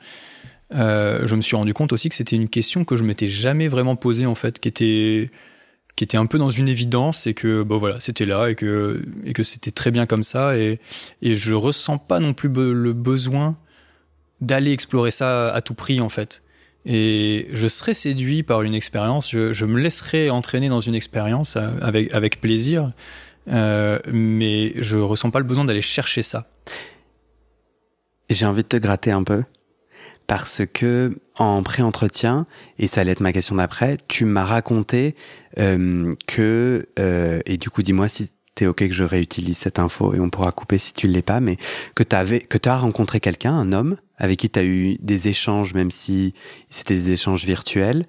euh, 0.73 1.25
je 1.25 1.35
me 1.35 1.41
suis 1.41 1.55
rendu 1.55 1.73
compte 1.73 1.93
aussi 1.93 2.09
que 2.09 2.15
c'était 2.15 2.35
une 2.35 2.49
question 2.49 2.85
que 2.85 2.95
je 2.95 3.03
m'étais 3.03 3.27
jamais 3.27 3.67
vraiment 3.67 3.95
posée 3.95 4.25
en 4.25 4.35
fait, 4.35 4.59
qui 4.59 4.67
était 4.67 5.31
qui 5.95 6.03
était 6.03 6.17
un 6.17 6.25
peu 6.25 6.37
dans 6.37 6.49
une 6.49 6.67
évidence 6.67 7.25
et 7.25 7.33
que 7.33 7.63
bah 7.63 7.77
voilà 7.77 8.01
c'était 8.01 8.25
là 8.25 8.49
et 8.49 8.55
que 8.55 9.05
et 9.23 9.31
que 9.31 9.43
c'était 9.43 9.71
très 9.71 9.91
bien 9.91 10.05
comme 10.05 10.23
ça. 10.23 10.57
Et 10.57 10.79
et 11.21 11.35
je 11.35 11.53
ressens 11.53 11.97
pas 11.97 12.19
non 12.19 12.33
plus 12.33 12.49
le 12.49 12.93
besoin 12.93 13.57
d'aller 14.41 14.71
explorer 14.71 15.11
ça 15.11 15.53
à 15.53 15.61
tout 15.61 15.73
prix 15.73 16.01
en 16.01 16.09
fait. 16.09 16.43
Et 16.85 17.47
je 17.51 17.67
serais 17.67 17.95
séduit 17.95 18.43
par 18.43 18.61
une 18.61 18.75
expérience, 18.75 19.31
je, 19.31 19.53
je 19.53 19.65
me 19.65 19.79
laisserais 19.79 20.29
entraîner 20.29 20.69
dans 20.69 20.81
une 20.81 20.93
expérience 20.93 21.55
euh, 21.55 21.71
avec, 21.81 22.13
avec 22.13 22.39
plaisir, 22.39 22.91
euh, 23.49 23.99
mais 24.11 24.73
je 24.81 24.97
ressens 24.97 25.31
pas 25.31 25.39
le 25.39 25.45
besoin 25.45 25.65
d'aller 25.65 25.81
chercher 25.81 26.23
ça. 26.23 26.47
J'ai 28.29 28.45
envie 28.45 28.63
de 28.63 28.67
te 28.67 28.77
gratter 28.77 29.11
un 29.11 29.23
peu 29.23 29.43
parce 30.27 30.63
que 30.73 31.17
en 31.37 31.61
pré-entretien, 31.61 32.47
et 32.79 32.87
ça 32.87 33.01
allait 33.01 33.11
être 33.11 33.19
ma 33.19 33.33
question 33.33 33.55
d'après, 33.55 33.97
tu 34.07 34.25
m'as 34.25 34.45
raconté 34.45 35.15
euh, 35.59 36.13
que, 36.27 36.87
euh, 36.97 37.41
et 37.45 37.57
du 37.57 37.69
coup 37.69 37.83
dis-moi 37.83 38.07
si 38.07 38.31
t'es 38.55 38.65
ok 38.67 38.87
que 38.87 38.93
je 38.93 39.03
réutilise 39.03 39.57
cette 39.57 39.79
info 39.79 40.13
et 40.13 40.19
on 40.19 40.29
pourra 40.29 40.51
couper 40.51 40.77
si 40.77 40.93
tu 40.93 41.07
l'es 41.07 41.21
pas, 41.21 41.41
mais 41.41 41.57
que 41.93 42.03
t'avais, 42.03 42.39
que 42.39 42.57
t'as 42.57 42.77
rencontré 42.77 43.19
quelqu'un, 43.19 43.53
un 43.53 43.73
homme, 43.73 43.97
avec 44.17 44.39
qui 44.39 44.49
tu 44.49 44.59
as 44.59 44.63
eu 44.63 44.97
des 45.01 45.27
échanges, 45.27 45.73
même 45.73 45.91
si 45.91 46.33
c'était 46.69 46.95
des 46.95 47.11
échanges 47.11 47.45
virtuels, 47.45 48.05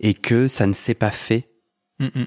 et 0.00 0.14
que 0.14 0.48
ça 0.48 0.66
ne 0.66 0.74
s'est 0.74 0.94
pas 0.94 1.10
fait. 1.10 1.48
Mm, 1.98 2.06
mm. 2.14 2.26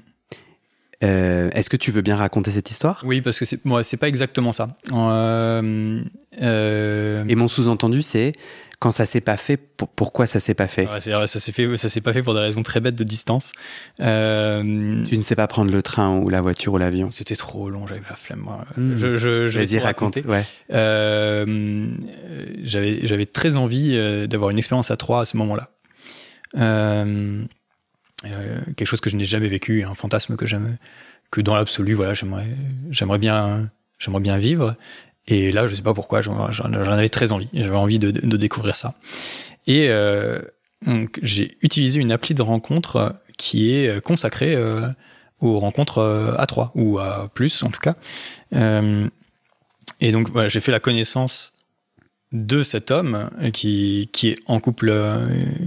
Euh, 1.02 1.48
Est-ce 1.52 1.70
que 1.70 1.76
tu 1.78 1.90
veux 1.90 2.02
bien 2.02 2.16
raconter 2.16 2.50
cette 2.50 2.70
histoire? 2.70 3.02
Oui, 3.06 3.20
parce 3.22 3.38
que 3.38 3.44
c'est 3.46 3.64
moi, 3.64 3.82
c'est 3.82 3.96
pas 3.96 4.08
exactement 4.08 4.52
ça. 4.52 4.76
Euh, 4.92 6.02
euh, 6.42 7.24
Et 7.28 7.34
mon 7.34 7.48
sous-entendu, 7.48 8.02
c'est 8.02 8.32
quand 8.80 8.90
ça 8.92 9.04
s'est 9.06 9.20
pas 9.20 9.36
fait, 9.36 9.56
pour- 9.58 9.88
pourquoi 9.88 10.26
ça 10.26 10.40
s'est 10.40 10.54
pas 10.54 10.66
fait? 10.66 10.86
Ouais, 10.88 11.00
ça 11.00 11.26
s'est 11.26 11.52
fait, 11.52 11.76
ça 11.76 11.88
s'est 11.90 12.00
pas 12.00 12.12
fait 12.14 12.22
pour 12.22 12.32
des 12.34 12.40
raisons 12.40 12.62
très 12.62 12.80
bêtes 12.80 12.94
de 12.96 13.04
distance. 13.04 13.52
Euh, 14.00 15.02
Tu 15.04 15.16
ne 15.18 15.22
sais 15.22 15.36
pas 15.36 15.46
prendre 15.46 15.70
le 15.72 15.82
train 15.82 16.16
ou 16.18 16.28
la 16.30 16.40
voiture 16.40 16.72
ou 16.74 16.78
l'avion? 16.78 17.10
C'était 17.10 17.36
trop 17.36 17.68
long, 17.70 17.86
j'avais 17.86 18.00
la 18.08 18.16
flemme. 18.16 18.40
Moi. 18.40 18.64
Mm. 18.76 18.96
Je, 18.96 19.16
je, 19.16 19.46
je 19.48 19.58
Vas-y, 19.58 19.78
raconte. 19.78 20.16
raconter. 20.16 20.28
Ouais. 20.28 20.42
Euh, 20.72 21.88
j'avais, 22.62 23.06
j'avais 23.06 23.26
très 23.26 23.56
envie 23.56 23.92
euh, 23.96 24.26
d'avoir 24.26 24.50
une 24.50 24.58
expérience 24.58 24.90
à 24.90 24.96
trois 24.96 25.22
à 25.22 25.24
ce 25.24 25.36
moment-là. 25.38 25.68
Euh, 26.58 27.44
euh, 28.26 28.60
quelque 28.76 28.86
chose 28.86 29.00
que 29.00 29.10
je 29.10 29.16
n'ai 29.16 29.24
jamais 29.24 29.48
vécu, 29.48 29.84
un 29.84 29.94
fantasme 29.94 30.36
que 30.36 30.46
j'aime, 30.46 30.76
que 31.30 31.40
dans 31.40 31.54
l'absolu, 31.54 31.94
voilà, 31.94 32.14
j'aimerais, 32.14 32.48
j'aimerais 32.90 33.18
bien, 33.18 33.70
j'aimerais 33.98 34.20
bien 34.20 34.38
vivre. 34.38 34.76
Et 35.26 35.52
là, 35.52 35.66
je 35.66 35.74
sais 35.74 35.82
pas 35.82 35.94
pourquoi, 35.94 36.20
j'en, 36.20 36.48
avais 36.72 37.08
très 37.08 37.32
envie. 37.32 37.48
J'avais 37.52 37.76
envie 37.76 37.98
de, 37.98 38.10
de 38.10 38.36
découvrir 38.36 38.76
ça. 38.76 38.94
Et 39.66 39.86
euh, 39.88 40.40
donc, 40.86 41.18
j'ai 41.22 41.56
utilisé 41.62 42.00
une 42.00 42.10
appli 42.10 42.34
de 42.34 42.42
rencontre 42.42 43.16
qui 43.36 43.72
est 43.72 44.00
consacrée 44.02 44.54
euh, 44.54 44.88
aux 45.40 45.58
rencontres 45.58 45.98
euh, 45.98 46.34
à 46.38 46.46
trois 46.46 46.72
ou 46.74 46.98
à 46.98 47.30
plus 47.32 47.62
en 47.62 47.70
tout 47.70 47.80
cas. 47.80 47.94
Et 50.02 50.12
donc 50.12 50.30
voilà, 50.30 50.48
j'ai 50.48 50.60
fait 50.60 50.72
la 50.72 50.80
connaissance 50.80 51.52
de 52.32 52.62
cet 52.62 52.90
homme 52.90 53.28
qui, 53.52 54.08
qui 54.12 54.28
est 54.28 54.38
en 54.46 54.60
couple, 54.60 54.94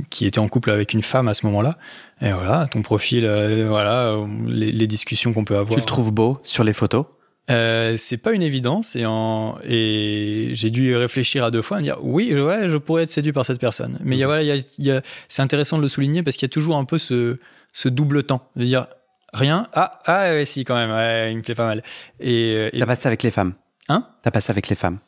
qui 0.09 0.25
était 0.25 0.39
en 0.39 0.47
couple 0.47 0.71
avec 0.71 0.93
une 0.93 1.01
femme 1.01 1.27
à 1.27 1.33
ce 1.33 1.45
moment-là. 1.47 1.77
Et 2.21 2.31
voilà, 2.31 2.67
ton 2.71 2.81
profil, 2.81 3.25
euh, 3.25 3.65
voilà, 3.67 4.15
les, 4.47 4.71
les 4.71 4.87
discussions 4.87 5.33
qu'on 5.33 5.43
peut 5.43 5.57
avoir. 5.57 5.75
Tu 5.75 5.81
le 5.81 5.85
trouves 5.85 6.13
beau 6.13 6.39
sur 6.43 6.63
les 6.63 6.73
photos? 6.73 7.05
Euh, 7.51 7.95
c'est 7.97 8.15
pas 8.15 8.31
une 8.31 8.41
évidence 8.41 8.95
et, 8.95 9.05
en, 9.05 9.57
et 9.67 10.51
j'ai 10.53 10.69
dû 10.69 10.95
réfléchir 10.95 11.43
à 11.43 11.51
deux 11.51 11.61
fois 11.61 11.77
et 11.77 11.79
me 11.81 11.83
dire 11.83 11.97
oui, 12.01 12.33
ouais, 12.33 12.69
je 12.69 12.77
pourrais 12.77 13.03
être 13.03 13.09
séduit 13.09 13.33
par 13.33 13.45
cette 13.45 13.59
personne. 13.59 13.99
Mais 14.01 14.15
il 14.15 14.19
y 14.19 14.23
a, 14.23 14.27
voilà, 14.27 14.43
il 14.43 14.47
y 14.47 14.51
a, 14.53 14.63
y 14.77 14.91
a- 14.91 15.01
c'est 15.27 15.41
intéressant 15.41 15.75
de 15.75 15.81
le 15.81 15.89
souligner 15.89 16.23
parce 16.23 16.37
qu'il 16.37 16.45
y 16.45 16.51
a 16.51 16.53
toujours 16.53 16.77
un 16.77 16.85
peu 16.85 16.97
ce, 16.97 17.39
ce 17.73 17.89
double 17.89 18.23
temps 18.23 18.47
de 18.55 18.63
dire 18.63 18.87
rien, 19.33 19.67
ah, 19.73 19.99
ah, 20.05 20.29
ouais, 20.31 20.45
si, 20.45 20.63
quand 20.63 20.75
même, 20.75 20.91
ouais, 20.91 21.33
il 21.33 21.37
me 21.37 21.41
plaît 21.41 21.55
pas 21.55 21.67
mal. 21.67 21.83
Et, 22.21 22.53
euh, 22.55 22.69
et 22.71 22.79
T'as 22.79 22.85
pas 22.85 22.95
ça 22.95 23.09
avec 23.09 23.23
les 23.23 23.31
femmes 23.31 23.53
Hein? 23.89 24.07
T'as 24.21 24.31
pas 24.31 24.39
ça 24.39 24.51
avec 24.51 24.69
les 24.69 24.77
femmes 24.77 24.99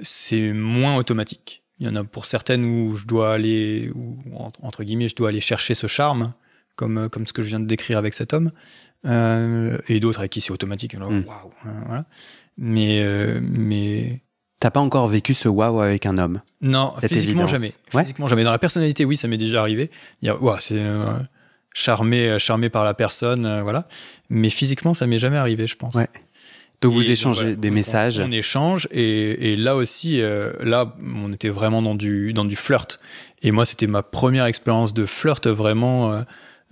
c'est 0.00 0.52
moins 0.52 0.96
automatique. 0.96 1.62
Il 1.78 1.86
y 1.86 1.88
en 1.88 1.96
a 1.96 2.04
pour 2.04 2.26
certaines 2.26 2.64
où 2.64 2.96
je 2.96 3.06
dois 3.06 3.32
aller, 3.34 3.90
entre- 4.62 4.84
guillemets, 4.84 5.08
je 5.08 5.16
dois 5.16 5.30
aller 5.30 5.40
chercher 5.40 5.74
ce 5.74 5.86
charme, 5.86 6.32
comme, 6.76 6.98
euh, 6.98 7.08
comme 7.08 7.26
ce 7.26 7.32
que 7.32 7.42
je 7.42 7.48
viens 7.48 7.60
de 7.60 7.66
décrire 7.66 7.98
avec 7.98 8.14
cet 8.14 8.32
homme, 8.34 8.50
Euh, 9.06 9.78
et 9.88 9.98
d'autres 9.98 10.18
avec 10.18 10.30
qui 10.30 10.42
c'est 10.42 10.50
automatique. 10.50 10.94
Alors, 10.94 11.10
Mm. 11.10 11.24
waouh, 11.26 11.50
hein, 11.64 11.72
voilà. 11.86 12.04
Mais, 12.58 13.00
euh, 13.00 13.40
mais 13.42 14.20
T'as 14.58 14.70
pas 14.70 14.80
encore 14.80 15.08
vécu 15.08 15.32
ce 15.32 15.48
waouh 15.48 15.80
avec 15.80 16.04
un 16.04 16.18
homme? 16.18 16.42
Non, 16.60 16.92
physiquement 17.00 17.44
évidence. 17.44 17.50
jamais. 17.50 17.72
Ouais. 17.94 18.02
Physiquement 18.02 18.28
jamais. 18.28 18.44
Dans 18.44 18.50
la 18.52 18.58
personnalité, 18.58 19.06
oui, 19.06 19.16
ça 19.16 19.26
m'est 19.26 19.38
déjà 19.38 19.62
arrivé. 19.62 19.90
C'est 20.58 20.74
euh, 20.78 21.14
charmé, 21.72 22.38
charmé 22.38 22.68
par 22.68 22.84
la 22.84 22.92
personne, 22.92 23.62
voilà. 23.62 23.88
Mais 24.28 24.50
physiquement, 24.50 24.92
ça 24.92 25.06
m'est 25.06 25.18
jamais 25.18 25.38
arrivé, 25.38 25.66
je 25.66 25.76
pense. 25.76 25.94
Ouais. 25.94 26.08
Donc 26.82 26.92
vous 26.94 27.02
Et 27.02 27.10
échangez 27.12 27.42
voilà, 27.42 27.56
des 27.56 27.70
messages 27.70 28.20
On, 28.20 28.24
on 28.28 28.30
échange 28.30 28.88
et, 28.90 29.52
et 29.52 29.56
là 29.56 29.76
aussi, 29.76 30.22
euh, 30.22 30.52
là, 30.60 30.96
on 31.22 31.30
était 31.32 31.50
vraiment 31.50 31.82
dans 31.82 31.94
du 31.94 32.32
dans 32.32 32.44
du 32.46 32.56
flirt. 32.56 32.98
Et 33.42 33.50
moi, 33.50 33.64
c'était 33.66 33.86
ma 33.86 34.02
première 34.02 34.46
expérience 34.46 34.94
de 34.94 35.04
flirt 35.04 35.46
vraiment, 35.46 36.12
euh, 36.12 36.22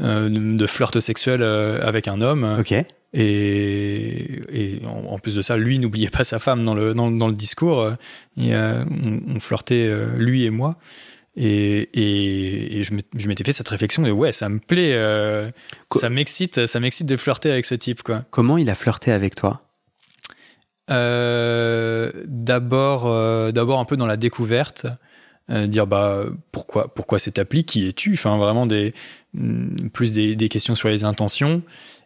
euh, 0.00 0.28
de 0.30 0.66
flirt 0.66 0.98
sexuel 1.00 1.42
avec 1.42 2.08
un 2.08 2.20
homme. 2.22 2.56
Ok. 2.58 2.72
Et, 3.14 4.42
et 4.52 4.80
en, 4.86 5.14
en 5.14 5.18
plus 5.18 5.34
de 5.34 5.42
ça, 5.42 5.56
lui 5.56 5.78
n'oubliait 5.78 6.10
pas 6.10 6.24
sa 6.24 6.38
femme 6.38 6.64
dans 6.64 6.74
le 6.74 6.94
dans, 6.94 7.10
dans 7.10 7.28
le 7.28 7.34
discours. 7.34 7.90
Et, 8.38 8.54
euh, 8.54 8.84
on, 8.90 9.36
on 9.36 9.40
flirtait 9.40 9.90
lui 10.16 10.44
et 10.44 10.50
moi. 10.50 10.76
Et, 11.36 11.88
et, 11.94 12.78
et 12.80 12.82
je 12.82 12.92
m'étais- 13.28 13.44
fait 13.44 13.52
cette 13.52 13.68
réflexion 13.68 14.02
de 14.02 14.10
ouais, 14.10 14.32
ça 14.32 14.48
me 14.48 14.58
plaît, 14.58 14.94
euh, 14.94 15.48
ça 15.94 16.08
m'excite, 16.10 16.66
ça 16.66 16.80
m'excite 16.80 17.06
de 17.06 17.16
flirter 17.16 17.52
avec 17.52 17.64
ce 17.64 17.76
type 17.76 18.02
quoi. 18.02 18.24
Comment 18.30 18.58
il 18.58 18.68
a 18.70 18.74
flirté 18.74 19.12
avec 19.12 19.36
toi? 19.36 19.62
Euh, 20.90 22.10
d'abord, 22.26 23.06
euh, 23.06 23.52
d'abord 23.52 23.78
un 23.78 23.84
peu 23.84 23.96
dans 23.96 24.06
la 24.06 24.16
découverte, 24.16 24.86
euh, 25.50 25.66
dire 25.66 25.86
bah 25.86 26.24
pourquoi, 26.52 26.92
pourquoi 26.94 27.18
cette 27.18 27.38
appli, 27.38 27.64
qui 27.64 27.88
es-tu, 27.88 28.12
enfin 28.14 28.36
vraiment 28.38 28.66
des 28.66 28.94
mm, 29.34 29.88
plus 29.92 30.12
des, 30.12 30.36
des 30.36 30.48
questions 30.48 30.74
sur 30.74 30.88
les 30.88 31.04
intentions, 31.04 31.62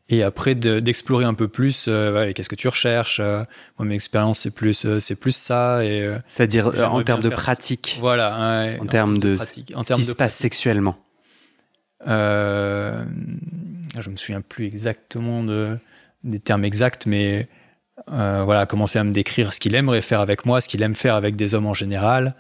et 0.09 0.23
après 0.23 0.55
de- 0.55 0.81
d'explorer 0.81 1.25
un 1.25 1.35
peu 1.35 1.49
plus, 1.49 1.87
ouais, 1.87 2.33
qu'est-ce 2.35 2.49
que 2.49 2.55
tu 2.57 2.69
recherches. 2.69 3.21
moi, 3.21 3.47
mes 3.81 3.95
expériences 3.95 4.41
c'est 4.41 4.51
plus, 4.51 4.87
c'est 4.99 5.15
plus 5.17 5.35
ça, 5.35 5.85
et 5.85 6.09
C'est-à-dire 6.33 6.69
en 6.93 7.03
termes 7.03 7.23
de 7.23 7.29
pratique, 7.29 7.99
voilà. 8.01 8.63
ouais, 8.65 8.79
en 8.81 8.87
termes 8.87 9.19
plus 9.19 9.31
de, 9.31 9.37
pratique, 9.37 9.73
en 9.77 9.83
ce 9.83 9.89
termes 9.89 10.01
qui 10.01 10.07
de 10.07 10.11
se 10.11 10.17
passe 10.17 10.35
sexuellement. 10.35 10.97
Je 12.05 13.05
me 14.11 14.17
souviens 14.17 14.41
plus 14.41 14.67
exactement 14.67 15.45
de, 15.45 15.79
des 16.25 16.41
termes 16.41 16.65
exacts, 16.65 17.07
mais 17.07 17.49
euh, 18.11 18.43
voilà, 18.45 18.67
commencer 18.67 18.99
à 18.99 19.05
me 19.05 19.13
décrire 19.13 19.53
ce 19.53 19.61
qu'il 19.61 19.75
aimerait 19.75 20.03
faire 20.03 20.21
avec 20.21 20.45
moi, 20.47 20.61
ce 20.61 20.69
qu'il 20.69 20.83
aime 20.83 20.95
faire 20.95 21.15
avec 21.15 21.37
des 21.37 21.55
hommes 21.55 21.67
en 21.67 21.75
général. 21.75 22.35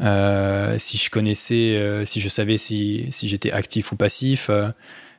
Euh, 0.00 0.76
si 0.78 0.96
je 0.96 1.10
connaissais, 1.10 1.76
euh, 1.76 2.04
si 2.04 2.20
je 2.20 2.28
savais 2.28 2.56
si, 2.56 3.06
si 3.10 3.26
j'étais 3.26 3.50
actif 3.50 3.90
ou 3.90 3.96
passif, 3.96 4.48
euh, 4.48 4.68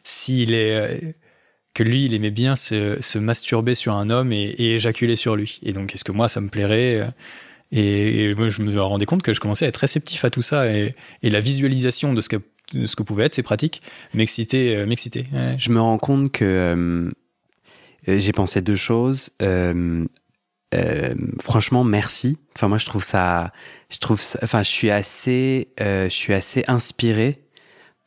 s'il 0.03 0.53
est 0.53 0.75
euh, 0.75 0.97
que 1.73 1.83
lui, 1.83 2.05
il 2.05 2.13
aimait 2.13 2.31
bien 2.31 2.55
se, 2.55 2.97
se 3.01 3.19
masturber 3.19 3.75
sur 3.75 3.93
un 3.93 4.09
homme 4.09 4.31
et, 4.31 4.43
et 4.43 4.75
éjaculer 4.75 5.15
sur 5.15 5.35
lui. 5.35 5.59
Et 5.63 5.73
donc, 5.73 5.93
est-ce 5.93 6.03
que 6.03 6.13
moi, 6.13 6.29
ça 6.29 6.39
me 6.39 6.49
plairait 6.49 6.99
euh, 7.01 7.05
et, 7.71 8.23
et 8.23 8.35
moi, 8.35 8.49
je 8.49 8.61
me 8.61 8.81
rendais 8.81 9.05
compte 9.05 9.21
que 9.21 9.33
je 9.33 9.39
commençais 9.39 9.65
à 9.65 9.67
être 9.67 9.77
réceptif 9.77 10.23
à 10.25 10.29
tout 10.29 10.41
ça 10.41 10.71
et, 10.71 10.95
et 11.23 11.29
la 11.29 11.39
visualisation 11.39 12.13
de 12.13 12.21
ce 12.21 12.29
que 12.29 12.37
de 12.73 12.85
ce 12.85 12.95
que 12.95 13.01
pouvaient 13.01 13.25
être 13.25 13.33
ces 13.33 13.41
pratiques 13.41 13.81
m'excitait 14.13 14.85
m'excitait. 14.85 15.25
Je 15.57 15.71
me 15.71 15.81
rends 15.81 15.97
compte 15.97 16.31
que 16.31 17.11
j'ai 18.07 18.31
pensé 18.33 18.61
deux 18.61 18.75
choses. 18.75 19.29
Euh, 19.41 20.05
euh, 20.75 21.13
franchement, 21.41 21.83
merci. 21.83 22.37
Enfin, 22.55 22.67
moi, 22.67 22.77
je 22.77 22.85
trouve 22.85 23.03
ça, 23.03 23.51
je 23.91 23.97
trouve, 23.97 24.19
ça- 24.21 24.39
enfin, 24.43 24.61
je 24.63 24.69
suis 24.69 24.91
assez, 24.91 25.69
euh, 25.81 26.05
je 26.05 26.13
suis 26.15 26.33
assez 26.33 26.63
inspiré 26.67 27.41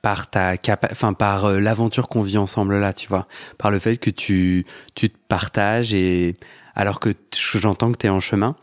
par 0.02 0.30
ta 0.30 0.56
capa- 0.56 0.88
enfin, 0.90 1.12
par 1.12 1.44
euh, 1.44 1.58
l'aventure 1.60 2.08
qu'on 2.08 2.22
vit 2.22 2.38
ensemble 2.38 2.78
là, 2.78 2.92
tu 2.92 3.08
vois, 3.08 3.26
par 3.58 3.70
le 3.70 3.78
fait 3.78 3.96
que 3.98 4.10
tu, 4.10 4.64
tu 4.94 5.10
te 5.10 5.16
partages 5.28 5.94
et 5.94 6.36
alors 6.74 7.00
que 7.00 7.10
j'entends 7.54 7.92
que 7.92 7.98
tu 7.98 8.06
es 8.06 8.10
en 8.10 8.20
chemin. 8.20 8.56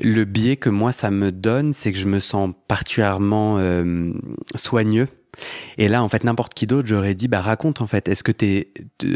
Le 0.00 0.24
biais 0.24 0.56
que 0.56 0.68
moi 0.70 0.92
ça 0.92 1.10
me 1.10 1.30
donne, 1.32 1.72
c'est 1.72 1.92
que 1.92 1.98
je 1.98 2.06
me 2.08 2.18
sens 2.20 2.50
particulièrement 2.68 3.56
euh, 3.58 4.12
soigneux 4.56 5.08
et 5.78 5.88
là, 5.88 6.02
en 6.02 6.08
fait, 6.08 6.24
n'importe 6.24 6.54
qui 6.54 6.66
d'autre, 6.66 6.88
j'aurais 6.88 7.14
dit, 7.14 7.28
bah 7.28 7.40
raconte 7.40 7.80
en 7.80 7.86
fait. 7.86 8.08
Est-ce 8.08 8.22
que 8.24 8.32
t'es 8.32 8.68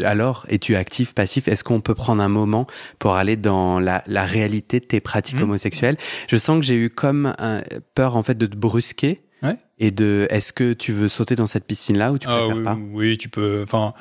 alors 0.03 0.45
es-tu 0.49 0.75
actif, 0.75 1.13
passif? 1.13 1.47
Est-ce 1.47 1.63
qu'on 1.63 1.81
peut 1.81 1.95
prendre 1.95 2.21
un 2.21 2.29
moment 2.29 2.67
pour 2.99 3.13
aller 3.15 3.35
dans 3.35 3.79
la, 3.79 4.03
la 4.07 4.25
réalité 4.25 4.79
de 4.79 4.85
tes 4.85 4.99
pratiques 4.99 5.37
Mhm. 5.37 5.43
homosexuelles? 5.43 5.97
Je 6.27 6.37
sens 6.37 6.59
que 6.59 6.65
j'ai 6.65 6.75
eu 6.75 6.89
comme 6.89 7.33
un, 7.39 7.61
peur 7.95 8.15
en 8.15 8.23
fait 8.23 8.37
de 8.37 8.45
te 8.45 8.55
brusquer 8.55 9.21
Ouais. 9.41 9.55
et 9.77 9.91
de. 9.91 10.27
Est-ce 10.29 10.51
que 10.51 10.73
tu 10.73 10.91
veux 10.91 11.07
sauter 11.07 11.35
dans 11.35 11.47
cette 11.47 11.65
piscine 11.65 11.97
là 11.97 12.11
ou 12.11 12.17
tu 12.17 12.27
Ah 12.29 12.37
préfères 12.37 12.57
oui, 12.57 12.63
pas? 12.63 12.77
oui, 12.93 13.17
tu 13.17 13.29
peux. 13.29 13.61
Enfin, 13.63 13.93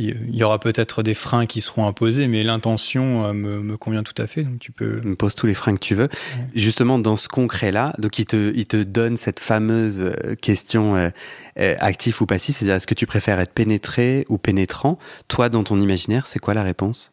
il 0.00 0.34
y 0.36 0.42
aura 0.42 0.58
peut-être 0.58 1.02
des 1.02 1.14
freins 1.14 1.46
qui 1.46 1.60
seront 1.60 1.86
imposés, 1.86 2.26
mais 2.28 2.42
l'intention 2.42 3.24
euh, 3.26 3.32
me, 3.32 3.60
me 3.60 3.76
convient 3.76 4.02
tout 4.02 4.20
à 4.20 4.26
fait. 4.26 4.42
Donc 4.44 4.58
tu 4.58 4.72
peux. 4.72 5.00
Me 5.02 5.14
pose 5.16 5.34
tous 5.34 5.46
les 5.46 5.54
freins 5.54 5.74
que 5.74 5.80
tu 5.80 5.94
veux. 5.94 6.08
Justement, 6.54 6.98
dans 6.98 7.16
ce 7.16 7.28
concret-là, 7.28 7.94
donc 7.98 8.18
il 8.18 8.24
te, 8.24 8.52
il 8.54 8.66
te 8.66 8.82
donne 8.82 9.16
cette 9.16 9.40
fameuse 9.40 10.00
euh, 10.00 10.34
question 10.34 10.96
euh, 10.96 11.10
euh, 11.58 11.74
actif 11.80 12.20
ou 12.20 12.26
passif, 12.26 12.56
c'est-à-dire 12.56 12.74
est-ce 12.76 12.86
que 12.86 12.94
tu 12.94 13.06
préfères 13.06 13.38
être 13.40 13.52
pénétré 13.52 14.24
ou 14.28 14.38
pénétrant? 14.38 14.98
Toi, 15.28 15.48
dans 15.48 15.64
ton 15.64 15.80
imaginaire, 15.80 16.26
c'est 16.26 16.38
quoi 16.38 16.54
la 16.54 16.62
réponse? 16.62 17.12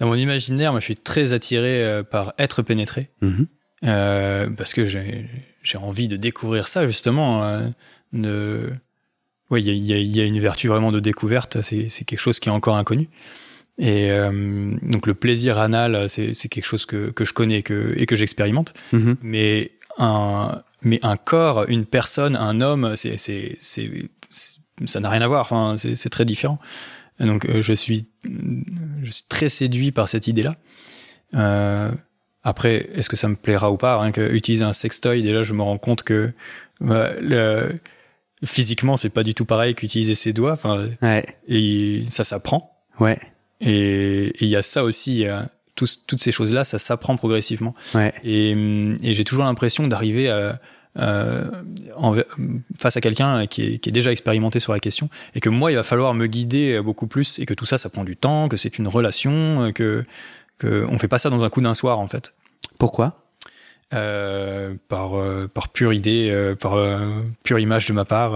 Dans 0.00 0.06
mon 0.06 0.14
imaginaire, 0.14 0.70
moi, 0.72 0.80
je 0.80 0.84
suis 0.84 0.94
très 0.94 1.32
attiré 1.32 1.82
euh, 1.82 2.02
par 2.02 2.32
être 2.38 2.62
pénétré, 2.62 3.10
Mhm. 3.20 3.46
parce 4.56 4.72
que 4.74 4.84
j'ai 4.84 5.78
envie 5.78 6.08
de 6.08 6.16
découvrir 6.16 6.68
ça 6.68 6.86
justement. 6.86 7.60
de... 8.12 8.72
Oui, 9.50 9.62
il 9.62 9.68
y 9.72 9.92
y 9.94 10.16
y 10.18 10.20
a 10.20 10.24
une 10.24 10.40
vertu 10.40 10.68
vraiment 10.68 10.92
de 10.92 11.00
découverte. 11.00 11.62
C'est 11.62 12.04
quelque 12.04 12.20
chose 12.20 12.38
qui 12.40 12.48
est 12.48 12.52
encore 12.52 12.76
inconnu. 12.76 13.08
Et 13.78 14.10
euh, 14.10 14.74
donc 14.82 15.06
le 15.06 15.14
plaisir 15.14 15.58
anal, 15.58 16.08
c'est 16.08 16.34
quelque 16.48 16.66
chose 16.66 16.84
que, 16.84 17.10
que 17.10 17.24
je 17.24 17.32
connais 17.32 17.62
que, 17.62 17.94
et 17.96 18.06
que 18.06 18.16
j'expérimente. 18.16 18.74
Mhm. 18.92 19.16
mais 19.22 19.72
un 19.98 20.62
mais 20.82 21.00
un 21.02 21.16
corps, 21.16 21.64
une 21.68 21.86
personne, 21.86 22.36
un 22.36 22.60
homme, 22.60 22.94
c'est 22.96 23.16
ça 24.86 25.00
n'a 25.00 25.10
rien 25.10 25.22
à 25.22 25.26
voir. 25.28 25.40
Enfin, 25.42 25.76
c'est 25.76 26.10
très 26.10 26.24
différent. 26.24 26.58
Et 27.20 27.24
donc 27.24 27.46
euh, 27.46 27.62
je 27.62 27.72
suis 27.72 28.06
je 29.02 29.10
suis 29.10 29.24
très 29.28 29.48
séduit 29.48 29.92
par 29.92 30.08
cette 30.08 30.28
idée-là. 30.28 30.54
Euh, 31.34 31.90
Après, 32.44 32.88
est-ce 32.94 33.08
que 33.08 33.16
ça 33.16 33.28
me 33.28 33.36
plaira 33.36 33.70
ou 33.70 33.76
pas? 33.76 34.00
Rien 34.00 34.12
que 34.12 34.32
utiliser 34.32 34.64
un 34.64 34.72
sextoy, 34.72 35.22
déjà, 35.22 35.42
je 35.42 35.52
me 35.52 35.62
rends 35.62 35.78
compte 35.78 36.02
que 36.02 36.32
bah, 36.80 37.10
le, 37.20 37.78
physiquement, 38.44 38.96
c'est 38.96 39.08
pas 39.10 39.22
du 39.22 39.34
tout 39.34 39.44
pareil 39.44 39.74
qu'utiliser 39.74 40.14
ses 40.14 40.32
doigts. 40.32 40.52
Enfin, 40.52 40.86
Ouais. 41.02 41.24
et 41.48 42.04
ça 42.08 42.24
s'apprend. 42.24 42.76
Ouais. 43.00 43.18
Et 43.60 44.32
il 44.40 44.48
y 44.48 44.56
a 44.56 44.62
ça 44.62 44.84
aussi. 44.84 45.26
a 45.26 45.48
toutes 45.74 46.18
ces 46.20 46.32
choses-là, 46.32 46.64
ça 46.64 46.80
s'apprend 46.80 47.16
progressivement. 47.16 47.72
Ouais. 47.94 48.12
Et, 48.24 48.50
et 48.50 49.14
j'ai 49.14 49.22
toujours 49.22 49.44
l'impression 49.44 49.86
d'arriver 49.86 50.28
à, 50.28 50.60
face 52.78 52.96
à 52.96 53.00
quelqu'un 53.00 53.46
qui 53.46 53.62
est, 53.74 53.78
qui 53.78 53.88
est 53.88 53.92
déjà 53.92 54.10
expérimenté 54.10 54.58
sur 54.58 54.72
la 54.72 54.80
question 54.80 55.08
et 55.36 55.40
que 55.40 55.48
moi, 55.48 55.70
il 55.70 55.76
va 55.76 55.84
falloir 55.84 56.14
me 56.14 56.26
guider 56.26 56.80
beaucoup 56.82 57.06
plus 57.06 57.38
et 57.38 57.46
que 57.46 57.54
tout 57.54 57.66
ça, 57.66 57.78
ça 57.78 57.90
prend 57.90 58.02
du 58.04 58.16
temps, 58.16 58.48
que 58.48 58.56
c'est 58.56 58.78
une 58.78 58.88
relation, 58.88 59.70
que, 59.72 60.04
que 60.58 60.84
on 60.90 60.98
fait 60.98 61.06
pas 61.08 61.18
ça 61.20 61.30
dans 61.30 61.44
un 61.44 61.50
coup 61.50 61.60
d'un 61.60 61.74
soir 61.74 62.00
en 62.00 62.08
fait. 62.08 62.34
Pourquoi? 62.78 63.27
Euh, 63.94 64.74
par, 64.88 65.16
euh, 65.18 65.48
par 65.52 65.70
pure 65.70 65.94
idée, 65.94 66.28
euh, 66.30 66.54
par 66.54 66.74
euh, 66.74 67.22
pure 67.42 67.58
image 67.58 67.86
de 67.86 67.94
ma 67.94 68.04
part. 68.04 68.34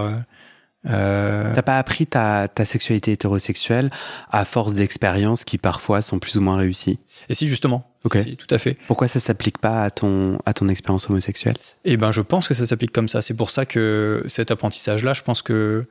euh, 0.88 1.52
T'as 1.54 1.60
pas 1.62 1.78
appris 1.78 2.06
ta, 2.06 2.48
ta 2.48 2.64
sexualité 2.64 3.12
hétérosexuelle 3.12 3.90
à 4.30 4.46
force 4.46 4.72
d'expériences 4.72 5.44
qui 5.44 5.58
parfois 5.58 6.00
sont 6.00 6.18
plus 6.18 6.36
ou 6.36 6.40
moins 6.40 6.56
réussies? 6.56 6.98
Et 7.28 7.34
si 7.34 7.48
justement, 7.48 7.86
Ok. 8.04 8.16
si, 8.22 8.36
tout 8.38 8.52
à 8.52 8.58
fait. 8.58 8.78
Pourquoi 8.86 9.08
ça 9.08 9.20
s'applique 9.20 9.58
pas 9.58 9.82
à 9.84 9.90
ton, 9.90 10.38
à 10.46 10.54
ton 10.54 10.68
expérience 10.68 11.10
homosexuelle? 11.10 11.56
Eh 11.84 11.98
ben, 11.98 12.12
je 12.12 12.22
pense 12.22 12.48
que 12.48 12.54
ça 12.54 12.66
s'applique 12.66 12.92
comme 12.92 13.08
ça. 13.08 13.20
C'est 13.20 13.36
pour 13.36 13.50
ça 13.50 13.66
que 13.66 14.24
cet 14.26 14.50
apprentissage-là, 14.50 15.12
je 15.12 15.22
pense 15.22 15.42
que, 15.42 15.84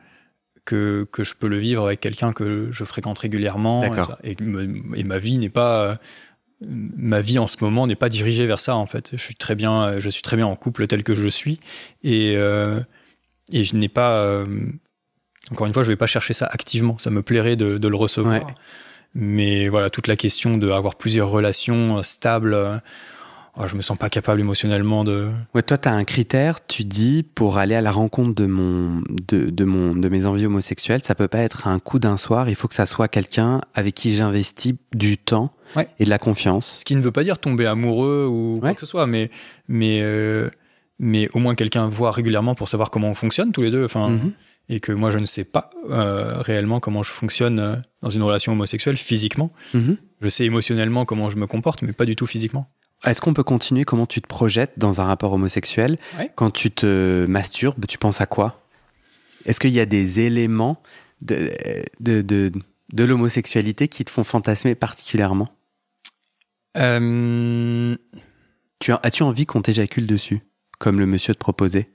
que, 0.65 1.07
que 1.11 1.23
je 1.23 1.35
peux 1.35 1.47
le 1.47 1.59
vivre 1.59 1.85
avec 1.85 1.99
quelqu'un 1.99 2.33
que 2.33 2.69
je 2.71 2.83
fréquente 2.83 3.19
régulièrement. 3.19 3.81
D'accord. 3.81 4.17
Et, 4.23 4.35
ma 4.41 5.17
vie 5.19 5.37
n'est 5.37 5.49
pas, 5.49 5.99
ma 6.67 7.21
vie 7.21 7.39
en 7.39 7.47
ce 7.47 7.57
moment 7.61 7.87
n'est 7.87 7.95
pas 7.95 8.09
dirigée 8.09 8.45
vers 8.45 8.59
ça, 8.59 8.75
en 8.75 8.85
fait. 8.85 9.11
Je 9.13 9.21
suis 9.21 9.35
très 9.35 9.55
bien, 9.55 9.97
je 9.99 10.09
suis 10.09 10.21
très 10.21 10.37
bien 10.37 10.47
en 10.47 10.55
couple 10.55 10.87
tel 10.87 11.03
que 11.03 11.15
je 11.15 11.27
suis. 11.27 11.59
Et, 12.03 12.35
euh, 12.37 12.79
et 13.51 13.63
je 13.63 13.75
n'ai 13.75 13.89
pas, 13.89 14.21
euh, 14.21 14.45
encore 15.51 15.67
une 15.67 15.73
fois, 15.73 15.83
je 15.83 15.89
vais 15.89 15.95
pas 15.95 16.07
chercher 16.07 16.33
ça 16.33 16.47
activement. 16.51 16.97
Ça 16.97 17.09
me 17.09 17.21
plairait 17.21 17.55
de, 17.55 17.77
de 17.77 17.87
le 17.87 17.95
recevoir. 17.95 18.45
Ouais. 18.45 18.53
Mais 19.13 19.67
voilà, 19.67 19.89
toute 19.89 20.07
la 20.07 20.15
question 20.15 20.55
d'avoir 20.57 20.95
plusieurs 20.95 21.29
relations 21.29 21.97
euh, 21.97 22.03
stables, 22.03 22.55
oh, 23.57 23.67
je 23.67 23.75
me 23.75 23.81
sens 23.81 23.97
pas 23.97 24.09
capable 24.09 24.39
émotionnellement 24.39 25.03
de, 25.03 25.29
Ouais, 25.53 25.63
toi, 25.63 25.77
tu 25.77 25.89
as 25.89 25.93
un 25.93 26.03
critère, 26.03 26.65
tu 26.65 26.85
dis, 26.85 27.23
pour 27.23 27.57
aller 27.57 27.75
à 27.75 27.81
la 27.81 27.91
rencontre 27.91 28.35
de, 28.35 28.45
mon, 28.45 29.01
de, 29.27 29.49
de, 29.49 29.65
mon, 29.65 29.95
de 29.95 30.09
mes 30.09 30.25
envies 30.25 30.45
homosexuelles, 30.45 31.03
ça 31.03 31.15
peut 31.15 31.27
pas 31.27 31.39
être 31.39 31.67
un 31.67 31.79
coup 31.79 31.99
d'un 31.99 32.17
soir, 32.17 32.49
il 32.49 32.55
faut 32.55 32.67
que 32.67 32.75
ça 32.75 32.85
soit 32.85 33.07
quelqu'un 33.07 33.61
avec 33.73 33.95
qui 33.95 34.15
j'investis 34.15 34.75
du 34.93 35.17
temps 35.17 35.51
Ouais. 35.75 35.87
et 35.99 36.05
de 36.05 36.09
la 36.09 36.17
confiance. 36.19 36.77
Ce 36.79 36.85
qui 36.85 36.95
ne 36.95 37.01
veut 37.01 37.11
pas 37.11 37.23
dire 37.23 37.37
tomber 37.39 37.65
amoureux 37.65 38.27
ou 38.29 38.57
quoi 38.59 38.69
Ouais. 38.69 38.75
que 38.75 38.81
ce 38.81 38.85
soit, 38.85 39.07
mais, 39.07 39.29
mais, 39.67 39.99
euh, 40.01 40.49
mais 40.99 41.29
au 41.33 41.39
moins 41.39 41.55
quelqu'un 41.55 41.87
voit 41.87 42.11
régulièrement 42.11 42.55
pour 42.55 42.67
savoir 42.67 42.89
comment 42.91 43.09
on 43.09 43.13
fonctionne 43.15 43.51
tous 43.51 43.61
les 43.61 43.71
deux. 43.71 43.85
Enfin, 43.85 44.09
Mhm. 44.09 44.31
Et 44.69 44.79
que 44.79 44.91
moi, 44.93 45.09
je 45.11 45.17
ne 45.17 45.25
sais 45.25 45.43
pas 45.43 45.69
euh, 45.89 46.35
réellement 46.41 46.79
comment 46.79 47.03
je 47.03 47.11
fonctionne 47.11 47.59
euh, 47.59 47.75
dans 48.01 48.09
une 48.09 48.23
relation 48.23 48.53
homosexuelle 48.53 48.95
physiquement. 48.95 49.51
Mhm. 49.73 49.97
Je 50.21 50.27
sais 50.29 50.45
émotionnellement 50.45 51.03
comment 51.03 51.29
je 51.29 51.35
me 51.35 51.45
comporte, 51.47 51.81
mais 51.81 51.91
pas 51.93 52.05
du 52.05 52.15
tout 52.15 52.25
physiquement. 52.27 52.69
Est-ce 53.03 53.19
qu'on 53.19 53.33
peut 53.33 53.43
continuer 53.43 53.83
comment 53.83 54.05
tu 54.05 54.21
te 54.21 54.27
projettes 54.27 54.73
dans 54.77 55.01
un 55.01 55.05
rapport 55.05 55.33
homosexuel 55.33 55.97
Ouais. 56.17 56.29
Quand 56.35 56.51
tu 56.51 56.69
te 56.71 57.25
masturbes, 57.27 57.85
tu 57.87 57.97
penses 57.97 58.21
à 58.21 58.27
quoi? 58.27 58.61
Est-ce 59.45 59.59
qu'il 59.59 59.71
y 59.71 59.79
a 59.79 59.85
des 59.87 60.19
éléments 60.19 60.81
de, 61.21 61.49
de, 61.99 62.21
de, 62.21 62.51
de 62.93 63.03
l'homosexualité 63.03 63.87
qui 63.87 64.05
te 64.05 64.11
font 64.11 64.23
fantasmer 64.23 64.75
particulièrement? 64.75 65.49
Euh, 66.77 67.95
tu 68.79 68.91
as, 68.91 68.99
As-tu 69.03 69.23
envie 69.23 69.45
qu'on 69.45 69.61
t'éjacule 69.61 70.07
dessus, 70.07 70.41
comme 70.79 70.99
le 70.99 71.05
monsieur 71.05 71.33
te 71.33 71.39
proposait? 71.39 71.89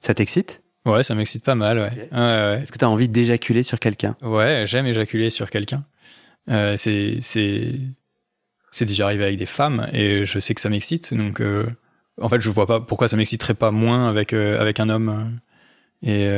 Ça 0.00 0.14
t'excite? 0.14 0.62
Ouais, 0.86 1.02
ça 1.02 1.14
m'excite 1.14 1.44
pas 1.44 1.54
mal. 1.54 1.78
Ouais, 1.78 2.08
ouais, 2.12 2.18
ouais. 2.18 2.60
Est-ce 2.62 2.72
que 2.72 2.78
tu 2.78 2.84
as 2.84 2.90
envie 2.90 3.08
d'éjaculer 3.08 3.62
sur 3.62 3.78
quelqu'un? 3.78 4.16
Ouais, 4.22 4.64
j'aime 4.66 4.86
éjaculer 4.86 5.30
sur 5.30 5.50
quelqu'un. 5.50 5.84
Euh, 6.48 6.76
c'est 6.76 7.18
c'est 7.20 7.74
c'est 8.70 8.86
déjà 8.86 9.04
arrivé 9.06 9.24
avec 9.24 9.36
des 9.38 9.46
femmes 9.46 9.88
et 9.92 10.24
je 10.24 10.38
sais 10.38 10.54
que 10.54 10.60
ça 10.60 10.70
m'excite. 10.70 11.12
Donc, 11.12 11.40
euh, 11.40 11.66
en 12.20 12.28
fait, 12.28 12.40
je 12.40 12.48
vois 12.48 12.66
pas 12.66 12.80
pourquoi 12.80 13.08
ça 13.08 13.16
m'exciterait 13.16 13.54
pas 13.54 13.70
moins 13.72 14.08
avec 14.08 14.32
euh, 14.32 14.58
avec 14.60 14.80
un 14.80 14.88
homme. 14.88 15.38
Et 16.02 16.28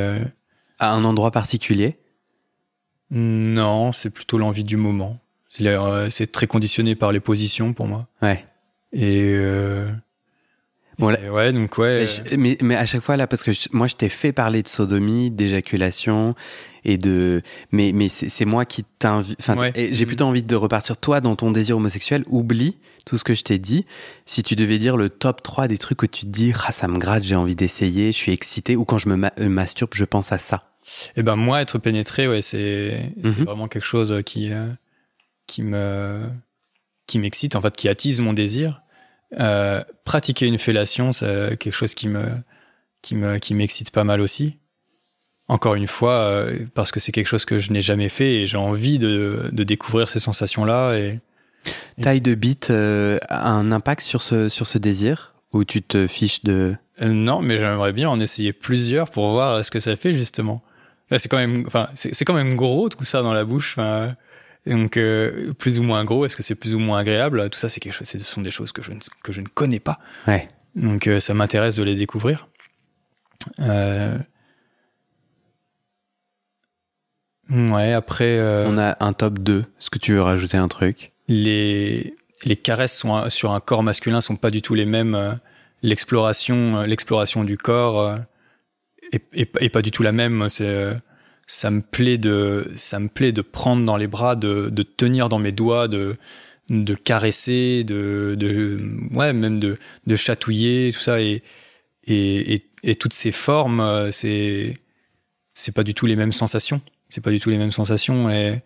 À 0.79 0.93
un 0.93 1.03
endroit 1.05 1.31
particulier? 1.31 1.93
Non, 3.11 3.91
c'est 3.91 4.09
plutôt 4.09 4.37
l'envie 4.37 4.63
du 4.65 4.75
moment. 4.75 5.19
C'est 5.55 5.67
euh, 5.67 6.09
c'est 6.09 6.31
très 6.31 6.47
conditionné 6.47 6.95
par 6.95 7.11
les 7.11 7.19
positions 7.19 7.73
pour 7.73 7.87
moi. 7.87 8.07
Ouais. 8.21 8.43
Et, 8.91 9.33
euh, 9.35 9.87
Bon, 10.99 11.09
et 11.09 11.27
ouais, 11.29 11.51
donc 11.51 11.77
ouais. 11.79 12.05
Mais, 12.37 12.55
mais, 12.61 12.75
à 12.75 12.85
chaque 12.85 13.01
fois 13.01 13.17
là, 13.17 13.25
parce 13.25 13.43
que 13.43 13.51
je- 13.51 13.67
moi 13.71 13.87
je 13.87 13.95
t'ai 13.95 14.09
fait 14.09 14.31
parler 14.31 14.61
de 14.61 14.67
sodomie, 14.67 15.31
d'éjaculation 15.31 16.35
et 16.85 16.97
de, 16.99 17.41
mais 17.71 17.91
mais 17.93 18.09
c'est 18.09 18.29
c'est 18.29 18.45
moi 18.45 18.63
qui 18.65 18.83
t'invite. 18.99 19.37
Enfin, 19.39 19.57
Ouais. 19.57 19.89
j'ai 19.91 20.05
plutôt 20.05 20.25
envie 20.25 20.43
de 20.43 20.55
repartir 20.55 20.97
toi 20.97 21.19
dans 21.19 21.35
ton 21.35 21.49
désir 21.51 21.77
homosexuel. 21.77 22.23
Oublie 22.27 22.77
tout 23.05 23.17
ce 23.17 23.23
que 23.23 23.33
je 23.33 23.43
t'ai 23.43 23.57
dit. 23.57 23.85
Si 24.27 24.43
tu 24.43 24.55
devais 24.55 24.77
dire 24.77 24.95
le 24.95 25.09
top 25.09 25.41
3 25.41 25.67
des 25.67 25.79
trucs 25.79 25.97
que 25.97 26.05
tu 26.05 26.25
te 26.25 26.31
dis, 26.31 26.53
ah 26.67 26.71
ça 26.71 26.87
me 26.87 26.99
gratte, 26.99 27.23
j'ai 27.23 27.35
envie 27.35 27.55
d'essayer, 27.55 28.11
je 28.11 28.17
suis 28.17 28.31
excité, 28.31 28.75
ou 28.75 28.85
quand 28.85 28.97
je 28.99 29.09
me 29.09 29.15
ma- 29.15 29.33
euh, 29.39 29.49
masturbe, 29.49 29.91
je 29.95 30.05
pense 30.05 30.31
à 30.31 30.37
ça. 30.37 30.71
Et 31.17 31.23
ben 31.23 31.35
moi, 31.37 31.61
être 31.61 31.79
pénétré, 31.79 32.27
ouais, 32.27 32.41
c'est 32.43 32.99
c'est 33.23 33.39
Mhm. 33.39 33.45
vraiment 33.45 33.67
quelque 33.67 33.85
chose 33.85 34.21
qui 34.25 34.51
euh, 34.53 34.67
qui 35.53 35.61
me 35.61 36.21
qui 37.05 37.19
m'excite, 37.19 37.55
en 37.55 37.61
fait, 37.61 37.75
qui 37.75 37.89
attise 37.89 38.19
mon 38.21 38.33
désir. 38.33 38.81
Euh, 39.39 39.83
pratiquer 40.03 40.47
une 40.47 40.57
fellation, 40.57 41.11
c'est 41.13 41.57
quelque 41.59 41.73
chose 41.73 41.93
qui 41.93 42.07
me 42.07 42.25
qui 43.03 43.15
me 43.15 43.37
qui 43.37 43.53
m'excite 43.53 43.91
pas 43.91 44.03
mal 44.03 44.19
aussi. 44.21 44.57
Encore 45.49 45.75
une 45.75 45.87
fois, 45.87 46.13
euh, 46.13 46.57
parce 46.73 46.91
que 46.91 46.99
c'est 46.99 47.11
quelque 47.11 47.27
chose 47.27 47.45
que 47.45 47.59
je 47.59 47.71
n'ai 47.71 47.81
jamais 47.81 48.09
fait 48.09 48.35
et 48.41 48.47
j'ai 48.47 48.57
envie 48.57 48.97
de, 48.97 49.49
de 49.51 49.63
découvrir 49.63 50.07
ces 50.09 50.19
sensations-là. 50.19 50.95
Et 50.97 51.19
Et- 51.97 52.01
Taille 52.01 52.21
de 52.21 52.33
bite 52.33 52.69
euh, 52.71 53.17
a 53.29 53.51
un 53.51 53.71
impact 53.71 54.01
sur 54.01 54.21
ce 54.21 54.49
sur 54.49 54.65
ce 54.65 54.77
désir 54.79 55.33
ou 55.51 55.63
tu 55.65 55.81
te 55.81 56.07
fiches 56.07 56.43
de. 56.43 56.75
Non, 57.01 57.41
mais 57.41 57.57
j'aimerais 57.57 57.91
bien 57.93 58.09
en 58.09 58.19
essayer 58.19 58.53
plusieurs 58.53 59.09
pour 59.11 59.31
voir 59.31 59.63
ce 59.65 59.69
que 59.71 59.79
ça 59.79 59.95
fait 59.95 60.13
justement. 60.13 60.63
Là, 61.09 61.19
c'est 61.19 61.27
quand 61.29 61.37
même, 61.37 61.63
enfin, 61.67 61.89
c'est 61.95 62.23
quand 62.25 62.33
même 62.33 62.55
gros 62.55 62.87
tout 62.89 63.03
ça 63.03 63.21
dans 63.21 63.33
la 63.33 63.43
bouche. 63.43 63.73
enfin, 63.77 64.15
donc, 64.65 64.97
euh, 64.97 65.53
plus 65.53 65.79
ou 65.79 65.83
moins 65.83 66.03
gros, 66.05 66.25
est-ce 66.25 66.35
que 66.37 66.43
c'est 66.43 66.55
plus 66.55 66.73
ou 66.75 66.79
moins 66.79 66.99
agréable? 66.99 67.49
Tout 67.49 67.59
ça, 67.59 67.69
c'est 67.69 67.79
quelque 67.79 67.93
chose, 67.93 68.07
ce 68.07 68.17
sont 68.19 68.41
des 68.41 68.51
choses 68.51 68.71
que 68.71 68.81
je 68.81 68.91
ne, 68.91 68.99
que 69.23 69.31
je 69.33 69.41
ne 69.41 69.47
connais 69.47 69.79
pas. 69.79 69.99
Ouais. 70.27 70.47
Donc, 70.75 71.07
euh, 71.07 71.19
ça 71.19 71.33
m'intéresse 71.33 71.75
de 71.75 71.83
les 71.83 71.95
découvrir. 71.95 72.47
Euh, 73.59 74.17
Ouais, 77.49 77.91
après, 77.93 78.37
euh, 78.37 78.65
On 78.67 78.77
a 78.77 78.95
un 79.05 79.13
top 79.13 79.39
2. 79.39 79.59
Est-ce 79.59 79.89
que 79.89 79.99
tu 79.99 80.13
veux 80.13 80.21
rajouter 80.21 80.57
un 80.57 80.67
truc? 80.69 81.11
Les, 81.27 82.15
les 82.45 82.55
caresses 82.55 82.97
sont, 82.97 83.15
un- 83.15 83.29
sur 83.29 83.51
un 83.51 83.59
corps 83.59 83.83
masculin 83.83 84.21
sont 84.21 84.37
pas 84.37 84.49
du 84.49 84.61
tout 84.61 84.75
les 84.75 84.85
mêmes. 84.85 85.13
euh, 85.15 85.33
L'exploration, 85.81 86.77
euh, 86.77 86.85
l'exploration 86.85 87.43
du 87.43 87.57
corps 87.57 88.17
est, 89.11 89.23
est- 89.33 89.51
est 89.61 89.69
pas 89.69 89.81
du 89.81 89.91
tout 89.91 90.01
la 90.03 90.13
même. 90.13 90.47
C'est, 90.47 90.93
ça 91.47 91.71
me 91.71 91.81
plaît 91.81 92.17
de, 92.17 92.69
ça 92.75 92.99
me 92.99 93.07
plaît 93.07 93.31
de 93.31 93.41
prendre 93.41 93.83
dans 93.85 93.97
les 93.97 94.07
bras, 94.07 94.35
de, 94.35 94.69
de 94.69 94.83
tenir 94.83 95.29
dans 95.29 95.39
mes 95.39 95.51
doigts, 95.51 95.87
de, 95.87 96.15
de 96.69 96.95
caresser, 96.95 97.83
de, 97.83 98.35
de, 98.37 98.79
ouais, 99.13 99.33
même 99.33 99.59
de, 99.59 99.77
de 100.07 100.15
chatouiller, 100.15 100.91
tout 100.93 101.01
ça 101.01 101.21
et, 101.21 101.43
et, 102.05 102.53
et, 102.53 102.65
et 102.83 102.95
toutes 102.95 103.13
ces 103.13 103.31
formes, 103.31 103.79
euh, 103.79 104.11
c'est, 104.11 104.77
c'est 105.53 105.73
pas 105.73 105.83
du 105.83 105.93
tout 105.93 106.05
les 106.05 106.15
mêmes 106.15 106.31
sensations. 106.31 106.81
C'est 107.09 107.21
pas 107.21 107.31
du 107.31 107.39
tout 107.39 107.49
les 107.49 107.57
mêmes 107.57 107.71
sensations 107.71 108.29
et 108.29 108.61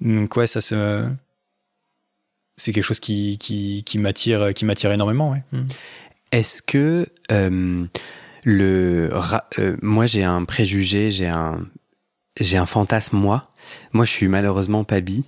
donc 0.00 0.34
ouais, 0.36 0.46
ça 0.46 0.60
se 0.60 1.06
c'est 2.56 2.72
quelque 2.72 2.84
chose 2.84 3.00
qui, 3.00 3.36
qui, 3.38 3.82
qui 3.84 3.98
m'attire 3.98 4.54
qui 4.54 4.64
m'attire 4.64 4.90
énormément 4.92 5.32
ouais. 5.32 5.42
Mm. 5.52 5.66
Est-ce 6.32 6.62
que 6.62 7.06
euh, 7.30 7.84
le 8.44 9.10
euh, 9.58 9.76
moi 9.82 10.06
j'ai 10.06 10.24
un 10.24 10.44
préjugé, 10.44 11.10
j'ai 11.10 11.26
un 11.26 11.66
j'ai 12.38 12.56
un 12.58 12.66
fantasme 12.66 13.16
moi. 13.16 13.42
Moi 13.92 14.04
je 14.04 14.10
suis 14.10 14.28
malheureusement 14.28 14.84
pas 14.84 15.00
bi. 15.00 15.24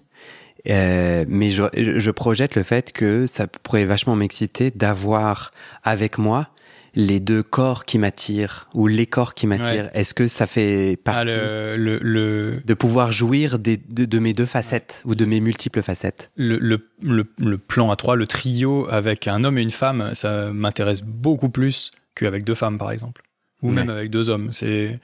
Euh, 0.68 1.24
mais 1.28 1.50
je, 1.50 1.62
je 1.74 2.10
projette 2.10 2.56
le 2.56 2.62
fait 2.62 2.92
que 2.92 3.26
ça 3.26 3.46
pourrait 3.46 3.84
vachement 3.86 4.16
m'exciter 4.16 4.70
d'avoir 4.70 5.52
avec 5.84 6.18
moi 6.18 6.48
les 6.94 7.20
deux 7.20 7.44
corps 7.44 7.84
qui 7.84 7.96
m'attirent 7.98 8.68
ou 8.74 8.88
les 8.88 9.06
corps 9.06 9.34
qui 9.34 9.46
m'attirent. 9.46 9.88
Est-ce 9.94 10.14
que 10.14 10.26
ça 10.26 10.46
fait 10.48 10.98
Ah, 11.04 11.12
partie 11.12 11.26
le, 11.36 11.76
le, 11.76 11.98
le, 12.02 12.60
de 12.64 12.74
pouvoir 12.74 13.12
jouir 13.12 13.58
des, 13.60 13.76
de, 13.76 14.04
de 14.04 14.18
mes 14.18 14.32
deux 14.32 14.46
facettes 14.46 15.02
ou 15.04 15.14
de 15.14 15.24
mes 15.24 15.40
multiples 15.40 15.80
facettes? 15.82 16.32
Le, 16.36 16.58
le, 16.58 16.88
le, 17.02 17.24
le 17.38 17.58
plan 17.58 17.90
à 17.92 17.96
trois, 17.96 18.16
le 18.16 18.26
trio 18.26 18.88
avec 18.90 19.28
un 19.28 19.44
homme 19.44 19.58
et 19.58 19.62
une 19.62 19.70
femme, 19.70 20.10
ça 20.14 20.50
m'intéresse 20.52 21.02
beaucoup 21.02 21.50
plus 21.50 21.92
qu'avec 22.16 22.42
deux 22.42 22.56
femmes 22.56 22.78
par 22.78 22.90
exemple, 22.90 23.22
ou 23.62 23.68
Ouais. 23.68 23.74
même 23.74 23.90
avec 23.90 24.10
deux 24.10 24.28
hommes. 24.28 24.48
C'est 24.52 24.98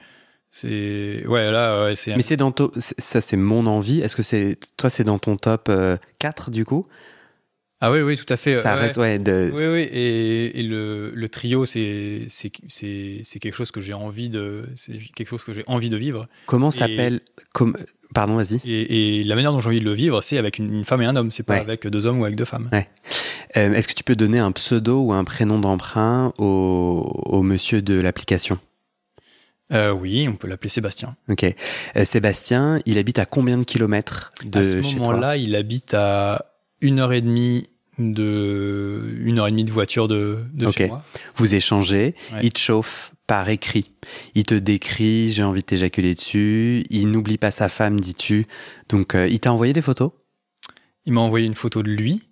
c'est 0.57 1.25
ouais 1.27 1.51
là 1.51 1.83
ouais, 1.83 1.95
c'est 1.95 2.15
Mais 2.15 2.21
c'est 2.21 2.37
dans 2.37 2.53
ça 2.79 3.19
c'est 3.19 3.35
mon 3.35 3.65
envie. 3.67 3.99
Est-ce 3.99 4.15
que 4.15 4.23
c'est 4.23 4.57
toi 4.77 4.89
c'est 4.89 5.03
dans 5.03 5.19
ton 5.19 5.35
top 5.35 5.67
euh, 5.69 5.97
4 6.19 6.49
du 6.49 6.63
coup? 6.63 6.87
Ah 7.81 7.91
oui, 7.91 7.99
oui, 7.99 8.15
tout 8.15 8.25
à 8.33 8.37
fait. 8.37 8.61
Ça 8.61 8.75
ouais. 8.75 8.81
reste, 8.83 8.97
ouais, 8.97 9.19
de... 9.19 9.51
Oui, 9.53 9.65
oui, 9.67 9.81
et, 9.81 10.59
et 10.59 10.63
le, 10.63 11.11
le 11.13 11.29
trio, 11.29 11.65
c'est 11.65 12.21
c'est 12.29 12.49
quelque 13.39 13.53
chose 13.53 13.71
que 13.71 13.81
j'ai 13.81 13.93
envie 13.93 14.29
de 14.29 14.63
c'est 14.75 14.93
quelque 15.13 15.27
chose 15.27 15.43
que 15.43 15.51
j'ai 15.51 15.63
envie 15.67 15.89
de 15.89 15.97
vivre. 15.97 16.27
Comment 16.45 16.69
Et- 16.69 16.77
s'appelle 16.77 17.19
comme... 17.53 17.75
Pardon, 18.13 18.37
vas-y. 18.37 18.61
Et, 18.63 19.19
et 19.19 19.23
la 19.25 19.35
manière 19.35 19.51
dont 19.51 19.59
j'ai 19.59 19.67
envie 19.67 19.81
de 19.81 19.85
le 19.85 19.91
vivre, 19.93 20.21
c'est 20.21 20.37
avec 20.37 20.57
une, 20.57 20.73
une 20.73 20.85
femme 20.85 21.01
et 21.01 21.05
un 21.05 21.17
homme. 21.17 21.31
C'est 21.31 21.43
pas 21.43 21.55
Ouais. 21.55 21.59
avec 21.59 21.85
deux 21.85 22.05
hommes 22.05 22.21
ou 22.21 22.23
avec 22.23 22.37
deux 22.37 22.45
femmes. 22.45 22.69
Euh, 23.57 23.73
Est-ce 23.73 23.89
que 23.89 23.93
tu 23.93 24.05
peux 24.05 24.15
donner 24.15 24.39
un 24.39 24.53
pseudo 24.53 25.01
ou 25.01 25.11
un 25.13 25.25
prénom 25.25 25.59
d'emprunt 25.59 26.31
au, 26.37 26.45
au 27.25 27.41
monsieur 27.43 27.81
de 27.81 27.99
l'application? 27.99 28.57
Euh, 29.73 29.91
oui, 29.91 30.27
on 30.27 30.35
peut 30.35 30.47
l'appeler 30.47 30.69
Sébastien. 30.69 31.15
Ok. 31.29 31.43
Euh, 31.95 32.05
Sébastien, 32.05 32.79
il 32.85 32.97
habite 32.99 33.17
à 33.19 33.25
combien 33.25 33.57
de 33.57 33.63
kilomètres 33.63 34.31
de 34.45 34.59
à 34.59 34.63
ce 34.63 34.81
chez 34.81 34.95
toi? 34.97 35.07
moment-là, 35.07 35.37
il 35.37 35.55
habite 35.55 35.93
à 35.95 36.45
une 36.81 36.99
heure 36.99 37.13
et 37.13 37.21
demie 37.21 37.67
de 37.97 39.15
une 39.21 39.39
heure 39.39 39.47
et 39.47 39.51
demie 39.51 39.63
de 39.63 39.71
voiture 39.71 40.07
de, 40.07 40.39
de 40.53 40.69
chez 40.71 40.87
moi. 40.87 41.03
Vous 41.35 41.55
échangez, 41.55 42.13
Ouais. 42.33 42.39
il 42.43 42.51
te 42.51 42.59
chauffe 42.59 43.13
par 43.25 43.49
écrit. 43.49 43.91
Il 44.35 44.43
te 44.43 44.53
décrit, 44.53 45.31
j'ai 45.31 45.43
envie 45.43 45.61
de 45.61 45.65
t'éjaculer 45.65 46.13
dessus. 46.13 46.83
Il 46.89 47.09
n'oublie 47.11 47.37
pas 47.37 47.51
sa 47.51 47.69
femme, 47.69 47.99
dis-tu. 47.99 48.45
Donc, 48.89 49.15
euh, 49.15 49.27
il 49.27 49.39
t'a 49.39 49.51
envoyé 49.51 49.73
des 49.73 49.81
photos? 49.81 50.11
Il 51.05 51.13
m'a 51.13 51.21
envoyé 51.21 51.45
une 51.47 51.55
photo 51.55 51.81
de 51.83 51.89
lui. 51.89 52.23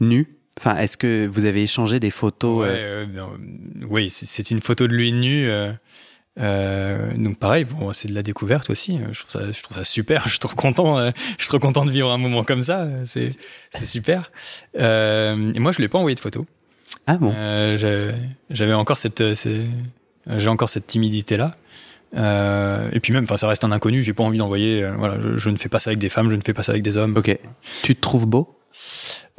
nues 0.00 0.36
Enfin, 0.58 0.76
est-ce 0.78 0.96
que 0.96 1.26
vous 1.26 1.44
avez 1.44 1.62
échangé 1.64 2.00
des 2.00 2.10
photos 2.10 2.62
Ouais, 2.62 2.68
euh, 2.70 3.06
euh, 3.16 3.26
oui, 3.88 4.10
c'est- 4.10 4.26
c'est 4.26 4.50
une 4.50 4.60
photo 4.60 4.86
de 4.88 4.94
lui 4.94 5.12
nu. 5.12 5.46
euh, 5.48 5.72
euh, 6.38 7.12
donc 7.16 7.38
pareil, 7.38 7.64
bon, 7.64 7.92
c'est 7.92 8.08
de 8.08 8.14
la 8.14 8.22
découverte 8.22 8.70
aussi. 8.70 8.98
Je 9.12 9.18
trouve 9.20 9.30
ça, 9.30 9.40
je 9.52 9.62
trouve 9.62 9.76
ça 9.76 9.84
super. 9.84 10.22
Je 10.26 10.30
suis 10.30 10.38
trop 10.38 10.54
content. 10.54 10.98
euh, 10.98 11.10
je 11.36 11.42
suis 11.44 11.48
trop 11.48 11.58
content 11.58 11.84
de 11.84 11.90
vivre 11.90 12.10
un 12.10 12.18
moment 12.18 12.44
comme 12.44 12.62
ça. 12.62 12.86
C'est, 13.04 13.30
c'est 13.70 13.84
super. 13.86 14.30
Euh, 14.78 15.52
et 15.54 15.58
moi, 15.58 15.72
je 15.72 15.78
lui 15.78 15.84
ai 15.84 15.88
pas 15.88 15.98
envoyé 15.98 16.14
de 16.14 16.20
photo. 16.20 16.46
Ah 17.06 17.16
bon? 17.18 17.32
J'avais 18.50 18.72
encore 18.74 18.98
cette, 18.98 19.22
j'ai 19.34 20.48
encore 20.48 20.70
cette 20.70 20.86
timidité 20.86 21.36
là. 21.36 21.56
et 22.92 23.00
puis 23.00 23.12
même, 23.12 23.24
enfin, 23.24 23.36
ça 23.36 23.48
reste 23.48 23.64
un 23.64 23.72
inconnu. 23.72 24.02
J'ai 24.02 24.12
pas 24.14 24.24
envie 24.24 24.38
d'envoyer. 24.38 24.82
euh, 24.84 24.94
voilà, 24.96 25.18
je, 25.20 25.36
je 25.38 25.50
ne 25.50 25.56
fais 25.56 25.68
pas 25.68 25.80
ça 25.80 25.90
avec 25.90 25.98
des 25.98 26.08
femmes. 26.08 26.30
Je 26.30 26.36
ne 26.36 26.40
fais 26.44 26.54
pas 26.54 26.62
ça 26.62 26.72
avec 26.72 26.82
des 26.82 26.96
hommes. 26.96 27.16
Ok. 27.16 27.36
Tu 27.82 27.94
te 27.94 28.00
trouves 28.00 28.26
beau? 28.26 28.54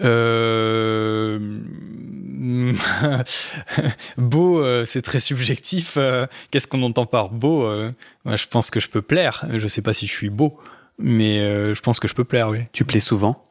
Euh... 0.02 1.60
beau, 4.18 4.62
euh, 4.62 4.86
c'est 4.86 5.02
très 5.02 5.20
subjectif. 5.20 5.96
euh, 5.98 6.26
Qu'est-ce 6.52 6.68
qu'on 6.68 6.82
entend 6.84 7.06
par 7.06 7.30
beau 7.30 7.64
euh, 7.64 7.92
moi, 8.24 8.36
Je 8.36 8.48
pense 8.48 8.72
que 8.72 8.80
je 8.80 8.90
peux 8.90 9.02
plaire. 9.02 9.46
Je 9.54 9.68
sais 9.68 9.82
pas 9.82 9.94
si 9.94 10.08
je 10.08 10.12
suis 10.14 10.30
beau, 10.30 10.58
mais 10.98 11.40
je 11.40 11.80
pense 11.82 12.00
que 12.00 12.08
je 12.08 12.16
peux 12.16 12.24
plaire, 12.24 12.50
oui. 12.50 12.60
Tu 12.72 12.86
plais 12.86 13.00
souvent? 13.00 13.44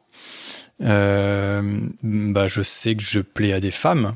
Bah, 0.79 2.47
je 2.47 2.61
sais 2.61 2.95
que 2.95 3.03
je 3.03 3.19
plais 3.19 3.53
à 3.53 3.59
des 3.59 3.71
femmes. 3.71 4.15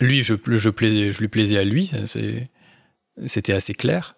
Lui, 0.00 0.22
je, 0.22 0.34
je, 0.46 0.68
plais, 0.70 1.12
je 1.12 1.18
lui 1.20 1.28
plaisais 1.28 1.58
à 1.58 1.64
lui. 1.64 1.90
C'était 3.26 3.52
assez 3.52 3.74
clair. 3.74 4.16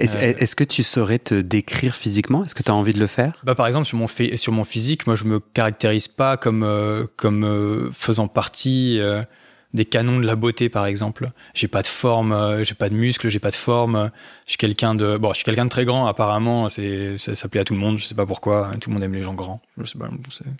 Est-ce 0.00 0.16
Euh, 0.16 0.32
est-ce 0.38 0.56
que 0.56 0.64
tu 0.64 0.82
saurais 0.82 1.18
te 1.18 1.34
décrire 1.34 1.94
physiquement? 1.94 2.44
Est-ce 2.44 2.54
que 2.54 2.62
tu 2.62 2.70
as 2.70 2.74
envie 2.74 2.92
de 2.92 2.98
le 2.98 3.06
faire? 3.06 3.40
Bah, 3.44 3.54
par 3.54 3.66
exemple, 3.66 3.86
sur 3.86 3.98
mon, 3.98 4.06
sur 4.08 4.52
mon 4.52 4.64
physique, 4.64 5.06
moi, 5.06 5.14
je 5.14 5.24
me 5.24 5.40
caractérise 5.40 6.08
pas 6.08 6.36
comme, 6.36 6.62
euh, 6.62 7.06
comme 7.16 7.44
euh, 7.44 7.90
faisant 7.92 8.28
partie 8.28 9.00
des 9.72 9.84
canons 9.84 10.18
de 10.18 10.26
la 10.26 10.34
beauté, 10.34 10.68
par 10.68 10.86
exemple. 10.86 11.30
J'ai 11.54 11.68
pas 11.68 11.82
de 11.82 11.86
forme, 11.86 12.64
j'ai 12.64 12.74
pas 12.74 12.88
de 12.88 12.94
muscles, 12.94 13.28
j'ai 13.28 13.38
pas 13.38 13.52
de 13.52 13.56
forme. 13.56 14.10
Je 14.46 14.50
suis 14.52 14.58
quelqu'un 14.58 14.96
de, 14.96 15.16
bon, 15.16 15.28
je 15.30 15.36
suis 15.36 15.44
quelqu'un 15.44 15.64
de 15.66 15.70
très 15.70 15.84
grand, 15.84 16.06
apparemment. 16.06 16.68
C'est, 16.68 17.18
ça, 17.18 17.36
ça 17.36 17.48
plaît 17.48 17.60
à 17.60 17.64
tout 17.64 17.74
le 17.74 17.80
monde. 17.80 17.96
Je 17.98 18.04
sais 18.04 18.16
pas 18.16 18.26
pourquoi. 18.26 18.72
Tout 18.80 18.90
le 18.90 18.94
monde 18.94 19.04
aime 19.04 19.12
les 19.14 19.22
gens 19.22 19.34
grands. 19.34 19.62
Je 19.78 19.84
sais 19.84 19.98
pas. 19.98 20.08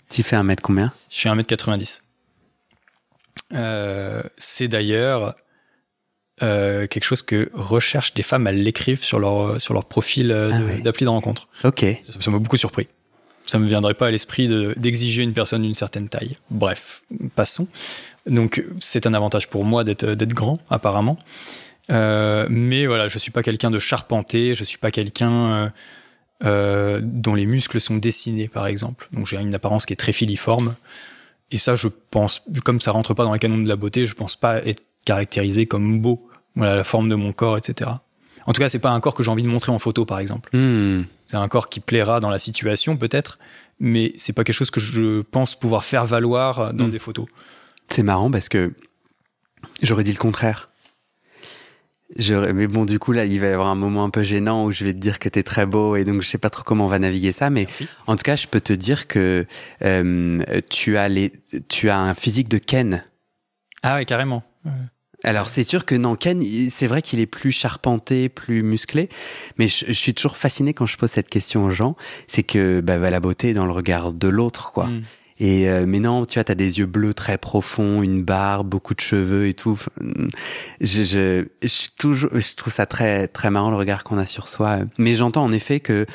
Tu 0.09 0.23
fais 0.23 0.37
un 0.37 0.43
mètre 0.43 0.63
combien? 0.63 0.93
Je 1.09 1.17
suis 1.17 1.29
1m90. 1.29 2.01
Euh, 3.53 4.23
c'est 4.37 4.67
d'ailleurs 4.67 5.35
euh, 6.43 6.87
quelque 6.87 7.03
chose 7.03 7.21
que 7.21 7.49
recherchent 7.53 8.13
des 8.13 8.23
femmes, 8.23 8.47
elles 8.47 8.63
l'écrivent 8.63 9.03
sur 9.03 9.19
leur, 9.19 9.59
sur 9.61 9.73
leur 9.73 9.85
profil 9.85 10.31
euh, 10.31 10.49
Ah 10.53 10.59
de- 10.59 10.81
d'appli 10.81 11.05
de 11.05 11.09
rencontre. 11.09 11.47
Ok. 11.63 11.85
Ça 12.01 12.31
m'a 12.31 12.39
beaucoup 12.39 12.57
surpris. 12.57 12.87
Ça 13.45 13.57
me 13.59 13.67
viendrait 13.67 13.93
pas 13.95 14.07
à 14.07 14.11
l'esprit 14.11 14.47
de- 14.47 14.73
d'exiger 14.77 15.23
une 15.23 15.33
personne 15.33 15.61
d'une 15.63 15.73
certaine 15.73 16.09
taille. 16.09 16.37
Bref, 16.49 17.03
passons. 17.35 17.67
Donc, 18.27 18.63
c'est 18.79 19.07
un 19.07 19.13
avantage 19.13 19.47
pour 19.49 19.65
moi 19.65 19.83
d'être 19.83 20.05
d'être 20.05 20.33
grand, 20.33 20.59
apparemment. 20.69 21.17
Euh, 21.89 22.45
mais 22.49 22.85
voilà, 22.85 23.07
je 23.07 23.17
suis 23.17 23.31
pas 23.31 23.43
quelqu'un 23.43 23.71
de 23.71 23.79
charpenté, 23.79 24.55
je 24.55 24.63
suis 24.63 24.77
pas 24.77 24.91
quelqu'un 24.91 25.31
euh, 25.53 25.69
euh, 26.45 26.99
dont 27.03 27.35
les 27.35 27.45
muscles 27.45 27.81
sont 27.81 27.97
dessinés, 27.97 28.47
par 28.47 28.67
exemple. 28.67 29.07
Donc, 29.11 29.25
j'ai 29.27 29.37
une 29.37 29.53
apparence 29.55 29.85
qui 29.85 29.93
est 29.93 29.97
très 29.97 30.13
filiforme. 30.13 30.75
Et 31.51 31.57
ça, 31.57 31.75
je 31.75 31.87
pense, 32.11 32.43
comme 32.63 32.79
ça 32.79 32.91
rentre 32.91 33.13
pas 33.13 33.25
dans 33.25 33.33
les 33.33 33.39
canons 33.39 33.57
de 33.57 33.67
la 33.67 33.75
beauté, 33.75 34.05
je 34.05 34.13
pense 34.13 34.35
pas 34.35 34.63
être 34.65 34.83
caractérisé 35.03 35.65
comme 35.65 35.99
beau. 35.99 36.29
Voilà, 36.55 36.75
la 36.75 36.83
forme 36.83 37.07
de 37.09 37.15
mon 37.15 37.31
corps, 37.33 37.57
etc. 37.57 37.89
En 38.45 38.53
tout 38.53 38.61
cas, 38.61 38.69
c'est 38.69 38.79
pas 38.79 38.91
un 38.91 38.99
corps 38.99 39.13
que 39.13 39.23
j'ai 39.23 39.31
envie 39.31 39.43
de 39.43 39.47
montrer 39.47 39.71
en 39.71 39.79
photo, 39.79 40.03
par 40.05 40.19
exemple. 40.19 40.49
Hmm. 40.55 41.03
C'est 41.27 41.37
un 41.37 41.47
corps 41.47 41.69
qui 41.69 41.79
plaira 41.79 42.19
dans 42.19 42.29
la 42.29 42.39
situation 42.39 42.97
peut-être, 42.97 43.37
mais 43.79 44.13
c'est 44.17 44.33
pas 44.33 44.43
quelque 44.43 44.55
chose 44.55 44.71
que 44.71 44.79
je 44.81 45.21
pense 45.21 45.55
pouvoir 45.55 45.85
faire 45.85 46.05
valoir 46.05 46.73
dans 46.73 46.87
Mm. 46.87 46.91
des 46.91 46.99
photos. 46.99 47.25
C'est 47.89 48.03
marrant 48.03 48.29
parce 48.31 48.49
que 48.49 48.73
j'aurais 49.81 50.03
dit 50.03 50.11
le 50.11 50.17
contraire. 50.17 50.67
J'aurais- 52.17 52.51
Mais 52.51 52.67
bon, 52.67 52.83
du 52.83 52.99
coup, 52.99 53.13
là, 53.13 53.23
il 53.23 53.39
va 53.39 53.47
y 53.47 53.51
avoir 53.51 53.67
un 53.69 53.75
moment 53.75 54.03
un 54.03 54.09
peu 54.09 54.23
gênant 54.23 54.65
où 54.65 54.71
je 54.73 54.83
vais 54.83 54.93
te 54.93 54.97
dire 54.99 55.17
que 55.19 55.29
t'es 55.29 55.43
très 55.43 55.65
beau 55.65 55.95
et 55.95 56.03
donc 56.03 56.21
je 56.21 56.27
sais 56.27 56.37
pas 56.37 56.49
trop 56.49 56.63
comment 56.63 56.85
on 56.85 56.89
va 56.89 56.99
naviguer 56.99 57.31
ça. 57.31 57.49
Mais 57.49 57.61
Merci. 57.61 57.87
en 58.07 58.15
tout 58.17 58.23
cas, 58.23 58.35
je 58.35 58.47
peux 58.47 58.59
te 58.59 58.73
dire 58.73 59.07
que 59.07 59.45
euh, 59.83 60.43
tu, 60.69 60.97
as 60.97 61.07
les... 61.07 61.31
tu 61.69 61.89
as 61.89 61.97
un 61.97 62.13
physique 62.13 62.49
de 62.49 62.57
Ken. 62.57 63.05
Ah 63.83 63.95
ouais, 63.95 64.05
carrément. 64.05 64.43
Alors, 65.23 65.49
c'est 65.49 65.63
sûr 65.63 65.85
que 65.85 65.95
il- 66.41 66.71
c'est 66.71 66.87
vrai 66.87 67.01
qu'il 67.01 67.19
est 67.19 67.25
plus 67.25 67.51
charpenté, 67.51 68.29
plus 68.29 68.63
musclé. 68.63 69.09
Mais 69.57 69.67
je, 69.67 69.85
je 69.87 69.93
suis 69.93 70.13
toujours 70.13 70.37
fasciné 70.37 70.73
quand 70.73 70.85
je 70.85 70.97
pose 70.97 71.11
cette 71.11 71.29
question 71.29 71.65
aux 71.65 71.69
gens. 71.69 71.95
C'est 72.27 72.43
que 72.43 72.81
bah, 72.81 72.97
bah, 72.97 73.09
la 73.09 73.19
beauté 73.19 73.49
est 73.49 73.53
dans 73.53 73.65
le 73.65 73.71
regard 73.71 74.13
de 74.13 74.27
l'autre, 74.27 74.71
quoi. 74.71 74.87
Mm. 74.87 75.03
Et 75.43 75.67
euh, 75.69 75.85
mais 75.87 75.97
non, 75.97 76.27
tu 76.27 76.35
vois, 76.35 76.43
t'as 76.43 76.53
des 76.53 76.77
yeux 76.77 76.85
bleus 76.85 77.15
très 77.15 77.39
profonds, 77.39 78.03
une 78.03 78.21
barbe, 78.21 78.69
beaucoup 78.69 78.93
de 78.93 78.99
cheveux 78.99 79.47
et 79.47 79.55
tout. 79.55 79.79
Je, 80.81 81.01
je, 81.01 81.45
je, 81.63 81.87
toujours, 81.97 82.29
je 82.31 82.53
trouve 82.55 82.71
ça 82.71 82.85
très 82.85 83.27
très 83.27 83.49
marrant 83.49 83.71
le 83.71 83.75
regard 83.75 84.03
qu'on 84.03 84.19
a 84.19 84.27
sur 84.27 84.47
soi. 84.47 84.81
Mais 84.99 85.15
j'entends 85.15 85.43
en 85.43 85.51
effet 85.51 85.79
que 85.79 86.05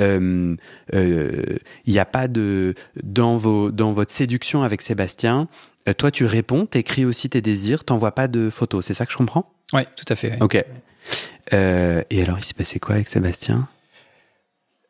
euh, 0.00 0.54
euh, 0.94 1.42
il 1.86 1.92
n'y 1.92 1.98
a 1.98 2.04
pas 2.04 2.28
de 2.28 2.74
dans 3.02 3.36
vos 3.36 3.72
dans 3.72 3.90
votre 3.90 4.12
séduction 4.12 4.62
avec 4.62 4.82
Sébastien. 4.82 5.48
Euh, 5.88 5.92
toi, 5.94 6.10
tu 6.10 6.24
réponds, 6.24 6.66
t'écris 6.66 7.04
aussi 7.04 7.28
tes 7.30 7.40
désirs, 7.40 7.84
t'envoies 7.84 8.12
pas 8.14 8.28
de 8.28 8.50
photos. 8.50 8.84
C'est 8.84 8.94
ça 8.94 9.06
que 9.06 9.12
je 9.12 9.16
comprends? 9.16 9.52
Ouais, 9.72 9.86
tout 9.96 10.04
à 10.08 10.16
fait. 10.16 10.30
ouais. 10.32 10.38
Ok. 10.42 10.64
Euh, 11.52 12.02
et 12.10 12.22
alors, 12.22 12.38
il 12.38 12.44
s'est 12.44 12.54
passé 12.54 12.78
quoi 12.80 12.96
avec 12.96 13.08
Sébastien? 13.08 13.68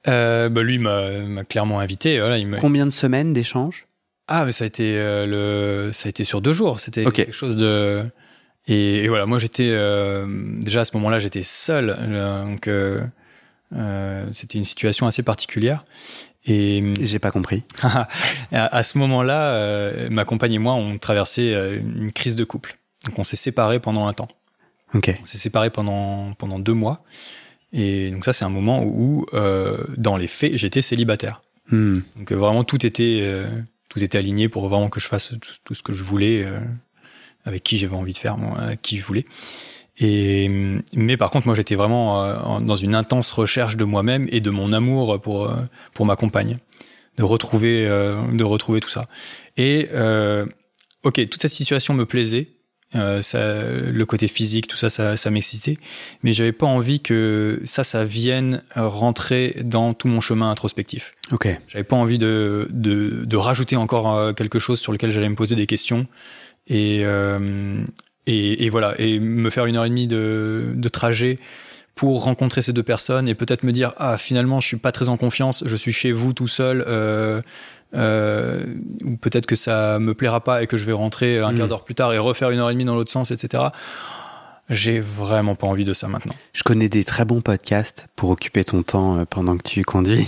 Euh, 0.08 0.48
bah, 0.48 0.62
lui 0.62 0.78
m'a 0.78 1.10
m'a 1.22 1.44
clairement 1.44 1.80
invité. 1.80 2.18
Voilà, 2.20 2.38
il 2.38 2.46
m'a- 2.46 2.58
Combien 2.58 2.86
de 2.86 2.90
semaines 2.90 3.32
d'échanges? 3.32 3.86
Ah, 4.28 4.44
mais 4.44 4.52
ça 4.52 4.64
a 4.64 4.66
été 4.66 4.96
euh, 4.98 5.26
le, 5.86 5.92
ça 5.92 6.06
a 6.06 6.10
été 6.10 6.24
sur 6.24 6.40
deux 6.40 6.52
jours. 6.52 6.80
C'était 6.80 7.06
Ok. 7.06 7.14
quelque 7.14 7.32
chose 7.32 7.56
de. 7.56 8.04
Et, 8.68 9.04
et 9.04 9.08
voilà, 9.08 9.26
moi 9.26 9.38
j'étais 9.38 9.68
euh, 9.70 10.26
déjà 10.60 10.80
à 10.80 10.84
ce 10.84 10.96
moment-là, 10.96 11.20
j'étais 11.20 11.44
seul, 11.44 11.96
donc 12.44 12.66
euh, 12.66 13.00
euh, 13.76 14.26
c'était 14.32 14.58
une 14.58 14.64
situation 14.64 15.06
assez 15.06 15.22
particulière. 15.22 15.84
Et 16.46 16.94
J'ai 17.00 17.18
pas 17.18 17.30
compris. 17.30 17.64
à, 18.52 18.82
ce 18.82 18.98
moment-là, 18.98 19.50
euh, 19.50 20.08
ma 20.10 20.24
compagne 20.24 20.52
et 20.52 20.58
moi, 20.58 20.74
on 20.74 20.96
traversait 20.98 21.54
euh, 21.54 21.78
une 21.78 22.12
crise 22.12 22.36
de 22.36 22.44
couple. 22.44 22.78
Donc 23.06 23.18
on 23.18 23.22
s'est 23.24 23.36
séparés 23.36 23.80
pendant 23.80 24.06
un 24.06 24.12
temps. 24.12 24.28
Ok. 24.94 25.16
On 25.20 25.24
s'est 25.24 25.38
séparés 25.38 25.70
pendant, 25.70 26.32
pendant 26.34 26.58
deux 26.58 26.72
mois. 26.72 27.04
Et 27.72 28.10
donc 28.10 28.24
ça, 28.24 28.32
c'est 28.32 28.44
un 28.44 28.50
moment 28.50 28.82
où, 28.84 29.26
euh, 29.34 29.84
dans 29.96 30.16
les 30.16 30.28
faits, 30.28 30.56
j'étais 30.56 30.82
célibataire. 30.82 31.42
Hmm. 31.70 32.00
Donc 32.16 32.32
euh, 32.32 32.36
vraiment, 32.36 32.64
tout 32.64 32.84
était, 32.86 33.20
euh, 33.22 33.46
tout 33.88 34.02
était 34.02 34.18
aligné 34.18 34.48
pour 34.48 34.68
vraiment 34.68 34.88
que 34.88 35.00
je 35.00 35.06
fasse 35.06 35.34
tout, 35.40 35.52
tout 35.64 35.74
ce 35.74 35.82
que 35.82 35.92
je 35.92 36.04
voulais, 36.04 36.44
euh, 36.44 36.60
avec 37.44 37.62
qui 37.62 37.78
j'avais 37.78 37.96
envie 37.96 38.12
de 38.12 38.18
faire, 38.18 38.38
moi, 38.38 38.58
avec 38.58 38.82
qui 38.82 38.96
je 38.96 39.04
voulais. 39.04 39.26
Et, 39.98 40.48
mais 40.92 41.16
par 41.16 41.30
contre, 41.30 41.46
moi, 41.46 41.56
j'étais 41.56 41.74
vraiment 41.74 42.22
euh, 42.22 42.60
dans 42.60 42.76
une 42.76 42.94
intense 42.94 43.32
recherche 43.32 43.76
de 43.76 43.84
moi-même 43.84 44.26
et 44.30 44.40
de 44.40 44.50
mon 44.50 44.72
amour 44.72 45.20
pour, 45.20 45.46
euh, 45.46 45.56
pour 45.94 46.06
ma 46.06 46.16
compagne. 46.16 46.58
De 47.16 47.24
retrouver, 47.24 47.86
euh, 47.88 48.20
de 48.30 48.44
retrouver 48.44 48.80
tout 48.80 48.90
ça. 48.90 49.08
Et, 49.56 49.88
euh, 49.94 50.44
ok, 51.02 51.14
toute 51.30 51.40
cette 51.40 51.50
situation 51.50 51.94
me 51.94 52.04
plaisait. 52.04 52.48
Euh, 52.94 53.22
ça, 53.22 53.64
le 53.70 54.04
côté 54.04 54.28
physique, 54.28 54.68
tout 54.68 54.76
ça, 54.76 54.90
ça, 54.90 55.16
ça 55.16 55.30
m'excitait. 55.30 55.78
Mais 56.22 56.34
j'avais 56.34 56.52
pas 56.52 56.66
envie 56.66 57.00
que 57.00 57.62
ça, 57.64 57.84
ça 57.84 58.04
vienne 58.04 58.62
rentrer 58.74 59.56
dans 59.64 59.94
tout 59.94 60.08
mon 60.08 60.20
chemin 60.20 60.50
introspectif. 60.50 61.14
Ok. 61.32 61.48
J'avais 61.68 61.84
pas 61.84 61.96
envie 61.96 62.18
de, 62.18 62.68
de, 62.70 63.24
de 63.24 63.36
rajouter 63.36 63.76
encore 63.76 64.34
quelque 64.34 64.58
chose 64.58 64.78
sur 64.78 64.92
lequel 64.92 65.10
j'allais 65.10 65.30
me 65.30 65.36
poser 65.36 65.56
des 65.56 65.66
questions. 65.66 66.06
Et, 66.66 67.00
euh, 67.04 67.82
et, 68.26 68.64
et 68.64 68.68
voilà, 68.70 68.94
et 68.98 69.18
me 69.20 69.50
faire 69.50 69.66
une 69.66 69.76
heure 69.76 69.84
et 69.84 69.88
demie 69.88 70.08
de, 70.08 70.72
de 70.74 70.88
trajet 70.88 71.38
pour 71.94 72.24
rencontrer 72.24 72.60
ces 72.60 72.72
deux 72.72 72.82
personnes 72.82 73.26
et 73.28 73.34
peut-être 73.34 73.62
me 73.62 73.72
dire 73.72 73.94
ah 73.96 74.18
finalement 74.18 74.60
je 74.60 74.66
suis 74.66 74.76
pas 74.76 74.92
très 74.92 75.08
en 75.08 75.16
confiance, 75.16 75.62
je 75.66 75.76
suis 75.76 75.92
chez 75.92 76.12
vous 76.12 76.32
tout 76.34 76.48
seul, 76.48 76.84
euh, 76.86 77.40
euh, 77.94 78.62
ou 79.04 79.16
peut-être 79.16 79.46
que 79.46 79.56
ça 79.56 79.98
me 79.98 80.12
plaira 80.12 80.42
pas 80.44 80.62
et 80.62 80.66
que 80.66 80.76
je 80.76 80.84
vais 80.84 80.92
rentrer 80.92 81.38
un 81.38 81.54
quart 81.54 81.66
Mm. 81.66 81.68
d'heure 81.68 81.84
plus 81.84 81.94
tard 81.94 82.12
et 82.12 82.18
refaire 82.18 82.50
une 82.50 82.58
heure 82.58 82.68
et 82.68 82.74
demie 82.74 82.84
dans 82.84 82.96
l'autre 82.96 83.12
sens, 83.12 83.30
etc. 83.30 83.62
J'ai 84.68 84.98
vraiment 84.98 85.54
pas 85.54 85.68
envie 85.68 85.84
de 85.84 85.92
ça 85.94 86.08
maintenant. 86.08 86.34
Je 86.52 86.64
connais 86.64 86.88
des 86.88 87.04
très 87.04 87.24
bons 87.24 87.40
podcasts 87.40 88.08
pour 88.16 88.30
occuper 88.30 88.64
ton 88.64 88.82
temps 88.82 89.18
euh, 89.18 89.24
pendant 89.24 89.56
que 89.56 89.62
tu 89.62 89.84
conduis. 89.84 90.26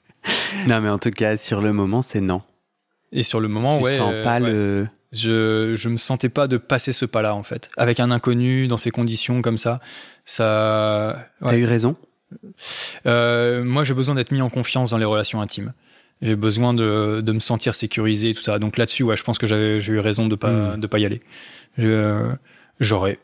non, 0.66 0.80
mais 0.80 0.88
en 0.88 0.98
tout 0.98 1.10
cas, 1.10 1.36
sur 1.36 1.60
le 1.60 1.72
moment, 1.74 2.00
c'est 2.00 2.22
non. 2.22 2.40
Et 3.12 3.22
sur 3.22 3.38
le 3.38 3.48
moment, 3.48 3.76
tu 3.78 3.84
ouais, 3.84 3.98
sens 3.98 4.10
euh, 4.12 4.24
pas 4.24 4.40
ouais. 4.40 4.88
Je 5.18 5.74
je 5.76 5.88
me 5.88 5.96
sentais 5.96 6.28
pas 6.28 6.46
de 6.48 6.56
passer 6.56 6.92
ce 6.92 7.04
pas-là 7.04 7.34
en 7.34 7.42
fait, 7.42 7.68
avec 7.76 8.00
un 8.00 8.10
inconnu 8.10 8.66
dans 8.68 8.76
ces 8.76 8.90
conditions 8.90 9.42
comme 9.42 9.58
ça. 9.58 9.80
Ça, 10.24 11.28
ouais. 11.40 11.50
T'as 11.50 11.56
eu 11.56 11.64
raison. 11.64 11.96
Euh, 13.06 13.62
moi, 13.64 13.84
j'ai 13.84 13.94
besoin 13.94 14.14
d'être 14.14 14.32
mis 14.32 14.40
en 14.42 14.50
confiance 14.50 14.90
dans 14.90 14.98
les 14.98 15.04
relations 15.04 15.40
intimes. 15.40 15.72
J'ai 16.22 16.36
besoin 16.36 16.72
de, 16.74 17.20
de 17.24 17.32
me 17.32 17.40
sentir 17.40 17.74
sécurisé 17.74 18.30
et 18.30 18.34
tout 18.34 18.42
ça. 18.42 18.58
Donc 18.58 18.78
là-dessus, 18.78 19.02
ouais, 19.02 19.16
je 19.16 19.22
pense 19.22 19.38
que 19.38 19.46
j'avais 19.46 19.80
j'ai 19.80 19.92
eu 19.92 19.98
raison 20.00 20.26
de 20.26 20.34
pas 20.34 20.50
Mm. 20.76 20.80
de 20.80 20.86
pas 20.86 20.98
y 20.98 21.04
aller. 21.04 21.20
Je- 21.78 22.30
J'aurais 22.80 23.18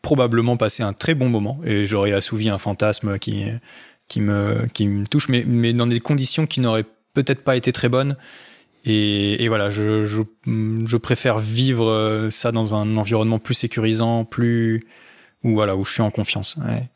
probablement 0.00 0.56
passé 0.56 0.82
un 0.84 0.92
très 0.92 1.14
bon 1.14 1.28
moment 1.28 1.60
et 1.64 1.86
j'aurais 1.86 2.12
assouvi 2.12 2.48
un 2.48 2.58
fantasme 2.58 3.18
qui 3.18 3.44
qui 4.08 4.20
me 4.20 4.66
qui 4.74 4.86
me 4.86 5.06
touche, 5.06 5.28
mais 5.28 5.44
mais 5.46 5.72
dans 5.72 5.86
des 5.86 6.00
conditions 6.00 6.46
qui 6.46 6.60
n'auraient 6.60 6.84
peut-être 7.14 7.42
pas 7.42 7.56
été 7.56 7.72
très 7.72 7.88
bonnes. 7.88 8.16
Et, 8.84 9.42
et 9.44 9.48
voilà, 9.48 9.70
je, 9.70 10.04
je, 10.06 10.22
je 10.86 10.96
préfère 10.96 11.38
vivre 11.38 11.88
euh, 11.88 12.30
ça 12.30 12.50
dans 12.52 12.74
un 12.74 12.96
environnement 12.96 13.38
plus 13.38 13.54
sécurisant, 13.54 14.24
plus 14.24 14.84
où 15.44 15.52
voilà 15.54 15.76
où 15.76 15.84
je 15.84 15.92
suis 15.92 16.02
en 16.02 16.10
confiance. 16.10 16.56
Ouais. 16.64 16.88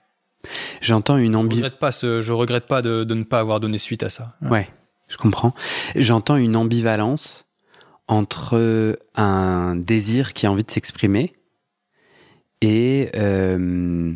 J'entends 0.80 1.16
une 1.16 1.32
Je 1.34 1.38
regrette 1.38 1.78
pas, 1.78 1.92
ce- 1.92 2.22
je 2.22 2.32
regrette 2.32 2.66
pas 2.66 2.82
de, 2.82 3.04
de 3.04 3.14
ne 3.14 3.24
pas 3.24 3.40
avoir 3.40 3.60
donné 3.60 3.78
suite 3.78 4.02
à 4.02 4.10
ça. 4.10 4.36
Ouais, 4.42 4.68
je 5.08 5.16
comprends. 5.16 5.54
J'entends 5.94 6.36
une 6.36 6.56
ambivalence 6.56 7.46
entre 8.08 8.96
un 9.16 9.74
désir 9.76 10.32
qui 10.32 10.46
a 10.46 10.52
envie 10.52 10.62
de 10.64 10.70
s'exprimer 10.70 11.34
et, 12.62 13.10
euh, 13.16 14.12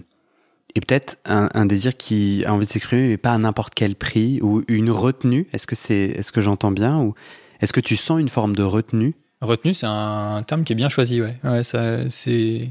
et 0.74 0.80
peut-être 0.80 1.18
un, 1.24 1.48
un 1.54 1.66
désir 1.66 1.96
qui 1.96 2.44
a 2.46 2.54
envie 2.54 2.66
de 2.66 2.70
s'exprimer, 2.70 3.08
mais 3.08 3.16
pas 3.16 3.32
à 3.32 3.38
n'importe 3.38 3.74
quel 3.74 3.96
prix, 3.96 4.38
ou 4.42 4.62
une 4.68 4.90
retenue. 4.90 5.48
Est-ce 5.52 5.66
que 5.66 5.74
c'est, 5.74 5.96
est-ce 6.16 6.30
que 6.32 6.40
j'entends 6.40 6.70
bien, 6.70 6.98
ou 6.98 7.14
est-ce 7.60 7.72
que 7.72 7.80
tu 7.80 7.96
sens 7.96 8.20
une 8.20 8.28
forme 8.28 8.54
de 8.56 8.62
retenue? 8.62 9.14
Retenu, 9.40 9.72
c'est 9.74 9.86
un 9.86 10.42
terme 10.46 10.64
qui 10.64 10.72
est 10.72 10.76
bien 10.76 10.88
choisi, 10.90 11.22
ouais. 11.22 11.36
Ouais, 11.44 11.62
ça, 11.62 12.08
c'est. 12.10 12.68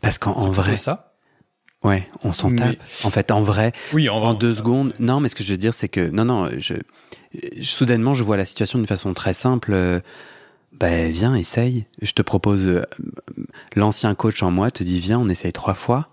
Parce 0.00 0.18
qu'en 0.18 0.50
vrai, 0.50 0.76
ça. 0.76 1.14
ouais, 1.82 2.08
on 2.22 2.32
s'en 2.32 2.50
Mais- 2.50 2.58
tape. 2.58 2.76
En 3.04 3.10
fait, 3.10 3.30
en 3.30 3.42
vrai, 3.42 3.72
Oui, 3.92 4.08
en, 4.08 4.16
en 4.16 4.34
deux 4.34 4.54
secondes. 4.54 4.94
Non, 5.00 5.20
mais 5.20 5.28
ce 5.28 5.34
que 5.34 5.42
je 5.44 5.50
veux 5.50 5.56
dire, 5.58 5.74
c'est 5.74 5.88
que 5.88 6.08
non, 6.10 6.24
non, 6.24 6.48
je, 6.58 6.74
je- 7.34 7.62
soudainement, 7.62 8.14
je 8.14 8.22
vois 8.24 8.36
la 8.36 8.46
situation 8.46 8.78
d'une 8.78 8.86
façon 8.86 9.14
très 9.14 9.34
simple. 9.34 9.72
Euh, 9.72 10.00
Ben, 10.72 11.10
viens, 11.12 11.34
essaye. 11.34 11.84
Je 12.00 12.12
te 12.12 12.22
propose. 12.22 12.66
euh, 12.66 12.82
L'ancien 13.76 14.14
coach 14.14 14.42
en 14.42 14.50
moi 14.50 14.70
te 14.70 14.82
dit, 14.82 15.00
viens, 15.00 15.18
on 15.18 15.28
essaye 15.28 15.52
trois 15.52 15.74
fois. 15.74 16.08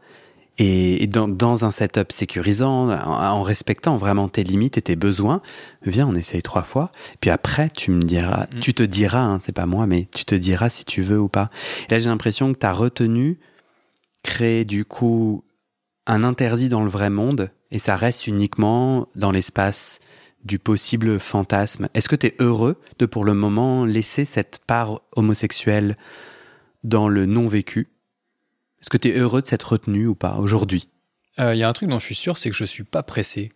Et, 0.60 1.08
dans, 1.08 1.28
dans 1.30 1.64
un 1.64 1.72
setup 1.72 2.12
sécurisant, 2.12 2.90
en, 2.90 2.94
en 3.14 3.42
respectant 3.44 3.96
vraiment 3.98 4.28
tes 4.28 4.44
limites 4.44 4.78
et 4.78 4.82
tes 4.82 4.96
besoins, 4.98 5.42
viens, 5.84 6.08
on 6.08 6.16
essaye 6.16 6.42
trois 6.42 6.64
fois. 6.64 6.92
Puis 7.22 7.30
après, 7.30 7.70
tu 7.70 7.92
me 7.92 8.02
diras, 8.02 8.48
Mm. 8.54 8.60
tu 8.60 8.74
te 8.74 8.84
diras, 8.84 9.22
hein, 9.22 9.40
c'est 9.42 9.54
pas 9.56 9.66
moi, 9.66 9.88
mais 9.88 10.08
tu 10.14 10.26
te 10.26 10.36
diras 10.36 10.70
si 10.70 10.84
tu 10.86 11.02
veux 11.02 11.20
ou 11.20 11.30
pas. 11.30 11.50
Et 11.90 11.94
là, 11.94 12.00
j'ai 12.00 12.10
l'impression 12.10 12.52
que 12.52 12.58
ta 12.60 12.74
retenue 12.74 13.40
crée 14.24 14.66
du 14.66 14.84
coup 14.86 15.44
un 16.08 16.24
interdit 16.24 16.68
dans 16.70 16.84
le 16.84 16.90
vrai 16.90 17.10
monde 17.10 17.52
et 17.72 17.80
ça 17.80 17.96
reste 17.96 18.28
uniquement 18.28 19.08
dans 19.16 19.32
l'espace 19.32 20.00
du 20.44 20.58
possible 20.60 21.20
fantasme. 21.20 21.88
Est-ce 21.94 22.10
que 22.10 22.16
tu 22.16 22.28
es 22.28 22.36
heureux 22.40 22.82
de 22.98 23.06
pour 23.06 23.24
le 23.24 23.34
moment 23.34 23.86
laisser 23.86 24.26
cette 24.26 24.60
part 24.66 25.02
homosexuelle 25.16 25.96
dans 26.84 27.08
le 27.08 27.26
non 27.26 27.48
vécu 27.48 27.88
Est-ce 28.82 28.90
que 28.90 28.98
tu 28.98 29.10
es 29.10 29.18
heureux 29.18 29.42
de 29.42 29.48
cette 29.48 29.64
retenue 29.64 30.08
ou 30.08 30.16
pas 30.16 30.36
aujourd'hui? 30.36 30.88
Euh, 31.40 31.54
Il 31.56 31.58
y 31.60 31.64
a 31.64 31.70
un 31.70 31.74
truc 31.74 31.90
dont 31.90 32.00
je 32.00 32.06
suis 32.06 32.16
sûr, 32.16 32.38
c'est 32.38 32.50
que 32.50 32.56
je 32.56 32.66
suis 32.66 32.84
pas 32.84 33.04
pressé. 33.04 33.52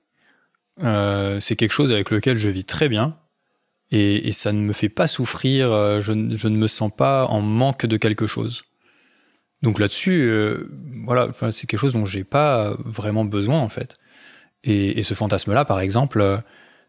Euh, 0.81 1.39
c'est 1.39 1.55
quelque 1.55 1.71
chose 1.71 1.91
avec 1.91 2.09
lequel 2.11 2.37
je 2.37 2.49
vis 2.49 2.65
très 2.65 2.89
bien 2.89 3.17
et, 3.91 4.27
et 4.27 4.31
ça 4.31 4.51
ne 4.53 4.59
me 4.59 4.73
fait 4.73 4.89
pas 4.89 5.07
souffrir. 5.07 5.71
euh, 5.71 6.01
Je, 6.01 6.13
ne- 6.13 6.57
me 6.57 6.67
sens 6.67 6.91
pas 6.95 7.25
en 7.27 7.41
manque 7.41 7.85
de 7.85 7.97
quelque 7.97 8.25
chose. 8.27 8.63
Donc 9.61 9.79
là-dessus, 9.79 10.21
euh, 10.23 10.69
voilà, 11.05 11.29
c'est 11.51 11.67
quelque 11.67 11.79
chose 11.79 11.93
dont 11.93 12.05
j'ai 12.05 12.23
pas 12.23 12.75
vraiment 12.83 13.23
besoin 13.23 13.59
en 13.59 13.69
fait. 13.69 13.97
Et, 14.63 14.99
et 14.99 15.03
ce 15.03 15.13
fantasme-là, 15.13 15.63
par 15.63 15.79
exemple, 15.79 16.19
euh, 16.21 16.37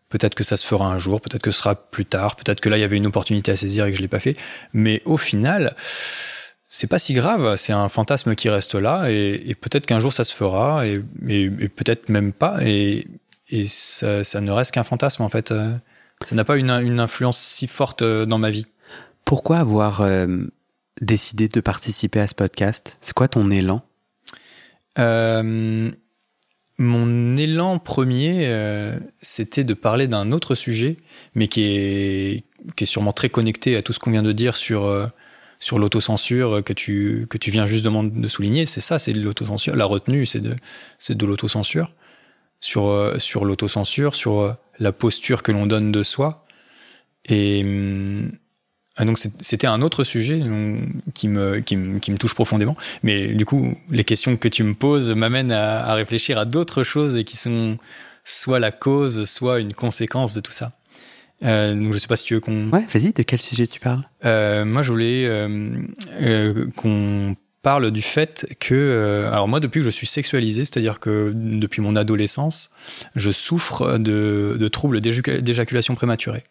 peut-être 0.08 0.34
que 0.34 0.44
ça 0.44 0.56
se 0.56 0.66
fera 0.66 0.86
un 0.86 0.98
jour, 0.98 1.20
peut-être 1.20 1.42
que 1.42 1.50
ce 1.50 1.58
sera 1.58 1.74
plus 1.76 2.06
tard, 2.06 2.36
peut-être 2.36 2.60
que 2.60 2.68
là 2.68 2.76
il 2.78 2.80
y 2.80 2.84
avait 2.84 2.96
une 2.96 3.06
opportunité 3.06 3.52
à 3.52 3.56
saisir 3.56 3.86
et 3.86 3.90
que 3.90 3.96
je 3.96 4.02
l'ai 4.02 4.08
pas 4.08 4.18
fait. 4.20 4.36
Mais 4.72 5.02
au 5.04 5.16
final, 5.16 5.76
c'est 6.68 6.86
pas 6.86 6.98
si 6.98 7.12
grave. 7.14 7.56
C'est 7.56 7.72
un 7.72 7.88
fantasme 7.88 8.34
qui 8.34 8.48
reste 8.48 8.74
là 8.74 9.10
et, 9.10 9.42
et 9.46 9.54
peut-être 9.54 9.86
qu'un 9.86 10.00
jour 10.00 10.12
ça 10.12 10.24
se 10.24 10.34
fera 10.34 10.86
et, 10.86 11.00
et- 11.28 11.44
et 11.44 11.68
peut-être 11.68 12.08
même 12.08 12.32
pas. 12.32 12.58
Et, 12.62 13.06
ça, 13.66 14.24
ça 14.24 14.40
ne 14.40 14.50
reste 14.50 14.72
qu'un 14.72 14.82
fantasme 14.84 15.22
en 15.22 15.28
fait. 15.28 15.52
Euh, 15.52 15.70
Ça 16.24 16.34
n'a 16.34 16.44
pas 16.44 16.56
une, 16.56 16.70
une 16.70 16.98
influence 16.98 17.38
si 17.38 17.66
forte 17.68 18.02
euh, 18.02 18.26
dans 18.26 18.38
ma 18.38 18.50
vie. 18.50 18.66
Pourquoi 19.24 19.58
avoir 19.58 20.00
euh, 20.00 20.26
décidé 21.00 21.48
de 21.48 21.60
participer 21.60 22.20
à 22.20 22.26
ce 22.26 22.34
podcast? 22.34 22.96
C'est 23.00 23.12
quoi 23.14 23.28
ton 23.28 23.50
élan? 23.50 23.82
Euh, 24.98 25.90
mon 26.78 27.36
élan 27.36 27.78
premier, 27.78 28.46
euh, 28.48 28.98
c'était 29.22 29.64
de 29.64 29.74
parler 29.74 30.08
d'un 30.08 30.32
autre 30.32 30.54
sujet, 30.54 30.96
mais 31.34 31.46
qui 31.48 31.62
est, 31.64 32.44
qui 32.74 32.84
est 32.84 32.86
sûrement 32.86 33.12
très 33.12 33.28
connecté 33.28 33.76
à 33.76 33.82
tout 33.82 33.92
ce 33.92 33.98
qu'on 34.00 34.10
vient 34.10 34.22
de 34.22 34.32
dire 34.32 34.56
sur, 34.56 34.86
sur 35.58 35.78
l'autocensure 35.78 36.62
que 36.64 36.72
tu, 36.72 37.26
que 37.30 37.38
tu 37.38 37.50
viens 37.50 37.66
justement 37.66 38.04
de 38.04 38.28
souligner. 38.28 38.66
C'est 38.66 38.80
ça, 38.80 38.98
c'est 38.98 39.12
l'autocensure. 39.12 39.76
La 39.76 39.86
retenue, 39.86 40.26
c'est 40.26 40.40
de, 40.40 40.56
c'est 40.98 41.16
de 41.16 41.26
l'autocensure. 41.26 41.92
Sur, 42.60 43.14
sur 43.18 43.44
l'autocensure, 43.44 44.14
sur 44.14 44.56
la 44.78 44.92
posture 44.92 45.42
que 45.42 45.52
l'on 45.52 45.66
donne 45.66 45.92
de 45.92 46.02
soi. 46.02 46.46
Et, 47.26 47.62
hum, 47.62 48.32
ah, 48.96 49.04
donc 49.04 49.18
c'était 49.40 49.66
un 49.66 49.82
autre 49.82 50.04
sujet 50.04 50.40
qui 51.14 51.26
me, 51.26 51.60
qui, 51.60 51.76
me, 51.76 51.98
qui 51.98 52.10
me 52.12 52.16
touche 52.16 52.34
profondément. 52.34 52.76
Mais 53.02 53.34
du 53.34 53.44
coup, 53.44 53.74
les 53.90 54.04
questions 54.04 54.36
que 54.36 54.46
tu 54.46 54.62
me 54.62 54.74
poses 54.74 55.10
m'amènent 55.10 55.50
à, 55.50 55.84
à 55.84 55.94
réfléchir 55.94 56.38
à 56.38 56.44
d'autres 56.44 56.84
choses 56.84 57.16
et 57.16 57.24
qui 57.24 57.36
sont 57.36 57.76
soit 58.22 58.60
la 58.60 58.70
cause, 58.70 59.24
soit 59.24 59.58
une 59.58 59.74
conséquence 59.74 60.32
de 60.34 60.40
tout 60.40 60.52
ça. 60.52 60.72
Euh, 61.42 61.74
donc 61.74 61.92
je 61.92 61.98
sais 61.98 62.06
pas 62.06 62.16
si 62.16 62.24
tu 62.24 62.34
veux 62.34 62.40
qu'on. 62.40 62.70
Ouais, 62.70 62.84
vas-y, 62.92 63.12
de 63.12 63.22
quel 63.22 63.40
sujet 63.40 63.66
tu 63.66 63.80
parles? 63.80 64.04
Euh, 64.24 64.64
moi, 64.64 64.82
je 64.82 64.92
voulais 64.92 65.26
euh, 65.26 65.76
euh, 66.20 66.66
qu'on 66.76 67.36
parle 67.62 67.90
du 67.90 68.02
fait 68.02 68.46
que, 68.60 69.26
alors 69.30 69.48
moi, 69.48 69.60
depuis 69.60 69.80
que 69.80 69.84
je 69.84 69.90
suis 69.90 70.06
sexualisé, 70.06 70.64
c'est-à-dire 70.64 71.00
que 71.00 71.32
depuis 71.34 71.82
mon 71.82 71.96
adolescence, 71.96 72.70
je 73.16 73.30
souffre 73.30 73.98
de, 73.98 74.56
de 74.58 74.68
troubles 74.68 75.00
d'éjac- 75.00 75.40
d'éjaculation 75.40 75.94
prématurée 75.94 76.44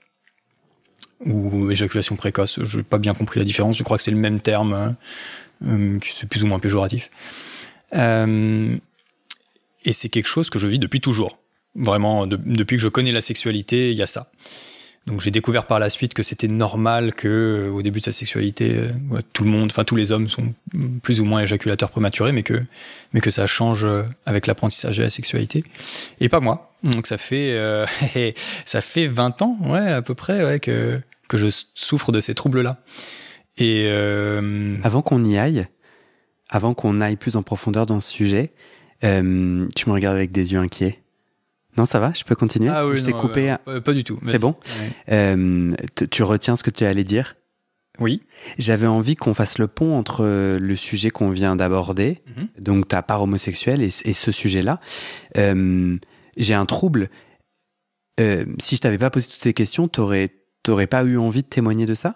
ou 1.25 1.71
éjaculation 1.71 2.15
précoce. 2.15 2.59
Je 2.65 2.77
n'ai 2.77 2.83
pas 2.83 2.97
bien 2.97 3.13
compris 3.13 3.39
la 3.39 3.45
différence. 3.45 3.77
Je 3.77 3.83
crois 3.83 3.97
que 3.97 4.03
c'est 4.03 4.11
le 4.11 4.17
même 4.17 4.41
terme, 4.41 4.95
que 5.63 6.05
c'est 6.11 6.27
plus 6.27 6.43
ou 6.43 6.47
moins 6.47 6.59
péjoratif. 6.59 7.09
Et 7.93 9.93
c'est 9.93 10.09
quelque 10.09 10.27
chose 10.27 10.49
que 10.49 10.59
je 10.59 10.67
vis 10.67 10.79
depuis 10.79 10.99
toujours. 11.01 11.37
Vraiment, 11.75 12.27
de- 12.27 12.39
depuis 12.43 12.77
que 12.77 12.83
je 12.83 12.87
connais 12.89 13.11
la 13.11 13.21
sexualité, 13.21 13.91
il 13.91 13.97
y 13.97 14.03
a 14.03 14.07
ça. 14.07 14.31
Donc 15.05 15.19
j'ai 15.19 15.31
découvert 15.31 15.65
par 15.65 15.79
la 15.79 15.89
suite 15.89 16.13
que 16.13 16.23
c'était 16.23 16.47
normal 16.47 17.13
que 17.13 17.27
euh, 17.27 17.71
au 17.71 17.81
début 17.81 17.99
de 17.99 18.05
sa 18.05 18.13
sexualité, 18.13 18.77
euh, 18.77 19.19
tout 19.33 19.43
le 19.43 19.49
monde, 19.49 19.69
enfin 19.71 19.83
tous 19.83 19.97
les 19.97 20.13
hommes 20.13 20.29
sont 20.29 20.53
plus 21.01 21.19
ou 21.19 21.25
moins 21.25 21.41
éjaculateurs 21.41 21.89
prématurés, 21.89 22.31
mais 22.31 22.43
que 22.43 22.63
mais 23.11 23.19
que 23.19 23.29
ça 23.29 23.45
change 23.45 23.83
euh, 23.83 24.03
avec 24.25 24.47
l'apprentissage 24.47 24.97
de 24.97 25.03
la 25.03 25.09
sexualité. 25.09 25.65
Et 26.21 26.29
pas 26.29 26.39
moi. 26.39 26.73
Donc 26.83 27.07
ça 27.07 27.17
fait 27.17 27.51
euh, 27.53 27.85
ça 28.65 28.79
fait 28.79 29.07
20 29.07 29.41
ans, 29.41 29.57
ouais 29.65 29.91
à 29.91 30.01
peu 30.01 30.15
près, 30.15 30.43
ouais, 30.43 30.59
que 30.59 31.01
que 31.27 31.37
je 31.37 31.47
souffre 31.73 32.11
de 32.13 32.21
ces 32.21 32.33
troubles-là. 32.33 32.77
Et 33.57 33.87
euh, 33.87 34.77
Avant 34.83 35.01
qu'on 35.01 35.23
y 35.25 35.37
aille, 35.37 35.67
avant 36.49 36.73
qu'on 36.73 37.01
aille 37.01 37.17
plus 37.17 37.35
en 37.35 37.43
profondeur 37.43 37.85
dans 37.85 37.99
ce 37.99 38.09
sujet, 38.09 38.53
tu 39.01 39.07
me 39.09 39.91
regardes 39.91 40.15
avec 40.15 40.31
des 40.31 40.53
yeux 40.53 40.59
inquiets. 40.59 41.02
Non, 41.77 41.85
ça 41.85 41.99
va 41.99 42.13
Je 42.13 42.23
peux 42.23 42.35
continuer 42.35 42.69
ah 42.69 42.85
oui, 42.87 42.97
Je 42.97 43.03
t'ai 43.03 43.11
coupé. 43.13 43.55
euh, 43.67 43.81
pas 43.81 43.93
du 43.93 44.03
tout. 44.03 44.19
C'est 44.23 44.39
bon 44.39 44.55
Ouais. 44.79 44.91
Euh, 45.13 45.73
tu 46.11 46.23
retiens 46.23 46.55
ce 46.55 46.63
que 46.63 46.69
tu 46.69 46.83
allais 46.85 47.03
dire? 47.03 47.35
Oui. 47.99 48.21
J'avais 48.57 48.87
envie 48.87 49.15
qu'on 49.15 49.33
fasse 49.33 49.57
le 49.59 49.67
pont 49.67 49.95
entre 49.95 50.23
euh, 50.25 50.57
le 50.59 50.75
sujet 50.75 51.09
qu'on 51.11 51.29
vient 51.29 51.55
d'aborder, 51.55 52.21
Mhm. 52.35 52.47
donc 52.59 52.87
ta 52.87 53.01
part 53.03 53.21
homosexuelle, 53.21 53.81
et, 53.83 53.89
et 54.05 54.13
ce 54.13 54.31
sujet-là. 54.31 54.79
Euh, 55.37 55.97
J'ai 56.37 56.53
un 56.55 56.65
trouble. 56.65 57.09
Euh, 58.19 58.45
si 58.59 58.75
je 58.75 58.81
t'avais 58.81 58.97
pas 58.97 59.09
posé 59.09 59.27
toutes 59.29 59.41
ces 59.41 59.53
questions, 59.53 59.87
t'aurais 59.87 60.29
t'aurais 60.63 60.87
pas 60.87 61.03
eu 61.03 61.17
envie 61.17 61.41
de 61.43 61.47
témoigner 61.47 61.85
de 61.85 61.93
ça? 61.95 62.15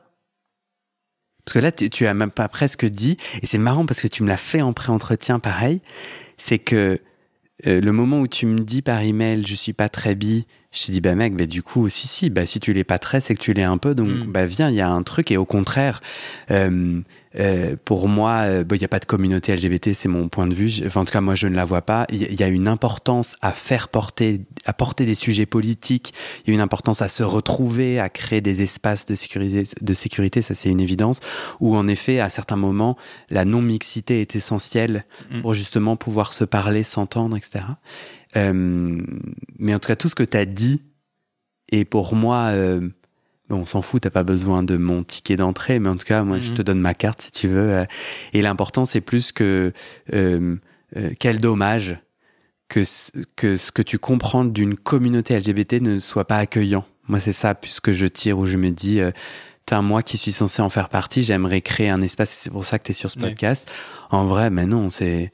Parce 1.46 1.54
que 1.54 1.60
là, 1.60 1.72
tu, 1.72 1.90
tu 1.90 2.08
as 2.08 2.14
même 2.14 2.32
pas 2.32 2.48
presque 2.50 2.86
dit, 2.86 3.16
et 3.42 3.46
c'est 3.46 3.58
marrant 3.58 3.86
parce 3.86 4.02
que 4.02 4.08
tu 4.08 4.24
me 4.24 4.28
l'as 4.28 4.38
fait 4.38 4.62
en 4.62 4.74
pré-entretien, 4.74 5.40
pareil. 5.40 5.82
C'est 6.38 6.60
que 6.60 7.00
euh, 7.66 7.82
le 7.82 7.92
moment 7.92 8.20
où 8.22 8.28
tu 8.28 8.46
me 8.46 8.60
dis 8.60 8.82
par 8.84 9.02
email, 9.02 9.44
je 9.48 9.56
suis 9.56 9.74
pas 9.74 9.90
très 9.90 10.14
bi, 10.14 10.46
Je 10.72 10.86
t'ai 10.86 10.92
dit, 10.92 11.02
bah 11.02 11.16
mec, 11.16 11.36
bah, 11.36 11.48
du 11.48 11.64
coup, 11.64 11.90
si, 11.90 12.08
si, 12.08 12.30
bah, 12.30 12.46
si 12.46 12.60
tu 12.60 12.72
l'es 12.74 12.84
pas 12.84 13.00
très, 13.00 13.20
c'est 13.20 13.34
que 13.34 13.42
tu 13.42 13.54
l'es 13.54 13.64
un 13.64 13.78
peu, 13.80 13.96
donc 13.96 14.10
Mm. 14.10 14.32
bah 14.32 14.46
viens, 14.46 14.70
il 14.70 14.76
y 14.76 14.82
a 14.82 14.90
un 14.90 15.02
truc, 15.02 15.32
et 15.32 15.38
au 15.38 15.46
contraire, 15.46 16.02
euh, 16.52 17.02
euh, 17.40 17.76
pour 17.86 18.08
moi, 18.08 18.42
euh, 18.46 18.64
il 18.72 18.78
n'y 18.78 18.86
a 18.86 18.88
pas 18.88 19.00
de 19.00 19.06
communauté 19.06 19.56
LGBT, 19.56 19.94
c'est 19.94 20.08
mon 20.08 20.30
point 20.30 20.48
de 20.48 20.54
vue. 20.54 20.82
Enfin, 20.86 21.02
en 21.02 21.06
tout 21.06 21.14
cas, 21.14 21.22
moi, 21.22 21.36
je 21.36 21.48
ne 21.48 21.56
la 21.56 21.66
vois 21.66 21.82
pas. 21.82 22.06
Il 22.12 22.34
y, 22.34 22.44
a 22.44 22.48
une 22.48 22.68
importance 22.68 23.36
à 23.42 23.52
faire 23.52 23.90
porter, 23.90 24.42
à 24.66 24.74
porter 24.74 25.06
des 25.06 25.16
sujets 25.16 25.46
politiques. 25.46 26.14
Il 26.46 26.50
y 26.50 26.52
a 26.52 26.56
une 26.56 26.62
importance 26.62 27.02
à 27.02 27.08
se 27.08 27.24
retrouver, 27.24 28.00
à 28.00 28.10
créer 28.10 28.42
des 28.42 28.62
espaces 28.62 29.06
de 29.06 29.16
sécurité, 29.16 29.64
de 29.80 29.94
sécurité 29.94 30.42
ça 30.42 30.56
c'est 30.56 30.70
une 30.70 30.80
évidence. 30.80 31.20
Où 31.60 31.76
en 31.76 31.88
effet, 31.88 32.20
à 32.20 32.30
certains 32.30 32.56
moments, 32.56 32.98
la 33.30 33.46
non-mixité 33.46 34.22
est 34.22 34.36
essentielle 34.36 35.06
Mm. 35.32 35.42
pour 35.42 35.54
justement 35.54 35.96
pouvoir 35.96 36.34
se 36.34 36.44
parler, 36.44 36.84
s'entendre, 36.84 37.38
etc. 37.38 37.66
Euh, 38.36 39.02
mais 39.58 39.74
en 39.74 39.80
tout 39.80 39.88
cas, 39.88 39.96
tout 39.96 40.10
ce 40.10 40.16
que 40.16 40.24
tu 40.24 40.38
as 40.38 40.46
dit, 40.46 40.82
et 41.70 41.86
pour 41.86 42.16
moi, 42.16 42.48
euh, 42.52 42.90
bon, 43.50 43.58
on 43.60 43.66
s'en 43.66 43.82
fout, 43.82 44.02
t'as 44.04 44.10
pas 44.10 44.24
besoin 44.24 44.64
de 44.64 44.78
mon 44.78 45.04
ticket 45.04 45.38
d'entrée, 45.38 45.80
mais 45.80 45.90
en 45.90 45.96
tout 45.96 46.06
cas, 46.06 46.24
moi, 46.24 46.40
je 46.40 46.50
Mhm. 46.50 46.56
te 46.58 46.62
donne 46.62 46.80
ma 46.80 46.94
carte 46.94 47.22
si 47.22 47.32
tu 47.32 47.48
veux. 47.48 47.72
euh, 47.74 47.86
et 48.34 48.42
l'important, 48.42 48.86
c'est 48.86 49.02
plus 49.02 49.32
que 49.32 49.72
euh, 50.14 50.56
euh, 50.98 51.12
quel 51.20 51.40
dommage 51.40 51.98
que, 52.70 52.84
ce- 52.84 53.12
que 53.36 53.56
ce 53.58 53.72
que 53.72 53.82
tu 53.82 53.98
comprends 54.00 54.44
d'une 54.46 54.76
communauté 54.76 55.34
LGBT 55.36 55.80
ne 55.82 56.00
soit 56.00 56.26
pas 56.26 56.38
accueillant. 56.38 56.86
Moi, 57.08 57.20
c'est 57.22 57.32
ça, 57.34 57.56
puisque 57.56 57.94
je 57.94 58.06
tire 58.08 58.38
où 58.40 58.46
je 58.46 58.58
me 58.58 58.70
dis, 58.72 59.00
euh, 59.00 59.12
T'as 59.70 59.82
moi 59.82 60.02
qui 60.02 60.18
suis 60.18 60.32
censé 60.32 60.62
en 60.62 60.70
faire 60.70 60.88
partie, 60.88 61.24
j'aimerais 61.26 61.60
créer 61.60 61.90
un 61.90 62.02
espace, 62.02 62.30
c'est 62.42 62.50
pour 62.50 62.64
ça 62.64 62.80
que 62.80 62.86
tu 62.86 62.92
es 62.92 62.94
sur 62.94 63.10
ce 63.10 63.20
podcast. 63.20 63.70
En 64.12 64.26
vrai, 64.26 64.50
mais 64.50 64.66
non, 64.66 64.90
c'est. 64.90 65.30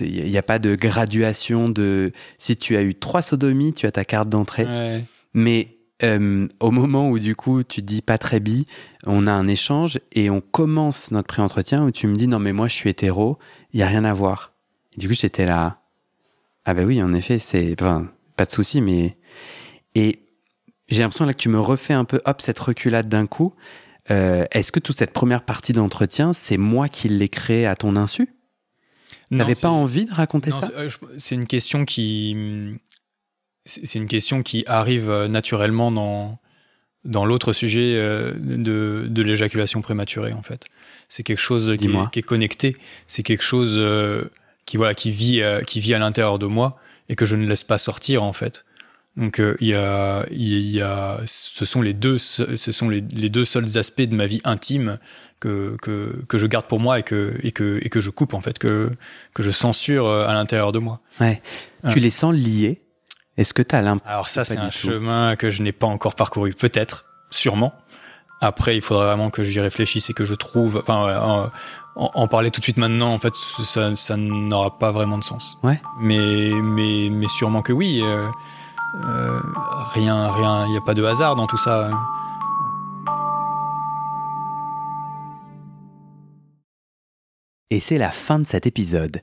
Il 0.00 0.24
n'y 0.30 0.38
a 0.38 0.42
pas 0.44 0.60
de 0.60 0.76
graduation 0.76 1.68
de. 1.68 2.12
Si 2.38 2.54
tu 2.56 2.76
as 2.76 2.82
eu 2.82 2.94
trois 2.94 3.22
sodomies, 3.22 3.72
tu 3.72 3.86
as 3.86 3.90
ta 3.90 4.04
carte 4.04 4.28
d'entrée. 4.28 4.66
Ouais. 4.66 5.04
Mais 5.34 5.75
euh, 6.02 6.46
au 6.60 6.70
moment 6.70 7.08
où 7.10 7.18
du 7.18 7.34
coup 7.34 7.62
tu 7.62 7.80
dis 7.82 8.02
pas 8.02 8.18
très 8.18 8.40
bi, 8.40 8.66
on 9.04 9.26
a 9.26 9.32
un 9.32 9.48
échange 9.48 9.98
et 10.12 10.28
on 10.30 10.40
commence 10.40 11.10
notre 11.10 11.28
pré-entretien 11.28 11.84
où 11.84 11.90
tu 11.90 12.06
me 12.06 12.14
dis 12.16 12.28
non 12.28 12.38
mais 12.38 12.52
moi 12.52 12.68
je 12.68 12.74
suis 12.74 12.90
hétéro, 12.90 13.38
il 13.72 13.80
y 13.80 13.82
a 13.82 13.86
rien 13.86 14.04
à 14.04 14.12
voir. 14.12 14.52
Et 14.94 15.00
du 15.00 15.08
coup 15.08 15.14
j'étais 15.14 15.46
là. 15.46 15.80
Ah 16.64 16.74
bah 16.74 16.82
oui 16.84 17.02
en 17.02 17.12
effet 17.14 17.38
c'est 17.38 17.74
enfin 17.80 18.08
pas 18.36 18.44
de 18.44 18.50
souci 18.50 18.80
mais 18.82 19.16
et 19.94 20.20
j'ai 20.88 21.02
l'impression 21.02 21.24
là 21.24 21.32
que 21.32 21.38
tu 21.38 21.48
me 21.48 21.58
refais 21.60 21.94
un 21.94 22.04
peu 22.04 22.20
hop 22.26 22.40
cette 22.40 22.58
reculade 22.58 23.08
d'un 23.08 23.26
coup. 23.26 23.54
Euh, 24.10 24.44
Est-ce 24.52 24.70
que 24.70 24.78
toute 24.80 24.98
cette 24.98 25.12
première 25.12 25.42
partie 25.44 25.72
d'entretien 25.72 26.32
c'est 26.32 26.58
moi 26.58 26.88
qui 26.88 27.08
l'ai 27.08 27.28
créée 27.28 27.66
à 27.66 27.74
ton 27.74 27.96
insu? 27.96 28.28
T'avais 29.36 29.56
pas 29.56 29.70
envie 29.70 30.04
de 30.04 30.14
raconter 30.14 30.50
non, 30.50 30.60
ça? 30.60 30.70
euh, 30.76 30.88
C'est 31.16 31.34
une 31.34 31.48
question 31.48 31.84
qui. 31.84 32.36
C'est 33.66 33.98
une 33.98 34.06
question 34.06 34.44
qui 34.44 34.62
arrive 34.68 35.10
euh, 35.10 35.26
naturellement 35.26 35.90
dans, 35.90 36.38
dans 37.04 37.24
l'autre 37.24 37.52
sujet 37.52 37.94
euh, 37.96 38.32
de, 38.38 39.06
de 39.08 39.22
l'éjaculation 39.22 39.82
prématurée, 39.82 40.32
en 40.32 40.42
fait. 40.42 40.66
C'est 41.08 41.24
quelque 41.24 41.40
chose 41.40 41.74
qui 41.76 41.86
est, 41.86 42.10
qui 42.12 42.20
est 42.20 42.22
connecté. 42.22 42.76
C'est 43.08 43.24
quelque 43.24 43.42
chose 43.42 43.74
euh, 43.78 44.30
qui, 44.64 44.76
voilà, 44.76 44.94
qui, 44.94 45.10
vit, 45.10 45.42
qui 45.66 45.80
vit 45.80 45.94
à 45.94 45.98
l'intérieur 45.98 46.38
de 46.38 46.46
moi 46.46 46.78
et 47.08 47.16
que 47.16 47.26
je 47.26 47.34
ne 47.34 47.46
laisse 47.46 47.64
pas 47.64 47.78
sortir, 47.78 48.22
en 48.22 48.32
fait. 48.32 48.64
Donc, 49.16 49.40
il 49.60 49.66
y 49.66 49.74
a, 49.74 50.26
il 50.30 50.70
y 50.70 50.80
a, 50.80 51.20
ce 51.26 51.64
sont 51.64 51.82
les 51.82 51.94
deux, 51.94 52.18
ce 52.18 52.54
sont 52.56 52.88
les, 52.88 53.00
les 53.14 53.30
deux 53.30 53.44
seuls 53.44 53.78
aspects 53.78 54.02
de 54.02 54.14
ma 54.14 54.26
vie 54.26 54.40
intime 54.44 54.98
que, 55.40 55.76
que, 55.82 56.22
que 56.28 56.38
je 56.38 56.46
garde 56.46 56.66
pour 56.66 56.80
moi 56.80 56.98
et 56.98 57.02
que, 57.02 57.34
et 57.42 57.50
que, 57.50 57.80
et 57.82 57.88
que 57.88 58.00
je 58.00 58.10
coupe, 58.10 58.34
en 58.34 58.40
fait, 58.40 58.58
que, 58.58 58.90
que 59.32 59.42
je 59.42 59.50
censure 59.50 60.10
à 60.10 60.32
l'intérieur 60.34 60.70
de 60.70 60.78
moi. 60.78 61.00
Ouais. 61.20 61.40
Ouais. 61.82 61.92
Tu 61.92 61.98
les 62.00 62.10
sens 62.10 62.34
liés 62.34 62.82
Est-ce 63.36 63.52
que 63.54 63.62
tu 63.62 63.74
as 63.74 63.82
l'impression 63.82 64.10
Alors 64.10 64.28
ça, 64.28 64.44
c'est 64.44 64.56
un 64.58 64.68
tout. 64.68 64.72
chemin 64.78 65.36
que 65.36 65.50
je 65.50 65.62
n'ai 65.62 65.72
pas 65.72 65.86
encore 65.86 66.14
parcouru, 66.14 66.52
peut-être, 66.54 67.04
sûrement. 67.30 67.74
Après, 68.40 68.76
il 68.76 68.82
faudra 68.82 69.06
vraiment 69.06 69.30
que 69.30 69.42
j'y 69.44 69.60
réfléchisse 69.60 70.10
et 70.10 70.12
que 70.14 70.24
je 70.24 70.34
trouve. 70.34 70.78
Enfin, 70.82 71.50
en- 71.96 72.10
en 72.14 72.28
parler 72.28 72.50
tout 72.50 72.60
de 72.60 72.64
suite 72.64 72.76
maintenant, 72.76 73.12
en 73.12 73.18
fait, 73.18 73.34
ça, 73.34 73.94
ça 73.94 74.16
n'aura 74.16 74.78
pas 74.78 74.90
vraiment 74.90 75.16
de 75.18 75.24
sens. 75.24 75.56
Ouais. 75.62 75.80
Mais, 76.00 76.50
mais, 76.62 77.08
mais 77.10 77.28
sûrement 77.28 77.62
que 77.62 77.72
oui. 77.72 78.00
euh, 78.02 78.26
euh, 79.04 79.40
rien, 79.94 80.30
rien, 80.32 80.64
il 80.66 80.70
n'y 80.72 80.76
a 80.78 80.82
pas 80.82 80.94
de 80.94 81.04
hasard 81.04 81.36
dans 81.36 81.46
tout 81.46 81.56
ça. 81.58 81.90
Et 87.70 87.80
c'est 87.80 87.98
la 87.98 88.10
fin 88.10 88.38
de 88.38 88.46
cet 88.46 88.66
épisode. 88.66 89.22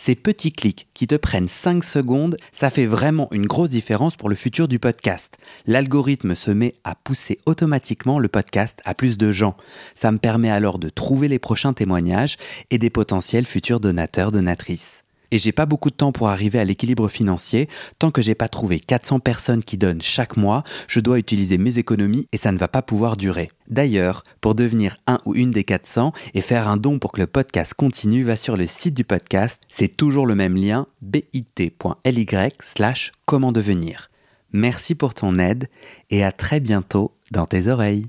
Ces 0.00 0.14
petits 0.14 0.52
clics 0.52 0.86
qui 0.94 1.08
te 1.08 1.16
prennent 1.16 1.48
5 1.48 1.82
secondes, 1.82 2.36
ça 2.52 2.70
fait 2.70 2.86
vraiment 2.86 3.26
une 3.32 3.48
grosse 3.48 3.70
différence 3.70 4.14
pour 4.14 4.28
le 4.28 4.36
futur 4.36 4.68
du 4.68 4.78
podcast. 4.78 5.38
L'algorithme 5.66 6.36
se 6.36 6.52
met 6.52 6.76
à 6.84 6.94
pousser 6.94 7.38
automatiquement 7.46 8.20
le 8.20 8.28
podcast 8.28 8.80
à 8.84 8.94
plus 8.94 9.18
de 9.18 9.32
gens. 9.32 9.56
Ça 9.96 10.12
me 10.12 10.18
permet 10.18 10.52
alors 10.52 10.78
de 10.78 10.88
trouver 10.88 11.26
les 11.26 11.40
prochains 11.40 11.72
témoignages 11.72 12.36
et 12.70 12.78
des 12.78 12.90
potentiels 12.90 13.44
futurs 13.44 13.80
donateurs, 13.80 14.30
donatrices. 14.30 15.02
Et 15.32 15.38
j'ai 15.38 15.50
pas 15.50 15.66
beaucoup 15.66 15.90
de 15.90 15.96
temps 15.96 16.12
pour 16.12 16.28
arriver 16.28 16.60
à 16.60 16.64
l'équilibre 16.64 17.08
financier. 17.08 17.68
Tant 17.98 18.12
que 18.12 18.22
j'ai 18.22 18.36
pas 18.36 18.48
trouvé 18.48 18.78
400 18.78 19.18
personnes 19.18 19.64
qui 19.64 19.78
donnent 19.78 20.00
chaque 20.00 20.36
mois, 20.36 20.62
je 20.86 21.00
dois 21.00 21.18
utiliser 21.18 21.58
mes 21.58 21.78
économies 21.78 22.28
et 22.30 22.36
ça 22.36 22.52
ne 22.52 22.58
va 22.58 22.68
pas 22.68 22.82
pouvoir 22.82 23.16
durer. 23.16 23.50
D'ailleurs, 23.68 24.24
pour 24.40 24.54
devenir 24.54 24.96
un 25.06 25.18
ou 25.26 25.34
une 25.34 25.50
des 25.50 25.64
400 25.64 26.12
et 26.34 26.40
faire 26.40 26.68
un 26.68 26.76
don 26.76 26.98
pour 26.98 27.12
que 27.12 27.20
le 27.20 27.26
podcast 27.26 27.74
continue, 27.74 28.24
va 28.24 28.36
sur 28.36 28.56
le 28.56 28.66
site 28.66 28.94
du 28.94 29.04
podcast. 29.04 29.60
C'est 29.68 29.96
toujours 29.96 30.26
le 30.26 30.34
même 30.34 30.56
lien, 30.56 30.86
bit.ly 31.02 32.26
slash 32.60 33.12
comment 33.26 33.52
devenir. 33.52 34.10
Merci 34.52 34.94
pour 34.94 35.12
ton 35.12 35.38
aide 35.38 35.68
et 36.10 36.24
à 36.24 36.32
très 36.32 36.60
bientôt 36.60 37.12
dans 37.30 37.46
tes 37.46 37.68
oreilles. 37.68 38.06